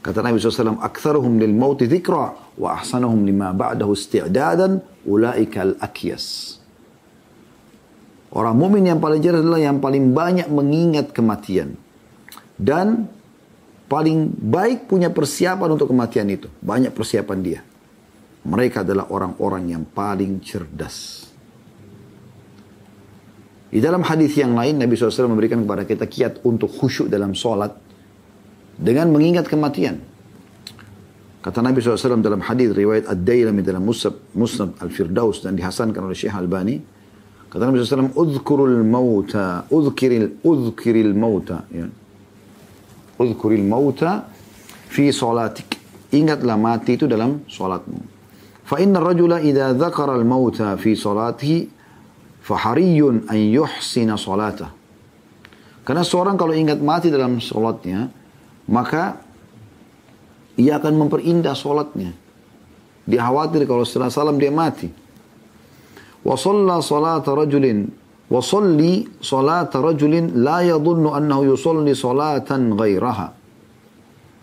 Kata 0.00 0.24
Nabi 0.24 0.40
SAW, 0.40 0.80
Aktharuhum 0.80 1.36
lil 1.36 1.52
mauti 1.52 1.84
dhikra, 1.84 2.32
wa 2.56 2.68
ahsanuhum 2.80 3.28
lima 3.28 3.52
ba'dahu 3.52 3.92
isti'dadan, 3.92 5.04
ulaika 5.04 5.68
al-akyas. 5.68 6.56
Orang 8.32 8.56
mukmin 8.56 8.88
yang 8.88 9.04
paling 9.04 9.20
cerdas 9.20 9.44
adalah 9.44 9.60
yang 9.60 9.84
paling 9.84 10.16
banyak 10.16 10.48
mengingat 10.48 11.12
kematian. 11.12 11.76
Dan 12.54 13.08
paling 13.90 14.30
baik 14.30 14.86
punya 14.86 15.10
persiapan 15.10 15.74
untuk 15.74 15.90
kematian 15.90 16.26
itu. 16.30 16.48
Banyak 16.62 16.94
persiapan 16.94 17.38
dia. 17.42 17.60
Mereka 18.44 18.84
adalah 18.84 19.08
orang-orang 19.08 19.72
yang 19.72 19.84
paling 19.88 20.40
cerdas. 20.44 21.28
Di 23.74 23.82
dalam 23.82 24.06
hadis 24.06 24.38
yang 24.38 24.54
lain 24.54 24.78
Nabi 24.78 24.94
SAW 24.94 25.26
memberikan 25.34 25.58
kepada 25.66 25.82
kita 25.82 26.06
kiat 26.06 26.46
untuk 26.46 26.70
khusyuk 26.70 27.10
dalam 27.10 27.34
sholat 27.34 27.74
dengan 28.78 29.10
mengingat 29.10 29.50
kematian. 29.50 29.98
Kata 31.42 31.60
Nabi 31.60 31.82
SAW 31.82 32.22
dalam 32.22 32.40
hadis 32.40 32.72
riwayat 32.72 33.10
Ad-Dailami 33.10 33.60
dalam 33.60 33.84
Musab, 33.84 34.32
Musnad 34.32 34.80
Al-Firdaus 34.80 35.44
dan 35.44 35.58
dihasankan 35.58 36.00
oleh 36.06 36.16
Syekh 36.16 36.32
Albani. 36.32 36.80
Kata 37.50 37.68
Nabi 37.68 37.82
SAW, 37.82 38.14
Udhkurul 38.16 38.80
mauta, 38.86 39.68
udhkiril, 39.68 40.40
udhkiril 40.40 41.12
mauta. 41.12 41.68
Ya. 41.68 41.90
Udhkuril 43.20 43.62
mauta 43.62 44.26
fi 44.90 45.10
sholatik. 45.10 45.78
Ingatlah 46.14 46.54
mati 46.54 46.94
itu 46.94 47.10
dalam 47.10 47.42
sholatmu. 47.50 48.00
Fa 48.64 48.80
inna 48.80 49.02
rajula 49.02 49.42
idha 49.42 49.74
dhakara 49.74 50.14
al-mauta 50.14 50.74
fi 50.78 50.94
sholatihi 50.94 51.74
Fahariyun 52.44 53.24
an 53.32 53.40
yuhsina 53.40 54.20
salatah. 54.20 54.68
Karena 55.80 56.04
seorang 56.04 56.36
kalau 56.36 56.52
ingat 56.52 56.76
mati 56.76 57.08
dalam 57.08 57.40
solatnya, 57.40 58.12
maka 58.68 59.16
ia 60.60 60.76
akan 60.76 60.92
memperindah 61.08 61.56
solatnya. 61.56 62.12
Dia 63.08 63.24
khawatir 63.24 63.64
kalau 63.64 63.84
setelah 63.88 64.12
salam 64.12 64.36
dia 64.36 64.52
mati. 64.52 64.92
Wa 66.20 66.36
salla 66.36 66.84
salata 66.84 67.32
rajulin 67.32 67.88
salli 68.40 69.04
salata 69.20 69.80
rajulin 69.84 70.40
la 70.40 70.64
yadhunnu 70.64 71.12
annahu 71.12 71.54
yusalli 71.54 71.92
salatan 71.92 72.74
ghairaha. 72.74 73.28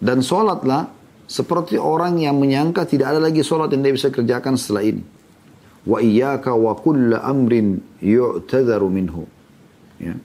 Dan 0.01 0.25
solatlah 0.25 0.89
seperti 1.29 1.77
orang 1.77 2.17
yang 2.17 2.37
menyangka 2.41 2.89
tidak 2.89 3.15
ada 3.15 3.19
lagi 3.21 3.45
solat 3.45 3.71
yang 3.71 3.85
dia 3.85 3.93
bisa 3.93 4.09
kerjakan 4.09 4.57
setelah 4.57 4.83
ini 4.83 5.03
wa 5.85 5.97
iyyaka 5.97 6.53
wa 6.53 6.73
kulla 6.77 7.25
amrin. 7.25 7.81
Ya. 10.01 10.17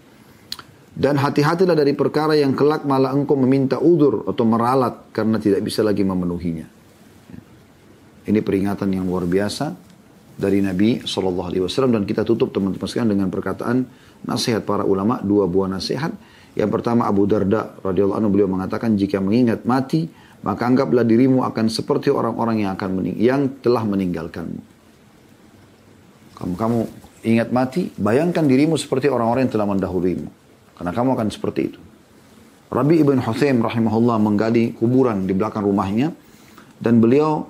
Dan 0.96 1.20
hati-hatilah 1.20 1.76
dari 1.76 1.92
perkara 1.92 2.32
yang 2.32 2.57
kelak 2.57 2.88
malah 2.88 3.12
engkau 3.12 3.36
meminta 3.36 3.76
udur 3.76 4.24
atau 4.24 4.44
meralat 4.48 5.12
karena 5.12 5.36
tidak 5.36 5.61
bisa 5.61 5.84
lagi 5.84 6.00
memenuhinya. 6.00 6.66
Ya. 7.32 7.40
Ini 8.32 8.40
peringatan 8.40 8.88
yang 8.96 9.04
luar 9.04 9.28
biasa 9.28 9.86
dari 10.37 10.61
Nabi 10.61 11.01
Shallallahu 11.03 11.49
Alaihi 11.49 11.62
Wasallam 11.64 11.97
dan 11.97 12.03
kita 12.05 12.22
tutup 12.22 12.53
teman-teman 12.53 12.84
sekalian 12.84 13.16
dengan 13.16 13.28
perkataan 13.32 13.89
nasihat 14.28 14.62
para 14.62 14.84
ulama 14.84 15.18
dua 15.24 15.49
buah 15.49 15.72
nasihat. 15.72 16.12
Yang 16.57 16.70
pertama 16.72 17.05
Abu 17.09 17.28
Darda 17.28 17.76
radhiyallahu 17.84 18.16
anhu 18.16 18.30
beliau 18.32 18.49
mengatakan 18.49 18.97
jika 18.97 19.20
mengingat 19.20 19.64
mati 19.68 20.09
maka 20.45 20.68
anggaplah 20.68 21.03
dirimu 21.03 21.43
akan 21.43 21.66
seperti 21.72 22.12
orang-orang 22.12 22.64
yang 22.64 22.76
akan 22.76 22.91
mening 23.01 23.16
yang 23.16 23.49
telah 23.64 23.82
meninggalkanmu. 23.82 24.62
Kamu, 26.37 26.53
kamu 26.55 26.78
ingat 27.24 27.49
mati, 27.49 27.89
bayangkan 27.97 28.45
dirimu 28.45 28.76
seperti 28.76 29.09
orang-orang 29.09 29.49
yang 29.49 29.55
telah 29.57 29.66
mendahuluimu. 29.66 30.28
Karena 30.76 30.93
kamu 30.93 31.16
akan 31.16 31.28
seperti 31.32 31.61
itu. 31.72 31.80
Rabi 32.68 33.01
ibn 33.01 33.16
Huthaim 33.24 33.64
rahimahullah 33.64 34.20
menggali 34.20 34.76
kuburan 34.76 35.24
di 35.24 35.32
belakang 35.32 35.64
rumahnya. 35.64 36.12
Dan 36.76 37.01
beliau 37.01 37.49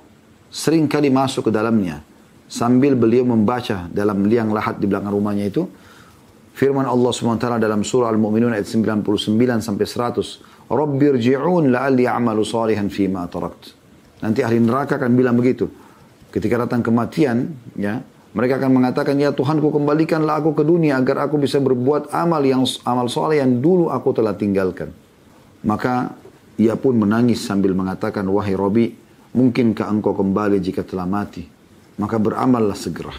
sering 0.55 0.87
kali 0.87 1.11
masuk 1.11 1.51
ke 1.51 1.53
dalamnya. 1.53 2.06
Sambil 2.47 2.95
beliau 2.95 3.27
membaca 3.27 3.91
dalam 3.91 4.23
liang 4.27 4.55
lahat 4.55 4.79
di 4.79 4.87
belakang 4.87 5.11
rumahnya 5.11 5.51
itu. 5.51 5.67
Firman 6.57 6.89
Allah 6.89 7.13
SWT 7.13 7.61
dalam 7.61 7.85
surah 7.85 8.09
Al-Mu'minun 8.09 8.55
ayat 8.55 8.65
99 8.65 9.05
sampai 9.61 9.85
100. 9.85 10.73
Rabbir 10.73 11.21
ji'un 11.21 11.69
la'alli 11.69 12.09
a'malu 12.09 12.47
salihan 12.47 12.89
fima 12.89 13.29
tarakt. 13.29 13.77
Nanti 14.25 14.41
ahli 14.41 14.63
neraka 14.63 14.97
akan 14.97 15.13
bilang 15.13 15.37
begitu. 15.37 15.69
Ketika 16.33 16.65
datang 16.65 16.81
kematian, 16.81 17.53
ya, 17.77 18.01
mereka 18.33 18.61
akan 18.61 18.73
mengatakan, 18.73 19.17
ya 19.17 19.33
Tuhanku 19.33 19.69
kembalikanlah 19.69 20.41
aku 20.41 20.57
ke 20.57 20.65
dunia 20.65 20.97
agar 21.01 21.29
aku 21.29 21.41
bisa 21.41 21.57
berbuat 21.61 22.13
amal 22.13 22.41
yang 22.45 22.65
amal 22.85 23.09
soleh 23.09 23.41
yang 23.41 23.61
dulu 23.65 23.89
aku 23.93 24.13
telah 24.17 24.37
tinggalkan. 24.37 24.93
Maka 25.65 26.13
ia 26.57 26.77
pun 26.77 26.97
menangis 26.97 27.41
sambil 27.45 27.73
mengatakan, 27.73 28.25
wahai 28.29 28.57
Robi, 28.57 28.93
mungkinkah 29.33 29.89
engkau 29.89 30.13
kembali 30.17 30.61
jika 30.61 30.85
telah 30.85 31.09
mati? 31.09 31.56
maka 31.97 32.17
beramallah 32.21 32.77
segera. 32.77 33.13